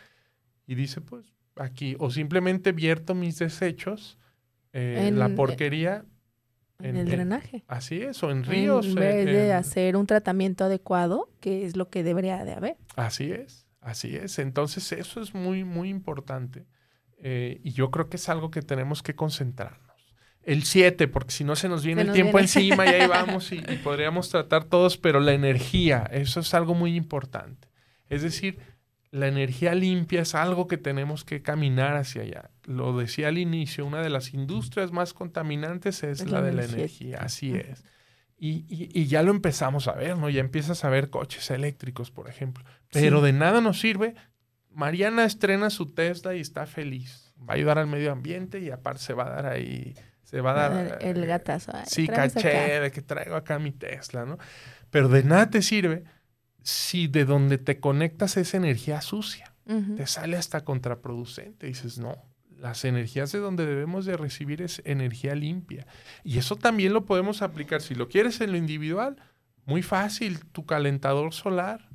y 0.67 0.75
dice, 0.75 1.01
pues, 1.01 1.33
aquí, 1.55 1.97
o 1.99 2.11
simplemente 2.11 2.73
vierto 2.73 3.15
mis 3.15 3.39
desechos 3.39 4.19
eh, 4.77 5.11
la 5.13 5.31
porquería. 5.31 6.05
En, 6.79 6.97
el 6.97 7.09
drenaje. 7.09 7.65
así 7.69 8.03
es, 8.03 8.23
o 8.23 8.31
en 8.31 8.45
ríos. 8.45 8.87
En 8.89 8.95
vez 8.97 9.25
de 9.25 9.55
hacer 9.55 9.97
un 9.97 10.07
tratamiento 10.07 10.65
adecuado, 10.65 11.31
que 11.41 11.65
es 11.65 11.75
lo 11.75 11.89
que 11.89 12.03
debería 12.03 12.45
de 12.45 12.53
haber. 12.53 12.77
Así 12.97 13.33
es, 13.33 13.67
así 13.81 14.15
es. 14.15 14.39
Entonces 14.39 14.93
eso 14.93 15.23
es 15.23 15.35
muy, 15.35 15.65
muy 15.65 15.89
importante. 15.89 16.67
Eh, 17.17 17.63
y 17.65 17.73
yo 17.73 17.91
creo 17.91 18.11
que 18.11 18.19
es 18.19 18.29
algo 18.29 18.51
que 18.51 18.61
tenemos 18.61 19.03
que 19.03 19.15
concentrarnos. 19.15 19.81
El 20.43 20.65
7, 20.65 21.09
porque 21.09 21.31
si 21.31 21.45
no 21.45 21.57
se 21.57 21.71
nos 21.71 21.83
viene 21.83 22.03
el 22.03 22.13
tiempo 22.13 22.39
encima 22.39 22.85
y 22.85 22.91
ahí 22.91 23.07
vamos 23.09 23.51
y 23.53 23.63
podríamos 23.83 24.29
tratar 24.29 24.65
todos, 24.65 24.99
pero 24.99 25.19
la 25.19 25.33
energía, 25.33 26.07
eso 26.13 26.41
es 26.41 26.53
algo 26.53 26.75
muy 26.75 26.95
importante. 26.95 27.69
Es 28.11 28.21
decir, 28.21 28.59
la 29.17 29.29
energía 29.29 29.75
limpia 29.75 30.23
es 30.23 30.35
algo 30.35 30.67
que 30.67 30.77
tenemos 30.77 31.25
que 31.25 31.41
caminar 31.41 31.97
hacia 31.97 32.23
allá. 32.23 32.51
Lo 32.65 32.97
decía 32.97 33.29
al 33.29 33.39
inicio, 33.39 33.87
una 33.87 34.03
de 34.03 34.11
las 34.11 34.35
industrias 34.35 34.93
más 34.93 35.15
contaminantes 35.15 36.03
es, 36.03 36.29
la, 36.31 36.43
de 36.43 36.53
la 36.53 36.65
energía, 36.65 37.19
así 37.21 37.55
es. 37.55 37.83
Y, 38.39 39.07
ya 39.07 39.23
lo 39.23 39.31
empezamos 39.31 39.89
a 39.89 39.93
ver, 39.93 40.19
¿no? 40.19 40.29
Ya 40.29 40.41
empiezas 40.41 40.85
a 40.85 40.91
ver 40.91 41.09
coches 41.09 41.51
eléctricos, 41.51 42.11
por 42.11 42.29
ejemplo. 42.29 42.63
Pero 42.93 43.23
de 43.23 43.33
nada 43.33 43.63
nos 43.63 43.81
sirve. 43.81 44.15
Mariana 44.71 45.25
estrena 45.25 45.71
su 45.71 45.87
Tesla 45.87 46.35
y 46.35 46.41
está 46.41 46.67
feliz. 46.67 47.33
Va 47.39 47.55
a 47.55 47.57
ayudar 47.57 47.79
al 47.79 47.87
medio 47.87 48.13
ambiente 48.13 48.61
y 48.61 48.71
aparte 48.71 49.03
se 49.03 49.15
va 49.15 49.27
a 49.27 49.31
dar 49.31 49.47
ahí, 49.47 49.95
se 50.23 50.43
va 50.43 50.51
a 50.51 50.69
dar... 50.69 50.99
El, 51.01 51.25
gatazo. 51.25 51.73
sí, 51.87 52.07
caché 52.07 52.81
de 52.81 52.91
que 52.91 53.01
traigo 53.01 53.37
acá 53.37 53.59
mi 53.59 53.73
Tesla, 53.73 54.27
¿no? 54.27 54.37
Pero 54.91 55.09
de 55.09 55.23
nada 55.23 55.49
te 55.49 55.63
sirve 55.63 56.05
si 56.67 57.07
de 57.07 57.25
donde 57.25 57.59
te 57.59 57.79
conectas 57.79 58.37
es 58.37 58.53
energía 58.53 59.01
sucia, 59.01 59.55
te 59.97 60.05
sale 60.09 60.37
hasta 60.37 60.65
contraproducente. 60.65 61.69
Dices, 61.69 61.99
no, 61.99 62.17
las 62.59 62.85
energías 62.85 63.31
de 63.31 63.39
donde 63.39 63.65
debemos 63.65 64.05
de 64.05 64.17
recibir 64.17 64.63
es 64.63 64.83
energía 64.85 65.37
limpia. 65.37 65.87
Y 66.25 66.39
eso 66.39 66.57
también 66.57 66.93
lo 66.93 67.05
podemos 67.05 67.41
aplicar. 67.41 67.83
Si 67.83 67.95
lo 67.95 68.09
quieres 68.09 68.41
en 68.41 68.51
lo 68.51 68.59
individual, 68.59 69.17
muy 69.65 69.83
fácil, 69.83 70.45
tu 70.47 70.67
calentador 70.67 71.33
solar, 71.33 71.89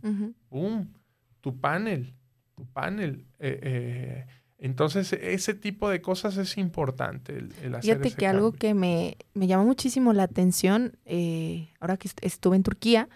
tu 1.41 1.59
panel, 1.59 2.13
tu 2.55 2.65
panel. 2.65 3.25
Eh, 3.39 3.59
eh, 3.61 4.25
entonces, 4.57 5.11
ese 5.11 5.53
tipo 5.53 5.89
de 5.89 6.01
cosas 6.01 6.37
es 6.37 6.57
importante. 6.57 7.39
El, 7.61 7.75
hacer 7.75 7.97
Fíjate 7.97 8.11
que 8.11 8.25
algo 8.25 8.53
que 8.53 8.73
me, 8.73 9.17
me, 9.33 9.47
llamó 9.47 9.65
muchísimo 9.65 10.13
la 10.13 10.23
atención, 10.23 10.97
eh, 11.03 11.73
ahora 11.81 11.97
que 11.97 12.09
estuve 12.21 12.55
en 12.55 12.63
Turquía, 12.63 13.09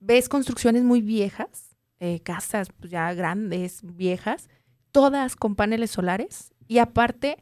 ves 0.00 0.28
construcciones 0.28 0.82
muy 0.82 1.02
viejas, 1.02 1.76
eh, 2.00 2.20
casas 2.20 2.68
pues, 2.78 2.90
ya 2.90 3.12
grandes, 3.14 3.80
viejas, 3.82 4.48
todas 4.90 5.36
con 5.36 5.54
paneles 5.54 5.90
solares. 5.90 6.52
Y 6.66 6.78
aparte, 6.78 7.38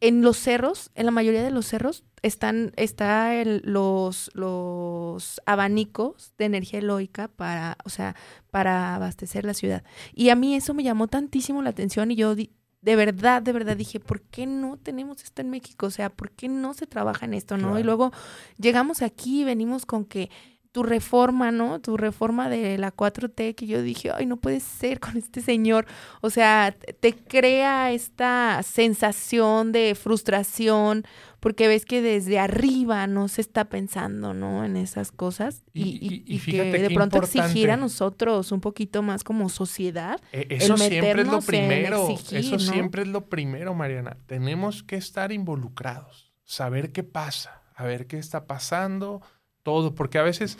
en 0.00 0.22
los 0.22 0.36
cerros, 0.36 0.90
en 0.94 1.06
la 1.06 1.12
mayoría 1.12 1.42
de 1.42 1.50
los 1.50 1.66
cerros, 1.66 2.04
están 2.22 2.72
está 2.76 3.32
los, 3.44 4.30
los 4.34 5.40
abanicos 5.44 6.32
de 6.38 6.44
energía 6.44 6.80
eólica 6.80 7.28
para, 7.28 7.76
o 7.84 7.88
sea, 7.88 8.14
para 8.50 8.94
abastecer 8.94 9.44
la 9.44 9.54
ciudad. 9.54 9.82
Y 10.14 10.28
a 10.28 10.36
mí 10.36 10.54
eso 10.54 10.72
me 10.74 10.84
llamó 10.84 11.08
tantísimo 11.08 11.62
la 11.62 11.70
atención 11.70 12.10
y 12.10 12.16
yo 12.16 12.34
de 12.34 12.96
verdad, 12.96 13.42
de 13.42 13.52
verdad 13.52 13.76
dije, 13.76 14.00
¿por 14.00 14.22
qué 14.22 14.44
no 14.46 14.76
tenemos 14.76 15.22
esto 15.22 15.40
en 15.40 15.50
México? 15.50 15.86
O 15.86 15.90
sea, 15.90 16.10
¿por 16.10 16.32
qué 16.32 16.48
no 16.48 16.74
se 16.74 16.86
trabaja 16.86 17.26
en 17.26 17.34
esto, 17.34 17.56
no? 17.56 17.78
Y 17.78 17.84
luego 17.84 18.12
llegamos 18.58 19.02
aquí 19.02 19.42
y 19.42 19.44
venimos 19.44 19.86
con 19.86 20.04
que 20.04 20.30
tu 20.72 20.82
reforma, 20.82 21.52
¿no? 21.52 21.80
Tu 21.80 21.98
reforma 21.98 22.48
de 22.48 22.78
la 22.78 22.96
4T, 22.96 23.54
que 23.54 23.66
yo 23.66 23.82
dije, 23.82 24.10
ay, 24.12 24.24
no 24.24 24.38
puede 24.38 24.58
ser 24.58 25.00
con 25.00 25.18
este 25.18 25.42
señor. 25.42 25.86
O 26.22 26.30
sea, 26.30 26.74
te 27.00 27.14
crea 27.14 27.92
esta 27.92 28.62
sensación 28.62 29.70
de 29.72 29.94
frustración, 29.94 31.04
porque 31.40 31.68
ves 31.68 31.84
que 31.84 32.00
desde 32.00 32.38
arriba 32.38 33.06
no 33.06 33.28
se 33.28 33.42
está 33.42 33.66
pensando, 33.66 34.32
¿no? 34.32 34.64
En 34.64 34.76
esas 34.76 35.12
cosas. 35.12 35.62
Y, 35.74 36.24
y, 36.26 36.38
que 36.38 36.64
de 36.64 36.90
pronto 36.90 37.18
exigir 37.18 37.70
a 37.70 37.76
nosotros 37.76 38.50
un 38.50 38.60
poquito 38.62 39.02
más 39.02 39.24
como 39.24 39.50
sociedad. 39.50 40.20
E, 40.32 40.46
eso 40.48 40.78
siempre 40.78 41.20
es 41.20 41.28
lo 41.28 41.42
primero. 41.42 42.08
eso 42.08 42.58
siempre 42.58 43.02
es 43.02 43.08
lo 43.08 43.26
primero, 43.26 43.74
Mariana. 43.74 44.16
Tenemos 44.26 44.82
que 44.82 44.96
estar 44.96 45.32
involucrados, 45.32 46.32
saber 46.44 46.92
qué 46.92 47.02
pasa, 47.02 47.62
a 47.74 47.84
ver 47.84 48.06
qué 48.06 48.18
está 48.18 48.46
pasando 48.46 49.20
todo, 49.62 49.94
porque 49.94 50.18
a 50.18 50.22
veces 50.22 50.58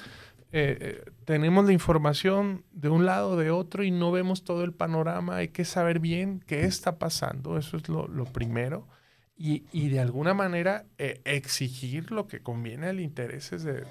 eh, 0.55 0.77
eh, 0.81 1.11
tenemos 1.25 1.65
la 1.65 1.73
información 1.73 2.65
de 2.73 2.91
un 2.91 3.07
lado 3.07 3.31
o 3.31 3.37
de 3.37 3.51
otro 3.51 3.85
y 3.85 3.91
no 3.91 4.13
vemos 4.13 4.45
todo 4.45 4.65
el 4.65 4.75
panorama. 4.75 5.37
Hay 5.37 5.49
que 5.49 5.65
saber 5.65 5.99
bien 5.99 6.45
qué 6.47 6.65
está 6.65 6.99
pasando, 6.99 7.57
eso 7.57 7.79
es 7.79 7.89
lo, 7.89 8.25
primero. 8.27 8.87
Y, 9.35 9.89
de 9.89 9.99
alguna 9.99 10.35
manera 10.35 10.85
eh, 10.99 11.21
exigir 11.25 12.13
lo 12.13 12.29
que 12.29 12.43
conviene 12.43 12.87
al 12.87 13.01
intereses 13.01 13.65
de, 13.65 13.85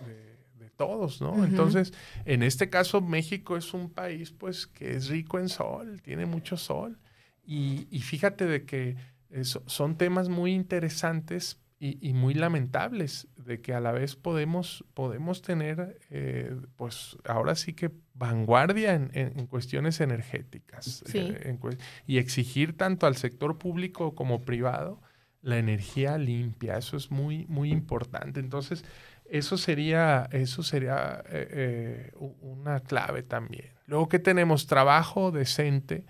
todos, 0.77 1.21
¿no? 1.21 1.43
Entonces, 1.43 1.93
en 2.25 2.41
este 2.41 2.69
caso, 2.69 3.01
México 3.01 3.55
es 3.55 3.73
un 3.75 3.91
país, 3.91 4.31
pues, 4.31 4.65
que 4.65 4.95
es 4.95 5.09
rico 5.09 5.37
en 5.37 5.47
sol, 5.47 6.01
tiene 6.01 6.25
mucho 6.25 6.57
sol. 6.57 6.97
Y, 7.45 7.87
y 7.91 7.99
fíjate 7.99 8.47
de 8.47 8.65
que 8.65 8.95
son 9.43 9.97
temas 9.97 10.29
muy 10.29 10.53
interesantes 10.53 11.59
y, 11.83 12.13
muy 12.13 12.35
lamentables, 12.35 13.27
de 13.37 13.59
que 13.59 13.73
a 13.73 13.79
la 13.79 13.91
vez 13.91 14.15
podemos, 14.15 14.85
podemos 14.93 15.41
tener, 15.41 15.97
eh, 16.11 16.55
pues 16.75 17.17
ahora 17.25 17.55
sí 17.55 17.73
que 17.73 17.89
vanguardia 18.13 18.93
en, 18.93 19.47
cuestiones 19.47 19.99
energéticas 19.99 21.03
eh, 21.11 21.57
y 22.05 22.19
exigir 22.19 22.77
tanto 22.77 23.07
al 23.07 23.15
sector 23.15 23.57
público 23.57 24.13
como 24.13 24.41
privado 24.41 25.01
la 25.41 25.57
energía 25.57 26.19
limpia. 26.19 26.77
Eso 26.77 26.97
es 26.97 27.09
muy, 27.09 27.47
muy 27.47 27.71
importante. 27.71 28.39
Entonces, 28.39 28.85
eso 29.25 29.57
sería, 29.57 30.29
eso 30.31 30.61
sería 30.61 31.23
eh, 31.29 32.11
una 32.41 32.81
clave 32.81 33.23
también. 33.23 33.71
Luego 33.87 34.07
que 34.07 34.19
tenemos 34.19 34.67
trabajo 34.67 35.31
decente, 35.31 36.05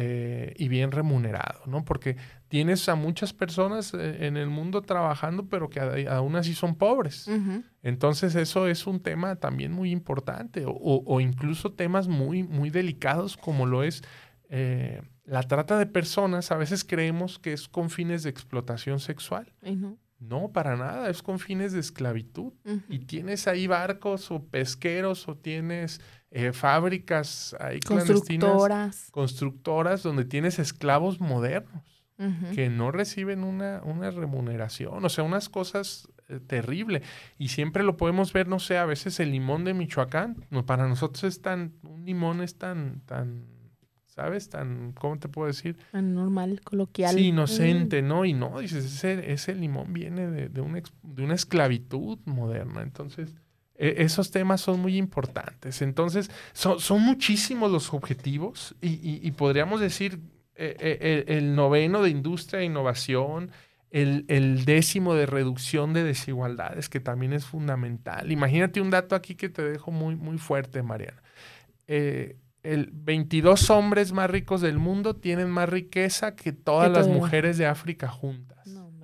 y 0.00 0.68
bien 0.68 0.92
remunerado, 0.92 1.62
¿no? 1.66 1.84
Porque 1.84 2.16
tienes 2.48 2.88
a 2.88 2.94
muchas 2.94 3.32
personas 3.32 3.94
eh, 3.94 4.26
en 4.26 4.36
el 4.36 4.48
mundo 4.48 4.82
trabajando, 4.82 5.46
pero 5.48 5.68
que 5.68 6.06
aún 6.08 6.36
así 6.36 6.54
son 6.54 6.74
pobres. 6.74 7.30
Entonces 7.82 8.34
eso 8.34 8.66
es 8.66 8.86
un 8.86 9.00
tema 9.00 9.36
también 9.36 9.72
muy 9.72 9.90
importante, 9.90 10.64
o, 10.66 11.20
incluso 11.20 11.72
temas 11.72 12.08
muy, 12.08 12.42
muy 12.42 12.70
delicados 12.70 13.36
como 13.36 13.66
lo 13.66 13.82
es 13.82 14.02
eh, 14.48 15.02
la 15.24 15.42
trata 15.42 15.78
de 15.78 15.86
personas. 15.86 16.50
A 16.50 16.56
veces 16.56 16.84
creemos 16.84 17.38
que 17.38 17.52
es 17.52 17.68
con 17.68 17.90
fines 17.90 18.22
de 18.22 18.30
explotación 18.30 18.98
sexual. 18.98 19.52
No, 20.18 20.50
para 20.50 20.76
nada, 20.76 21.10
es 21.10 21.22
con 21.22 21.38
fines 21.38 21.72
de 21.72 21.80
esclavitud. 21.80 22.52
Y 22.88 23.00
tienes 23.00 23.46
ahí 23.46 23.66
barcos 23.66 24.30
o 24.30 24.42
pesqueros 24.42 25.28
o 25.28 25.36
tienes 25.36 26.00
eh, 26.30 26.52
fábricas 26.52 27.54
ahí 27.60 27.80
constructoras. 27.80 29.08
constructoras 29.10 30.02
donde 30.02 30.24
tienes 30.24 30.58
esclavos 30.58 31.20
modernos 31.20 31.97
que 32.54 32.68
no 32.68 32.90
reciben 32.90 33.44
una, 33.44 33.80
una, 33.84 34.10
remuneración, 34.10 35.04
o 35.04 35.08
sea, 35.08 35.22
unas 35.22 35.48
cosas 35.48 36.08
eh, 36.28 36.40
terribles. 36.44 37.02
Y 37.38 37.48
siempre 37.48 37.84
lo 37.84 37.96
podemos 37.96 38.32
ver, 38.32 38.48
no 38.48 38.58
sé, 38.58 38.76
a 38.76 38.84
veces 38.86 39.20
el 39.20 39.30
limón 39.30 39.64
de 39.64 39.74
Michoacán, 39.74 40.44
no, 40.50 40.66
para 40.66 40.88
nosotros 40.88 41.24
es 41.24 41.40
tan, 41.42 41.74
un 41.82 42.04
limón 42.04 42.42
es 42.42 42.56
tan, 42.56 43.02
tan, 43.06 43.44
¿sabes? 44.06 44.48
Tan, 44.48 44.92
¿cómo 44.92 45.18
te 45.18 45.28
puedo 45.28 45.46
decir? 45.46 45.76
Tan 45.92 46.14
normal, 46.14 46.60
coloquial. 46.64 47.14
Sí, 47.14 47.28
inocente, 47.28 48.02
¿no? 48.02 48.24
Y 48.24 48.32
no, 48.32 48.58
dices, 48.58 48.84
ese, 48.84 49.32
ese 49.32 49.54
limón 49.54 49.92
viene 49.92 50.26
de, 50.26 50.48
de, 50.48 50.60
una, 50.60 50.82
de 51.02 51.22
una 51.22 51.34
esclavitud 51.34 52.18
moderna. 52.24 52.82
Entonces, 52.82 53.36
e, 53.78 54.02
esos 54.02 54.30
temas 54.30 54.60
son 54.60 54.80
muy 54.80 54.96
importantes. 54.96 55.80
Entonces, 55.82 56.30
son, 56.52 56.80
son 56.80 57.00
muchísimos 57.02 57.70
los 57.70 57.94
objetivos 57.94 58.74
y, 58.82 59.30
podríamos 59.32 59.80
decir 59.80 60.20
e, 60.58 61.24
e, 61.28 61.38
el, 61.38 61.54
noveno 61.54 62.02
de 62.02 62.10
industria 62.10 62.60
e 62.60 62.64
innovación, 62.64 63.50
el, 63.90 64.64
décimo 64.64 65.14
de 65.14 65.26
reducción 65.26 65.92
de 65.92 66.04
desigualdades, 66.04 66.88
que 66.88 67.00
también 67.00 67.32
es 67.32 67.44
fundamental. 67.44 68.30
Imagínate 68.30 68.80
un 68.80 68.90
dato 68.90 69.14
aquí 69.14 69.34
que 69.34 69.48
te 69.48 69.62
dejo 69.62 69.90
muy, 69.90 70.16
muy 70.16 70.38
fuerte, 70.38 70.82
Mariana. 70.82 71.22
Eh, 71.86 72.36
el 72.62 72.90
22 72.92 73.70
hombres 73.70 74.12
más 74.12 74.28
ricos 74.28 74.60
del 74.60 74.78
mundo 74.78 75.16
tienen 75.16 75.48
más 75.48 75.68
riqueza 75.68 76.34
que 76.34 76.52
todas 76.52 76.90
las 76.90 77.08
mujeres 77.08 77.56
de 77.56 77.66
África 77.66 78.08
juntas 78.08 78.58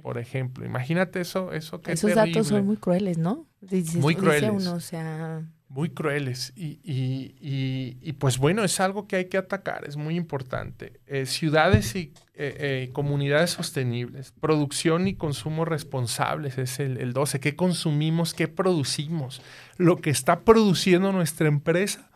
por 0.05 0.19
ejemplo. 0.19 0.67
Imagínate 0.67 1.23
eso, 1.23 1.51
eso 1.55 1.81
que 1.81 1.93
Esos 1.93 2.15
datos 2.15 2.49
son 2.49 2.67
muy 2.67 2.77
crueles, 2.77 3.17
¿no? 3.17 3.47
muy 3.95 4.15
crueles. 4.15 4.67
o 4.67 4.79
sea... 4.79 5.43
Muy 5.75 5.91
crueles. 5.91 6.53
Y, 6.55 6.79
y, 6.85 7.99
y, 8.01 8.13
pues 8.13 8.39
bueno, 8.39 8.63
es 8.63 8.79
algo 8.79 9.09
que 9.09 9.17
hay 9.17 9.25
que 9.25 9.39
atacar, 9.39 9.85
es 9.89 9.97
muy 9.97 10.15
importante. 10.15 11.01
Eh, 11.09 11.27
ciudades 11.27 11.97
y 11.97 12.13
eh, 12.35 12.57
eh, 12.61 12.91
comunidades 12.93 13.51
sostenibles, 13.51 14.31
producción 14.41 15.09
y 15.09 15.17
consumo 15.17 15.65
responsables 15.65 16.59
es 16.59 16.79
el, 16.79 16.99
el 16.99 17.13
12. 17.13 17.41
¿Qué 17.41 17.57
consumimos? 17.57 18.35
¿Qué 18.35 18.47
producimos? 18.47 19.43
Lo 19.77 19.97
que 19.97 20.11
está 20.11 20.45
produciendo 20.45 21.11
nuestra 21.11 21.49
empresa, 21.49 22.09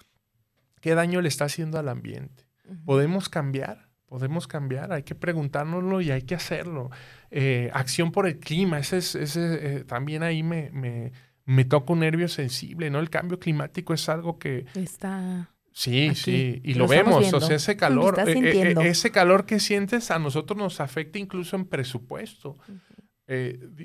¿qué 0.80 0.94
daño 0.94 1.20
le 1.20 1.28
está 1.28 1.46
haciendo 1.46 1.80
al 1.80 1.88
ambiente? 1.88 2.44
¿Podemos 2.84 3.28
cambiar? 3.28 3.88
Podemos 4.08 4.46
cambiar, 4.46 4.92
hay 4.92 5.02
que 5.02 5.14
preguntárnoslo 5.14 6.00
y 6.00 6.10
hay 6.10 6.22
que 6.22 6.34
hacerlo. 6.34 6.90
Eh, 7.30 7.70
acción 7.74 8.10
por 8.10 8.26
el 8.26 8.38
clima, 8.38 8.78
ese, 8.78 8.96
es, 8.98 9.14
ese 9.14 9.58
eh, 9.60 9.84
también 9.84 10.22
ahí 10.22 10.42
me, 10.42 10.70
me, 10.72 11.12
me, 11.48 11.64
toca 11.64 11.92
un 11.92 12.00
nervio 12.00 12.28
sensible, 12.28 12.90
¿no? 12.90 13.00
El 13.00 13.10
cambio 13.10 13.38
climático 13.38 13.94
es 13.94 14.08
algo 14.08 14.38
que... 14.38 14.66
Está... 14.74 15.50
Sí, 15.72 16.12
sí, 16.16 16.60
y 16.64 16.74
lo, 16.74 16.88
vemos, 16.88 17.32
o 17.32 17.40
sea, 17.40 17.54
ese 17.54 17.76
calor, 17.76 18.18
eh, 18.26 18.74
ese 18.82 19.12
calor 19.12 19.46
que 19.46 19.60
sientes 19.60 20.10
a 20.10 20.18
nosotros 20.18 20.58
nos 20.58 20.80
afecta 20.80 21.20
incluso 21.20 21.54
en 21.54 21.66
presupuesto. 21.66 22.56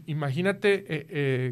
imagínate 0.07 0.85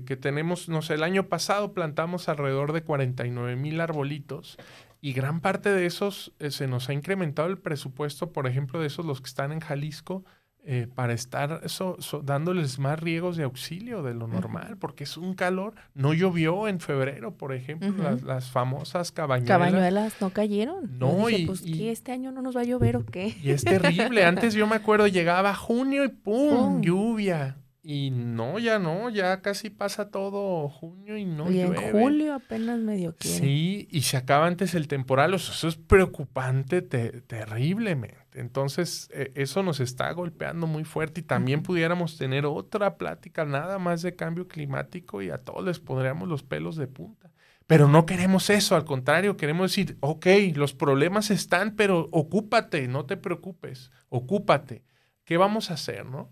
que 0.03 0.17
tenemos, 0.19 0.67
no 0.67 0.81
sé, 0.81 0.95
el 0.95 1.03
año 1.03 1.29
pasado 1.29 1.73
plantamos 1.73 2.27
alrededor 2.27 2.73
de 2.73 2.81
49 2.81 3.55
mil 3.55 3.79
arbolitos 3.81 4.57
y 5.01 5.13
gran 5.13 5.41
parte 5.41 5.69
de 5.69 5.87
esos 5.87 6.31
eh, 6.37 6.51
se 6.51 6.67
nos 6.67 6.87
ha 6.87 6.93
incrementado 6.93 7.49
el 7.49 7.57
presupuesto, 7.57 8.31
por 8.31 8.45
ejemplo, 8.45 8.79
de 8.79 8.87
esos 8.87 9.03
los 9.03 9.19
que 9.19 9.27
están 9.27 9.51
en 9.51 9.59
Jalisco, 9.59 10.23
eh, 10.63 10.87
para 10.93 11.13
estar 11.13 11.61
eso, 11.63 11.97
dándoles 12.23 12.77
más 12.77 12.99
riegos 12.99 13.35
de 13.35 13.43
auxilio 13.43 14.03
de 14.03 14.13
lo 14.13 14.27
normal, 14.27 14.77
porque 14.77 15.05
es 15.05 15.17
un 15.17 15.33
calor. 15.33 15.73
No 15.95 16.13
llovió 16.13 16.67
en 16.67 16.79
febrero, 16.79 17.35
por 17.35 17.53
ejemplo, 17.53 17.91
las, 18.23 18.51
famosas 18.51 19.11
cabañuelas. 19.11 19.47
Cabañuelas 19.47 20.21
no 20.21 20.29
cayeron. 20.29 20.99
No, 20.99 21.31
y, 21.31 21.47
pues, 21.47 21.63
este 21.65 22.11
año 22.11 22.31
no 22.31 22.43
nos 22.43 22.55
va 22.55 22.61
a 22.61 22.65
llover 22.65 22.95
o 22.95 23.05
qué? 23.05 23.35
Y 23.41 23.49
es 23.49 23.63
terrible. 23.63 24.23
Antes 24.23 24.53
yo 24.53 24.67
me 24.67 24.75
acuerdo, 24.75 25.07
llegaba 25.07 25.55
junio 25.55 26.03
y 26.03 26.09
¡pum! 26.09 26.81
lluvia. 26.81 27.57
Y 27.83 28.11
no, 28.11 28.59
ya 28.59 28.77
no, 28.77 29.09
ya 29.09 29.41
casi 29.41 29.71
pasa 29.71 30.11
todo 30.11 30.69
junio 30.69 31.17
y 31.17 31.25
no 31.25 31.49
y 31.49 31.61
en 31.61 31.73
julio 31.73 32.35
apenas 32.35 32.79
medio 32.79 33.15
quiere. 33.17 33.39
Sí, 33.39 33.87
y 33.89 34.03
se 34.03 34.17
acaba 34.17 34.45
antes 34.45 34.75
el 34.75 34.87
temporal, 34.87 35.33
eso 35.33 35.67
es 35.67 35.75
preocupante 35.75 36.83
terriblemente. 36.83 38.20
Entonces, 38.33 39.09
e, 39.13 39.31
eso 39.35 39.63
nos 39.63 39.79
está 39.79 40.11
golpeando 40.13 40.67
muy 40.67 40.83
fuerte 40.83 41.21
y 41.21 41.23
también 41.23 41.63
pudiéramos 41.63 42.17
tener 42.17 42.45
otra 42.45 42.97
plática 42.97 43.45
nada 43.45 43.79
más 43.79 44.01
de 44.01 44.15
cambio 44.15 44.47
climático 44.47 45.21
y 45.21 45.29
a 45.29 45.39
todos 45.39 45.65
les 45.65 45.79
pondríamos 45.79 46.27
los 46.27 46.43
pelos 46.43 46.75
de 46.75 46.87
punta. 46.87 47.31
Pero 47.67 47.87
no 47.87 48.05
queremos 48.05 48.49
eso, 48.49 48.75
al 48.75 48.83
contrario, 48.83 49.37
queremos 49.37 49.71
decir, 49.71 49.97
ok, 50.01 50.27
los 50.55 50.73
problemas 50.73 51.31
están, 51.31 51.75
pero 51.75 52.09
ocúpate, 52.11 52.87
no 52.87 53.05
te 53.05 53.15
preocupes, 53.15 53.91
ocúpate. 54.09 54.83
¿Qué 55.23 55.37
vamos 55.37 55.71
a 55.71 55.75
hacer, 55.75 56.05
no? 56.05 56.29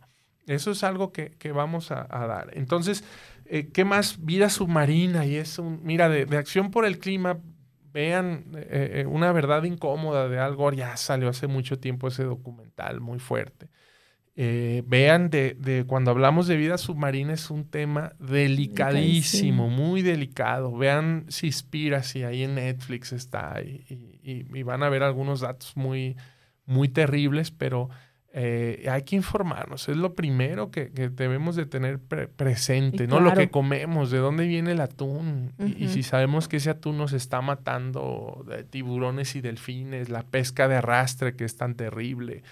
Eso 0.47 0.71
es 0.71 0.83
algo 0.83 1.13
que, 1.13 1.51
vamos 1.53 1.91
a, 1.91 2.07
dar. 2.09 2.49
Entonces, 2.53 3.03
eh, 3.45 3.69
¿qué 3.71 3.85
más? 3.85 4.25
Vida 4.25 4.49
submarina 4.49 5.25
y 5.25 5.35
es 5.35 5.59
un, 5.59 5.79
mira, 5.83 6.09
de, 6.09 6.25
acción 6.37 6.71
por 6.71 6.85
el 6.85 6.99
clima, 6.99 7.39
vean 7.91 8.45
eh, 8.55 9.01
eh, 9.01 9.05
una 9.05 9.31
verdad 9.31 9.63
incómoda 9.63 10.27
de 10.29 10.39
algo, 10.39 10.71
ya 10.71 10.97
salió 10.97 11.29
hace 11.29 11.47
mucho 11.47 11.79
tiempo 11.79 12.07
ese 12.07 12.23
documental 12.23 13.01
muy 13.01 13.19
fuerte. 13.19 13.69
vean 14.35 15.29
de, 15.29 15.83
cuando 15.87 16.11
hablamos 16.11 16.47
de 16.47 16.55
vida 16.55 16.77
submarina 16.77 17.33
es 17.33 17.49
un 17.49 17.65
tema 17.65 18.13
delicadísimo, 18.19 19.67
muy 19.67 20.01
delicado. 20.01 20.75
Vean 20.77 21.25
si 21.27 21.47
inspira, 21.47 22.03
si 22.03 22.23
ahí 22.23 22.43
en 22.43 22.55
Netflix 22.55 23.11
está 23.11 23.61
y, 23.61 24.63
van 24.63 24.83
a 24.83 24.89
ver 24.89 25.03
algunos 25.03 25.41
datos 25.41 25.75
muy, 25.75 26.15
muy 26.65 26.87
terribles, 26.87 27.51
pero 27.51 27.89
eh, 28.31 28.85
hay 28.89 29.01
que 29.01 29.15
informarnos, 29.15 29.89
es 29.89 29.97
lo 29.97 30.13
primero 30.13 30.69
que, 30.69 30.85
debemos 30.85 31.55
de 31.55 31.65
tener 31.65 31.99
presente, 31.99 33.07
¿no? 33.07 33.19
Lo 33.19 33.33
que 33.33 33.49
comemos, 33.49 34.11
de 34.11 34.19
dónde 34.19 34.45
viene 34.45 34.73
el 34.73 34.81
atún, 34.81 35.53
y, 35.57 35.87
si 35.87 36.03
sabemos 36.03 36.47
que 36.47 36.57
ese 36.57 36.69
atún 36.69 36.99
nos 36.99 37.13
está 37.13 37.41
matando 37.41 38.45
de 38.47 38.63
tiburones 38.63 39.35
y 39.35 39.41
delfines, 39.41 40.09
la 40.09 40.21
pesca 40.21 40.67
de 40.67 40.75
arrastre 40.75 41.35
que 41.35 41.43
es 41.43 41.57
tan 41.57 41.73
terrible. 41.73 42.43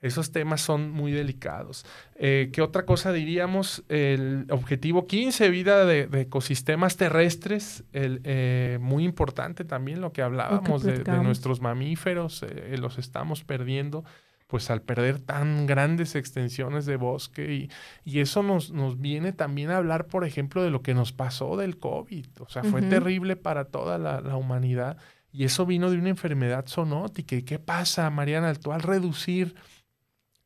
Esos 0.00 0.30
temas 0.30 0.60
son 0.60 0.92
muy 0.92 1.10
delicados. 1.10 1.84
Eh, 2.14 2.50
¿Qué 2.52 2.62
otra 2.62 2.86
cosa 2.86 3.12
diríamos? 3.12 3.84
El 3.88 4.46
objetivo 4.48 5.08
15, 5.08 5.50
vida 5.50 5.84
de, 5.84 6.08
ecosistemas 6.20 6.96
terrestres, 6.96 7.84
el, 7.92 8.20
eh, 8.24 8.78
muy 8.80 9.04
importante 9.04 9.64
también 9.64 10.00
lo 10.00 10.12
que 10.12 10.22
hablábamos 10.22 10.84
de, 10.84 11.02
nuestros 11.22 11.60
mamíferos, 11.60 12.46
los 12.78 12.96
estamos 12.96 13.44
perdiendo 13.44 14.04
pues 14.48 14.70
al 14.70 14.80
perder 14.80 15.20
tan 15.20 15.66
grandes 15.66 16.14
extensiones 16.14 16.86
de 16.86 16.96
bosque 16.96 17.68
y, 18.04 18.18
eso 18.18 18.42
nos, 18.42 18.72
nos, 18.72 18.98
viene 18.98 19.32
también 19.32 19.70
a 19.70 19.76
hablar, 19.76 20.06
por 20.06 20.24
ejemplo, 20.24 20.62
de 20.62 20.70
lo 20.70 20.82
que 20.82 20.94
nos 20.94 21.12
pasó 21.12 21.58
del 21.58 21.78
COVID. 21.78 22.26
O 22.40 22.48
sea, 22.48 22.64
fue 22.64 22.80
terrible 22.80 23.36
para 23.36 23.66
toda 23.66 23.98
la, 23.98 24.36
humanidad 24.36 24.96
y 25.30 25.44
eso 25.44 25.66
vino 25.66 25.90
de 25.90 25.98
una 25.98 26.08
enfermedad 26.08 26.64
zoonótica. 26.66 27.36
¿Y 27.36 27.42
qué 27.42 27.58
pasa, 27.58 28.08
Mariana? 28.08 28.54
Tú 28.54 28.72
al 28.72 28.80
reducir 28.80 29.54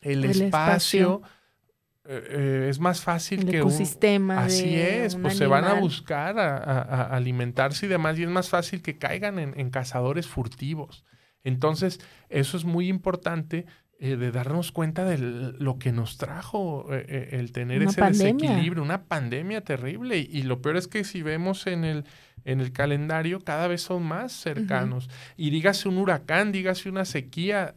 el, 0.00 0.24
espacio, 0.24 1.22
eh, 2.04 2.24
eh, 2.28 2.66
es 2.68 2.80
más 2.80 3.02
fácil 3.02 3.48
que 3.48 3.58
ecosistema 3.58 4.34
un... 4.34 4.40
Así 4.40 4.74
es, 4.74 5.14
pues 5.14 5.38
se 5.38 5.46
van 5.46 5.64
a 5.64 5.74
buscar 5.74 6.40
a, 6.40 7.04
alimentarse 7.14 7.86
y 7.86 7.88
demás 7.88 8.18
y 8.18 8.24
es 8.24 8.28
más 8.28 8.48
fácil 8.48 8.82
que 8.82 8.98
caigan 8.98 9.38
en, 9.38 9.58
en 9.58 9.70
cazadores 9.70 10.26
furtivos. 10.26 11.04
Entonces, 11.44 12.00
eso 12.28 12.56
es 12.56 12.64
muy 12.64 12.88
importante 12.88 13.66
eh, 14.04 14.16
de 14.16 14.32
darnos 14.32 14.72
cuenta 14.72 15.04
de 15.04 15.16
lo 15.16 15.78
que 15.78 15.92
nos 15.92 16.16
trajo 16.16 16.88
eh, 16.90 17.28
el 17.30 17.52
tener 17.52 17.84
ese 17.84 18.02
desequilibrio, 18.02 18.82
una 18.82 19.04
pandemia 19.04 19.60
terrible. 19.60 20.18
Y, 20.18 20.42
lo 20.42 20.60
peor 20.60 20.76
es 20.76 20.88
que 20.88 21.04
si 21.04 21.22
vemos 21.22 21.68
en 21.68 21.84
el, 21.84 22.04
en 22.44 22.60
el 22.60 22.72
calendario, 22.72 23.38
cada 23.38 23.68
vez 23.68 23.82
son 23.82 24.02
más 24.02 24.32
cercanos. 24.32 25.08
Y 25.36 25.50
dígase 25.50 25.88
un 25.88 25.98
huracán, 25.98 26.50
dígase 26.50 26.88
una 26.88 27.04
sequía, 27.04 27.76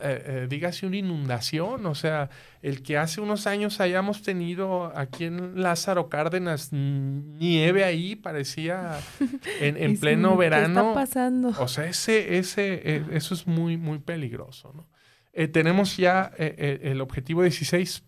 dígase 0.49 0.87
una 0.87 0.97
inundación. 0.97 1.85
O 1.85 1.93
sea, 1.93 2.31
el 2.63 2.81
que 2.81 2.97
hace 2.97 3.21
unos 3.21 3.45
años 3.45 3.79
hayamos 3.79 4.23
tenido 4.23 4.97
aquí 4.97 5.25
en 5.25 5.61
Lázaro 5.61 6.09
Cárdenas 6.09 6.73
nieve 6.73 7.83
ahí, 7.83 8.15
parecía 8.15 8.97
en, 9.61 9.77
en 9.77 9.99
pleno 9.99 10.35
verano. 10.35 10.81
¿Qué 10.81 10.87
está 10.87 10.93
pasando? 10.95 11.49
O 11.59 11.67
sea, 11.67 11.85
ese, 11.85 12.39
ese, 12.39 13.03
eso 13.11 13.35
es 13.35 13.45
muy, 13.45 13.77
muy 13.77 13.99
peligroso, 13.99 14.73
¿no? 14.75 14.94
Eh, 15.37 15.49
tenemos 15.49 15.97
ya 15.97 16.31
eh, 16.37 16.55
eh, 16.57 16.79
el 16.91 17.01
objetivo 17.01 17.43
16, 17.43 18.03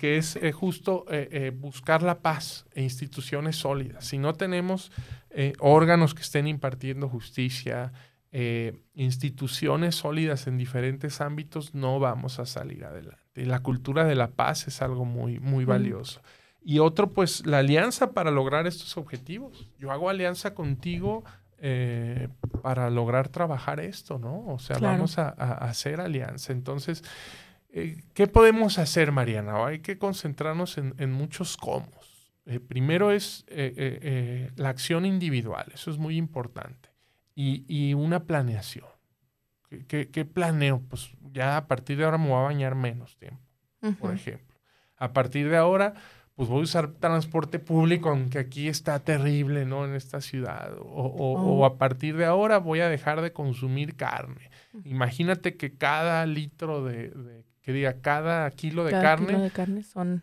que 0.00 0.16
es 0.16 0.36
justo 0.54 1.06
buscar 1.54 2.02
la 2.02 2.18
paz 2.18 2.66
e 2.74 2.82
instituciones 2.82 3.54
sólidas. 3.54 4.06
Si 4.06 4.18
no 4.18 4.32
tenemos 4.32 4.90
órganos 5.60 6.16
que 6.16 6.22
estén 6.22 6.48
impartiendo 6.48 7.08
justicia, 7.08 7.92
instituciones 8.94 9.94
sólidas 9.94 10.48
en 10.48 10.58
diferentes 10.58 11.20
ámbitos, 11.20 11.76
no 11.76 12.00
vamos 12.00 12.40
a 12.40 12.46
salir 12.46 12.84
adelante. 12.86 13.46
La 13.46 13.60
cultura 13.60 14.04
de 14.04 14.16
la 14.16 14.32
paz 14.32 14.66
es 14.66 14.82
algo 14.82 15.04
muy, 15.04 15.38
muy 15.38 15.64
valioso. 15.64 16.22
Y 16.60 16.80
otro, 16.80 17.12
pues, 17.12 17.46
la 17.46 17.58
alianza 17.58 18.10
para 18.10 18.32
lograr 18.32 18.66
estos 18.66 18.96
objetivos. 18.96 19.70
Yo 19.78 19.92
hago 19.92 20.10
alianza 20.10 20.54
contigo 20.54 21.22
eh, 21.60 22.28
para 22.62 22.88
lograr 22.88 23.28
trabajar 23.28 23.80
esto, 23.80 24.18
¿no? 24.18 24.46
O 24.46 24.58
sea, 24.58 24.78
vamos 24.78 25.18
a, 25.18 25.28
hacer 25.28 26.00
alianza. 26.00 26.52
Entonces, 26.52 27.02
eh, 27.70 28.02
¿qué 28.14 28.26
podemos 28.26 28.78
hacer, 28.78 29.10
Mariana? 29.10 29.66
Hay 29.66 29.80
que 29.80 29.98
concentrarnos 29.98 30.78
en, 30.78 31.12
muchos 31.12 31.56
cómo. 31.56 31.90
Eh, 32.46 32.60
primero 32.60 33.10
es 33.10 33.44
la 34.56 34.68
acción 34.68 35.04
individual, 35.04 35.66
eso 35.74 35.90
es 35.90 35.98
muy 35.98 36.16
importante. 36.16 36.90
Y, 37.34 37.94
una 37.94 38.24
planeación. 38.24 38.86
¿Qué, 39.86 40.08
¿Qué, 40.08 40.24
planeo? 40.24 40.80
Pues 40.88 41.10
ya 41.32 41.56
a 41.56 41.66
partir 41.66 41.98
de 41.98 42.04
ahora 42.04 42.18
me 42.18 42.28
voy 42.28 42.38
a 42.38 42.42
bañar 42.42 42.74
menos 42.74 43.16
tiempo, 43.16 43.42
por 44.00 44.14
ejemplo. 44.14 44.56
A 44.96 45.12
partir 45.12 45.48
de 45.48 45.56
ahora 45.56 45.94
pues 46.38 46.48
voy 46.48 46.60
a 46.60 46.62
usar 46.62 46.92
transporte 46.92 47.58
público, 47.58 48.10
aunque 48.10 48.38
aquí 48.38 48.68
está 48.68 49.00
terrible, 49.00 49.66
¿no? 49.66 49.84
En 49.84 49.96
esta 49.96 50.20
ciudad. 50.20 50.72
O, 50.78 50.84
oh. 50.86 51.64
a 51.64 51.78
partir 51.78 52.16
de 52.16 52.26
ahora 52.26 52.58
voy 52.58 52.78
a 52.78 52.88
dejar 52.88 53.22
de 53.22 53.32
consumir 53.32 53.96
carne. 53.96 54.48
Imagínate 54.84 55.56
que 55.56 55.72
cada 55.72 56.24
litro 56.26 56.84
de, 56.84 57.42
que 57.60 57.72
diga, 57.72 58.00
cada 58.00 58.48
kilo 58.52 58.84
de 58.84 58.92
carne... 58.92 59.26
Kilo 59.26 59.40
de 59.40 59.50
carne 59.50 59.82
son... 59.82 60.22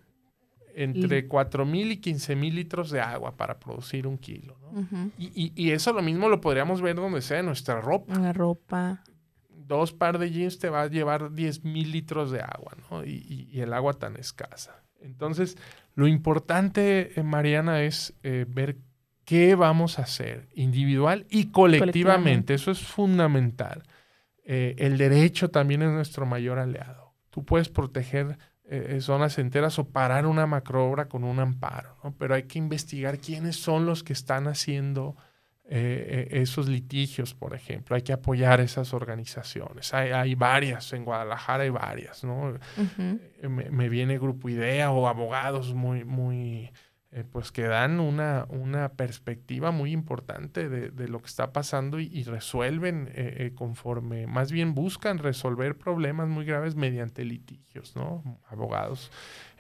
Entre 0.74 1.28
4 1.28 1.66
mil 1.66 1.92
y 1.92 1.98
15 1.98 2.38
mil 2.38 2.56
litros 2.56 2.92
de 2.92 3.02
agua 3.02 3.36
para 3.36 3.60
producir 3.60 4.08
un 4.08 4.18
kilo, 4.18 4.58
¿no? 4.62 5.12
y, 5.18 5.52
y, 5.54 5.72
eso 5.72 5.92
lo 5.92 6.02
mismo 6.02 6.30
lo 6.30 6.40
podríamos 6.40 6.82
ver 6.82 6.96
donde 6.96 7.22
sea, 7.22 7.40
en 7.40 7.48
nuestra 7.48 7.82
ropa. 7.82 8.14
En 8.14 8.24
la 8.24 8.32
ropa. 8.32 9.04
Dos 9.50 9.92
par 9.92 10.18
de 10.18 10.32
jeans 10.32 10.60
te 10.60 10.70
va 10.70 10.84
a 10.84 10.88
llevar 10.88 11.34
10 11.34 11.66
mil 11.66 11.92
litros 11.92 12.32
de 12.32 12.40
agua, 12.40 12.72
¿no? 12.90 13.04
Y, 13.04 13.50
y 13.52 13.60
el 13.60 13.74
agua 13.74 13.96
tan 13.96 14.16
escasa. 14.16 14.82
Entonces, 15.02 15.58
lo 15.96 16.08
importante, 16.08 17.20
eh, 17.20 17.24
Mariana, 17.24 17.82
es 17.82 18.14
eh, 18.24 18.46
ver 18.48 18.78
qué 19.24 19.56
vamos 19.56 19.98
a 19.98 20.04
hacer 20.04 20.50
individual 20.54 21.26
y 21.30 21.52
colectivamente. 21.52 22.54
Eso 22.54 22.70
es 22.70 22.80
fundamental. 22.80 23.84
Eh, 24.44 24.76
el 24.78 24.98
derecho 24.98 25.50
también 25.50 25.82
es 25.82 25.90
nuestro 25.90 26.26
mayor 26.26 26.60
aliado. 26.60 27.16
Tú 27.32 27.44
puedes 27.44 27.70
proteger 27.70 28.38
zonas 29.00 29.38
enteras 29.38 29.78
o 29.78 29.90
parar 29.90 30.26
una 30.26 30.48
macroobra 30.48 31.08
con 31.08 31.24
un 31.24 31.40
amparo, 31.40 32.00
¿no? 32.04 32.16
pero 32.18 32.34
hay 32.34 32.44
que 32.44 32.58
investigar 32.58 33.20
quiénes 33.20 33.58
son 33.58 33.86
los 33.86 34.04
que 34.04 34.12
están 34.12 34.48
haciendo 34.48 35.16
eh, 35.68 36.28
eh, 36.30 36.42
esos 36.42 36.68
litigios, 36.68 37.34
por 37.34 37.56
ejemplo. 37.56 37.96
Hay 37.96 38.04
que 38.04 38.14
apoyar 38.14 38.62
esas 38.62 38.94
organizaciones. 38.94 39.96
Hay, 39.96 40.36
varias, 40.36 40.94
en 40.94 41.04
Guadalajara 41.04 41.64
hay 41.64 41.72
varias, 41.72 42.24
¿no? 42.24 42.54
Eh, 42.78 43.50
me, 43.50 43.90
viene 43.90 44.20
Grupo 44.20 44.48
Idea 44.48 44.92
o 44.92 45.08
abogados 45.08 45.74
muy, 45.74 46.04
muy, 46.04 46.72
pues 47.32 47.52
que 47.52 47.64
dan 47.64 48.00
una, 48.00 48.46
una 48.50 48.90
perspectiva 48.90 49.72
muy 49.72 49.92
importante 49.92 50.70
de, 50.70 51.08
lo 51.08 51.20
que 51.20 51.28
está 51.28 51.52
pasando 51.52 52.00
y, 52.00 52.24
resuelven 52.24 53.12
conforme, 53.56 54.28
más 54.28 54.52
bien 54.52 54.76
buscan 54.76 55.18
resolver 55.18 55.80
problemas 55.80 56.28
muy 56.28 56.46
graves 56.46 56.76
mediante 56.76 57.26
litigios, 57.26 57.96
¿no? 57.96 58.40
Abogados. 58.50 59.12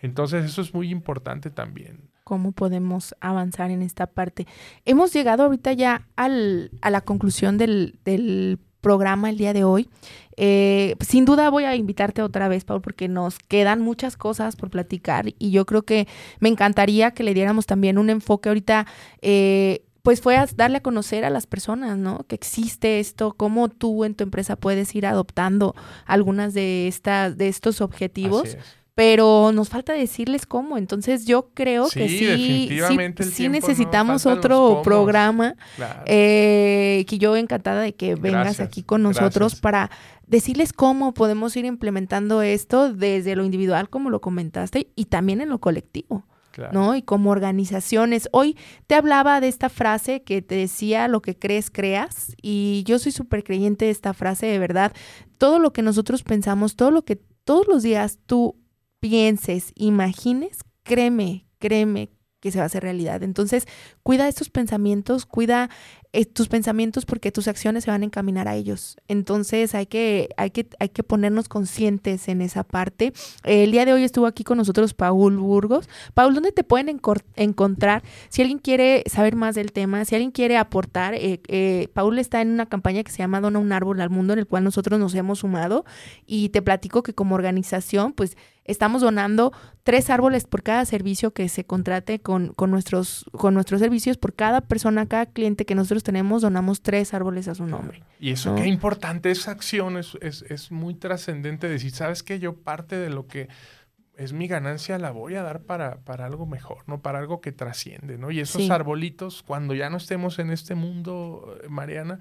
Entonces 0.03 0.45
eso 0.45 0.61
es 0.61 0.71
muy 0.71 0.91
importante 0.91 1.49
también 1.49 2.14
cómo 2.25 2.51
podemos 2.51 3.15
avanzar 3.21 3.71
en 3.71 3.83
esta 3.83 4.07
parte. 4.07 4.47
Hemos 4.83 5.13
llegado 5.13 5.43
ahorita 5.43 5.71
ya 5.73 6.07
al, 6.17 6.71
a 6.81 6.89
la 6.89 7.01
conclusión 7.01 7.57
del, 7.57 7.99
del 8.03 8.59
programa 8.81 9.29
el 9.29 9.37
día 9.37 9.53
de 9.53 9.63
hoy. 9.63 9.87
Eh, 10.37 10.95
sin 10.99 11.23
duda 11.23 11.49
voy 11.49 11.63
a 11.63 11.75
invitarte 11.75 12.23
otra 12.23 12.47
vez, 12.47 12.65
Paul, 12.65 12.81
porque 12.81 13.07
nos 13.07 13.37
quedan 13.39 13.79
muchas 13.79 14.17
cosas 14.17 14.55
por 14.55 14.71
platicar 14.71 15.33
y 15.37 15.51
yo 15.51 15.65
creo 15.65 15.83
que 15.83 16.07
me 16.39 16.49
encantaría 16.49 17.11
que 17.11 17.23
le 17.23 17.35
diéramos 17.35 17.67
también 17.67 17.97
un 17.97 18.09
enfoque 18.09 18.49
ahorita. 18.49 18.87
Eh, 19.21 19.85
pues 20.01 20.21
fue 20.21 20.37
a 20.37 20.47
darle 20.55 20.77
a 20.77 20.81
conocer 20.81 21.25
a 21.25 21.31
las 21.31 21.47
personas, 21.47 21.97
¿no? 21.97 22.25
Que 22.27 22.35
existe 22.35 22.99
esto, 22.99 23.33
cómo 23.33 23.69
tú 23.69 24.03
en 24.03 24.13
tu 24.13 24.23
empresa 24.23 24.55
puedes 24.55 24.93
ir 24.93 25.07
adoptando 25.07 25.73
algunas 26.05 26.53
de 26.53 26.87
estas, 26.87 27.37
de 27.37 27.47
estos 27.47 27.81
objetivos 27.81 28.55
pero 28.95 29.51
nos 29.53 29.67
falta 29.67 29.91
decirles 29.93 30.45
cómo. 30.45 30.77
Entonces 30.77 31.25
yo 31.25 31.49
creo 31.53 31.89
que 31.89 32.07
sí, 32.07 32.79
sí, 33.23 33.49
necesitamos 33.49 34.25
otro 34.25 34.81
programa. 34.83 35.55
Eh, 36.05 37.05
que 37.07 37.17
yo 37.17 37.35
encantada 37.35 37.81
de 37.81 37.93
que 37.93 38.15
vengas 38.15 38.61
aquí 38.61 38.83
con 38.83 39.03
nosotros 39.03 39.59
para 39.59 39.91
decirles 40.25 40.71
cómo 40.73 41.13
podemos 41.13 41.55
ir 41.57 41.65
implementando 41.65 42.41
esto 42.41 42.91
desde 42.91 43.35
lo 43.35 43.43
individual, 43.43 43.89
como 43.89 44.09
lo 44.09 44.21
comentaste, 44.21 44.87
y 44.95 45.05
también 45.05 45.41
en 45.41 45.49
lo 45.49 45.59
colectivo. 45.59 46.25
¿no? 46.71 46.95
Y 46.95 47.01
como 47.01 47.31
organizaciones. 47.31 48.29
Hoy 48.31 48.55
te 48.87 48.95
hablaba 48.95 49.41
de 49.41 49.49
esta 49.49 49.67
frase 49.67 50.23
que 50.23 50.41
te 50.41 50.55
decía, 50.55 51.09
lo 51.09 51.21
que 51.21 51.37
crees, 51.37 51.69
creas. 51.69 52.33
Y 52.41 52.83
yo 52.87 52.97
soy 52.97 53.11
súper 53.11 53.43
creyente 53.43 53.83
de 53.83 53.91
esta 53.91 54.13
frase, 54.13 54.45
de 54.45 54.57
verdad. 54.57 54.93
Todo 55.37 55.59
lo 55.59 55.73
que 55.73 55.81
nosotros 55.81 56.23
pensamos, 56.23 56.77
todo 56.77 56.91
lo 56.91 57.03
que 57.03 57.19
todos 57.43 57.67
los 57.67 57.83
días 57.83 58.19
tú 58.25 58.55
pienses, 59.07 59.71
imagines, 59.75 60.57
créeme, 60.81 61.45
créeme 61.59 62.09
que 62.39 62.51
se 62.51 62.57
va 62.57 62.63
a 62.63 62.65
hacer 62.65 62.81
realidad. 62.81 63.21
Entonces, 63.21 63.67
cuida 64.01 64.27
estos 64.27 64.49
pensamientos, 64.49 65.27
cuida 65.27 65.69
eh, 66.11 66.25
tus 66.25 66.47
pensamientos 66.47 67.05
porque 67.05 67.31
tus 67.31 67.47
acciones 67.47 67.83
se 67.83 67.91
van 67.91 68.01
a 68.01 68.05
encaminar 68.05 68.47
a 68.47 68.55
ellos. 68.55 68.97
Entonces, 69.07 69.75
hay 69.75 69.85
que, 69.85 70.29
hay 70.37 70.49
que, 70.49 70.67
hay 70.79 70.89
que 70.89 71.03
ponernos 71.03 71.49
conscientes 71.49 72.27
en 72.27 72.41
esa 72.41 72.63
parte. 72.63 73.13
el 73.43 73.71
día 73.71 73.85
de 73.85 73.93
hoy 73.93 74.03
estuvo 74.03 74.25
aquí 74.25 74.43
con 74.43 74.57
nosotros 74.57 74.95
Paul 74.95 75.37
Burgos. 75.37 75.87
Paul, 76.15 76.33
¿dónde 76.33 76.51
te 76.51 76.63
pueden 76.63 76.99
encontrar? 77.35 78.03
Si 78.29 78.41
alguien 78.41 78.59
quiere 78.59 79.03
saber 79.05 79.35
más 79.35 79.53
del 79.53 79.71
tema, 79.71 80.03
si 80.05 80.15
alguien 80.15 80.31
quiere 80.31 80.57
aportar, 80.57 81.13
eh, 81.13 81.41
eh, 81.47 81.89
Paul 81.93 82.17
está 82.17 82.41
en 82.41 82.49
una 82.49 82.65
campaña 82.65 83.03
que 83.03 83.11
se 83.11 83.19
llama 83.19 83.39
Dona 83.39 83.59
un 83.59 83.71
árbol 83.71 84.01
al 84.01 84.09
mundo, 84.09 84.33
en 84.33 84.39
el 84.39 84.47
cual 84.47 84.63
nosotros 84.63 84.99
nos 84.99 85.13
hemos 85.13 85.39
sumado 85.39 85.85
y 86.25 86.49
te 86.49 86.61
platico 86.63 87.03
que 87.03 87.13
como 87.13 87.35
organización, 87.35 88.13
pues 88.13 88.37
estamos 88.65 89.01
donando 89.01 89.53
tres 89.83 90.09
árboles 90.09 90.45
por 90.45 90.63
cada 90.63 90.83
servicio 90.85 91.31
que 91.31 91.47
se 91.47 91.63
contrate 91.63 92.19
con, 92.19 92.53
con, 92.53 92.71
nuestros, 92.71 93.25
con 93.31 93.53
nuestros 93.53 93.79
servicios. 93.79 94.17
Por 94.17 94.33
cada 94.33 94.61
persona, 94.61 95.07
cada 95.07 95.27
cliente 95.27 95.65
que 95.65 95.75
nosotros 95.75 96.03
tenemos, 96.03 96.41
donamos 96.41 96.81
tres 96.81 97.13
árboles 97.13 97.47
a 97.47 97.55
su 97.55 97.65
nombre. 97.65 98.03
Y 98.19 98.31
eso 98.31 98.55
qué 98.55 98.67
importante, 98.67 99.31
esa 99.31 99.51
acción 99.51 99.97
es, 99.97 100.15
es, 100.21 100.71
muy 100.71 100.95
trascendente 100.95 101.69
decir, 101.69 101.91
¿sabes 101.91 102.23
qué? 102.23 102.39
Yo 102.39 102.55
parte 102.55 102.97
de 102.97 103.09
lo 103.09 103.27
que 103.27 103.47
es 104.17 104.33
mi 104.33 104.47
ganancia 104.47 104.97
la 104.97 105.11
voy 105.11 105.35
a 105.35 105.43
dar 105.43 105.61
para, 105.61 105.97
para 105.99 106.25
algo 106.25 106.45
mejor, 106.45 106.83
¿no? 106.87 107.01
Para 107.01 107.19
algo 107.19 107.41
que 107.41 107.51
trasciende, 107.51 108.17
¿no? 108.17 108.31
Y 108.31 108.39
esos 108.39 108.69
arbolitos, 108.69 109.43
cuando 109.43 109.73
ya 109.73 109.89
no 109.89 109.97
estemos 109.97 110.39
en 110.39 110.51
este 110.51 110.73
mundo, 110.73 111.57
Mariana, 111.69 112.19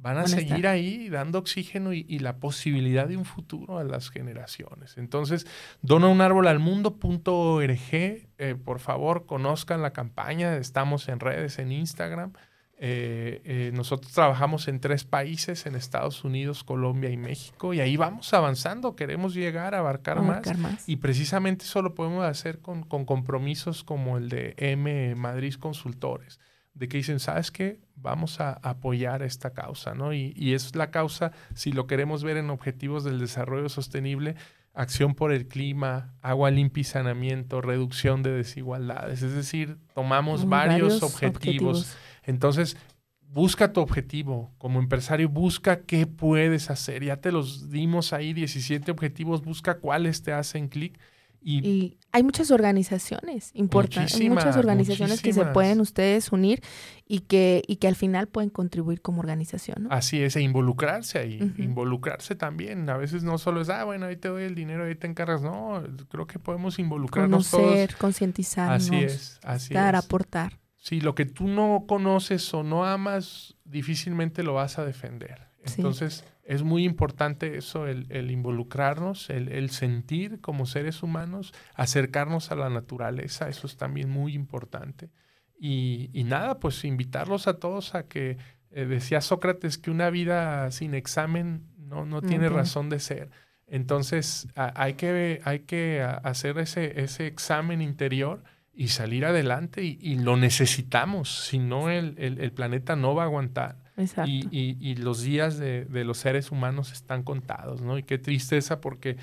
van 0.00 0.18
a 0.18 0.26
seguir 0.26 0.66
ahí 0.66 1.08
dando 1.08 1.38
oxígeno 1.38 1.92
y, 1.92 2.18
la 2.18 2.36
posibilidad 2.36 3.08
de 3.08 3.16
un 3.16 3.24
futuro 3.24 3.78
a 3.78 3.84
las 3.84 4.10
generaciones. 4.10 4.96
Entonces, 4.96 5.46
dona 5.82 6.08
un 6.08 6.20
árbol 6.20 6.46
al 6.48 6.58
mundo.org, 6.58 7.78
eh, 7.92 8.26
por 8.64 8.80
favor, 8.80 9.26
conozcan 9.26 9.82
la 9.82 9.92
campaña, 9.92 10.56
estamos 10.56 11.08
en 11.08 11.20
redes, 11.20 11.58
en 11.58 11.72
Instagram. 11.72 12.32
Eh, 12.78 13.40
eh, 13.44 13.70
nosotros 13.74 14.12
trabajamos 14.12 14.68
en 14.68 14.80
tres 14.80 15.04
países, 15.04 15.64
en 15.64 15.74
Estados 15.74 16.24
Unidos, 16.24 16.62
Colombia 16.62 17.10
y 17.10 17.16
México, 17.16 17.72
y 17.72 17.80
ahí 17.80 17.96
vamos 17.96 18.34
avanzando, 18.34 18.96
queremos 18.96 19.34
llegar 19.34 19.74
a 19.74 19.78
abarcar, 19.78 20.20
más, 20.20 20.86
y 20.86 20.96
precisamente 20.96 21.64
eso 21.64 21.80
lo 21.80 21.94
podemos 21.94 22.24
hacer 22.24 22.58
con, 22.58 22.82
con 22.82 23.06
compromisos 23.06 23.82
como 23.82 24.18
el 24.18 24.28
de 24.28 24.54
M 24.58 25.14
Madrid 25.14 25.54
Consultores 25.54 26.38
de 26.76 26.88
que 26.88 26.98
dicen, 26.98 27.18
¿sabes 27.18 27.50
qué? 27.50 27.80
Vamos 27.96 28.40
a 28.40 28.52
apoyar 28.62 29.22
esta 29.22 29.50
causa, 29.52 29.94
¿no? 29.94 30.12
Y, 30.12 30.32
y, 30.36 30.54
es 30.54 30.76
la 30.76 30.90
causa, 30.90 31.32
si 31.54 31.72
lo 31.72 31.86
queremos 31.86 32.22
ver 32.22 32.36
en 32.36 32.50
objetivos 32.50 33.04
del 33.04 33.18
desarrollo 33.18 33.68
sostenible, 33.68 34.36
acción 34.76 35.14
por 35.14 35.32
el 35.32 35.48
clima, 35.48 36.14
agua 36.20 36.50
limpia 36.50 36.82
y 36.82 36.84
saneamiento, 36.84 37.60
reducción 37.62 38.22
de 38.22 38.30
desigualdades. 38.30 39.22
Es 39.22 39.34
decir, 39.34 39.78
tomamos 39.94 40.46
varios, 40.46 41.02
objetivos. 41.02 41.96
Entonces, 42.22 42.76
busca 43.20 43.72
tu 43.72 43.80
objetivo. 43.80 44.52
Como 44.58 44.78
empresario, 44.78 45.28
busca 45.30 45.80
qué 45.80 46.06
puedes 46.06 46.70
hacer. 46.70 47.02
Ya 47.02 47.16
te 47.16 47.32
los 47.32 47.70
dimos 47.70 48.12
ahí, 48.12 48.34
17 48.34 48.90
objetivos, 48.90 49.42
busca 49.42 49.78
cuáles 49.78 50.22
te 50.22 50.32
hacen 50.32 50.68
clic 50.68 50.98
y, 51.42 51.98
hay 52.12 52.22
muchas 52.22 52.50
organizaciones 52.50 53.50
importantes, 53.52 54.18
muchas 54.30 54.56
organizaciones 54.56 55.20
que 55.20 55.34
se 55.34 55.44
pueden 55.46 55.80
ustedes 55.80 56.32
unir 56.32 56.62
y 57.06 57.20
que, 57.20 57.62
y 57.66 57.76
que 57.76 57.88
al 57.88 57.94
final 57.94 58.26
pueden 58.26 58.48
contribuir 58.48 59.02
como 59.02 59.20
organización. 59.20 59.86
Así 59.90 60.22
es, 60.22 60.34
e 60.36 60.40
involucrarse 60.40 61.18
ahí, 61.18 61.52
involucrarse 61.58 62.34
también. 62.34 62.88
A 62.88 62.96
veces 62.96 63.22
no 63.22 63.36
solo 63.36 63.60
es, 63.60 63.68
ah, 63.68 63.84
bueno, 63.84 64.06
ahí 64.06 64.16
te 64.16 64.28
doy 64.28 64.44
el 64.44 64.54
dinero, 64.54 64.84
ahí 64.84 64.94
te 64.94 65.06
encargas. 65.06 65.42
No, 65.42 65.82
creo 66.08 66.26
que 66.26 66.38
podemos 66.38 66.78
involucrarnos 66.78 67.50
Conocer, 67.50 67.96
concientizarnos. 67.96 68.86
Así 68.86 68.96
es, 68.96 69.40
así 69.42 69.74
dar, 69.74 69.94
aportar. 69.94 70.58
Sí, 70.78 71.00
lo 71.00 71.14
que 71.14 71.26
tú 71.26 71.48
no 71.48 71.84
conoces 71.86 72.54
o 72.54 72.62
no 72.62 72.86
amas, 72.86 73.56
difícilmente 73.64 74.42
lo 74.42 74.54
vas 74.54 74.78
a 74.78 74.86
defender. 74.86 75.48
Entonces 75.64 76.24
es 76.46 76.62
muy 76.62 76.84
importante 76.84 77.56
eso, 77.56 77.86
el, 77.86 78.30
involucrarnos, 78.30 79.30
el, 79.30 79.70
sentir 79.70 80.40
como 80.40 80.66
seres 80.66 81.02
humanos, 81.02 81.52
acercarnos 81.74 82.52
a 82.52 82.54
la 82.54 82.70
naturaleza, 82.70 83.48
eso 83.48 83.66
es 83.66 83.76
también 83.76 84.08
muy 84.08 84.34
importante. 84.34 85.10
Y, 85.58 86.10
nada, 86.26 86.60
pues 86.60 86.84
invitarlos 86.84 87.48
a 87.48 87.58
todos 87.58 87.94
a 87.94 88.06
que, 88.06 88.38
eh, 88.70 88.84
decía 88.84 89.20
Sócrates, 89.20 89.78
que 89.78 89.90
una 89.90 90.10
vida 90.10 90.70
sin 90.70 90.94
examen 90.94 91.66
no, 91.78 92.06
no 92.06 92.22
tiene 92.22 92.48
razón 92.48 92.90
de 92.90 93.00
ser. 93.00 93.30
Entonces 93.66 94.46
hay, 94.54 94.94
que, 94.94 95.40
hay 95.44 95.60
que 95.60 96.02
hacer 96.02 96.58
ese, 96.58 97.00
ese 97.00 97.26
examen 97.26 97.82
interior 97.82 98.44
y 98.72 98.88
salir 98.88 99.24
adelante 99.24 99.82
y, 99.82 100.16
lo 100.16 100.36
necesitamos, 100.36 101.46
si 101.46 101.58
no 101.58 101.90
el, 101.90 102.14
el 102.18 102.52
planeta 102.52 102.94
no 102.94 103.14
va 103.14 103.22
a 103.22 103.26
aguantar. 103.26 103.85
Y, 104.26 104.76
y, 104.80 104.94
los 104.96 105.22
días 105.22 105.58
de, 105.58 105.86
los 106.04 106.18
seres 106.18 106.50
humanos 106.50 106.92
están 106.92 107.22
contados, 107.22 107.80
¿no? 107.80 107.96
Y 107.96 108.02
qué 108.02 108.18
tristeza 108.18 108.80
porque 108.80 109.16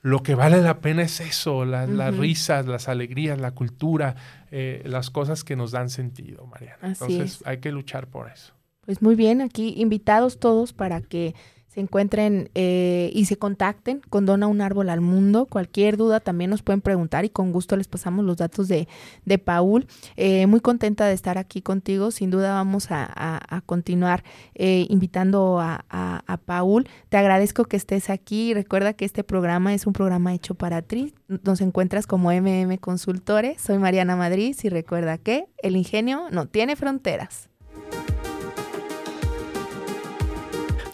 lo 0.00 0.22
que 0.22 0.34
vale 0.34 0.62
la 0.62 0.80
pena 0.80 1.02
es 1.02 1.20
eso, 1.20 1.64
las 1.64 2.16
risas, 2.16 2.66
las 2.66 2.88
alegrías, 2.88 3.38
la 3.38 3.52
cultura, 3.52 4.16
eh, 4.50 4.82
las 4.86 5.10
cosas 5.10 5.44
que 5.44 5.56
nos 5.56 5.72
dan 5.72 5.90
sentido, 5.90 6.46
Mariana. 6.46 6.78
Entonces 6.82 7.42
hay 7.46 7.58
que 7.58 7.70
luchar 7.70 8.06
por 8.06 8.30
eso. 8.30 8.54
Pues 8.82 9.00
muy 9.00 9.14
bien, 9.14 9.40
aquí 9.40 9.74
invitados 9.76 10.38
todos 10.38 10.72
para 10.72 11.00
que 11.00 11.34
se 11.74 11.80
encuentren 11.80 12.50
eh, 12.54 13.10
y 13.12 13.24
se 13.24 13.36
contacten 13.36 14.00
con 14.08 14.26
Dona 14.26 14.46
un 14.46 14.60
Árbol 14.60 14.90
al 14.90 15.00
Mundo. 15.00 15.46
Cualquier 15.46 15.96
duda 15.96 16.20
también 16.20 16.50
nos 16.50 16.62
pueden 16.62 16.80
preguntar 16.80 17.24
y 17.24 17.30
con 17.30 17.50
gusto 17.50 17.76
les 17.76 17.88
pasamos 17.88 18.24
los 18.24 18.36
datos 18.36 18.68
de, 18.68 18.86
de 19.24 19.38
Paul. 19.38 19.88
Eh, 20.16 20.46
muy 20.46 20.60
contenta 20.60 21.06
de 21.06 21.14
estar 21.14 21.36
aquí 21.36 21.62
contigo. 21.62 22.12
Sin 22.12 22.30
duda 22.30 22.54
vamos 22.54 22.86
a, 22.90 23.62
continuar 23.66 24.22
eh, 24.54 24.86
invitando 24.88 25.58
a, 25.58 25.84
a, 25.88 26.36
Paul. 26.36 26.86
Te 27.08 27.16
agradezco 27.16 27.64
que 27.64 27.76
estés 27.76 28.08
aquí. 28.08 28.54
Recuerda 28.54 28.92
que 28.92 29.04
este 29.04 29.24
programa 29.24 29.74
es 29.74 29.84
un 29.88 29.94
programa 29.94 30.32
hecho 30.32 30.54
para 30.54 30.80
ti. 30.80 31.12
Nos 31.26 31.60
encuentras 31.60 32.06
como 32.06 32.30
MM 32.30 32.78
Consultores. 32.78 33.60
Soy 33.60 33.78
Mariana 33.78 34.14
Madrid 34.14 34.54
y 34.62 34.68
recuerda 34.68 35.18
que 35.18 35.46
el 35.60 35.74
ingenio 35.74 36.28
no 36.30 36.46
tiene 36.46 36.76
fronteras. 36.76 37.48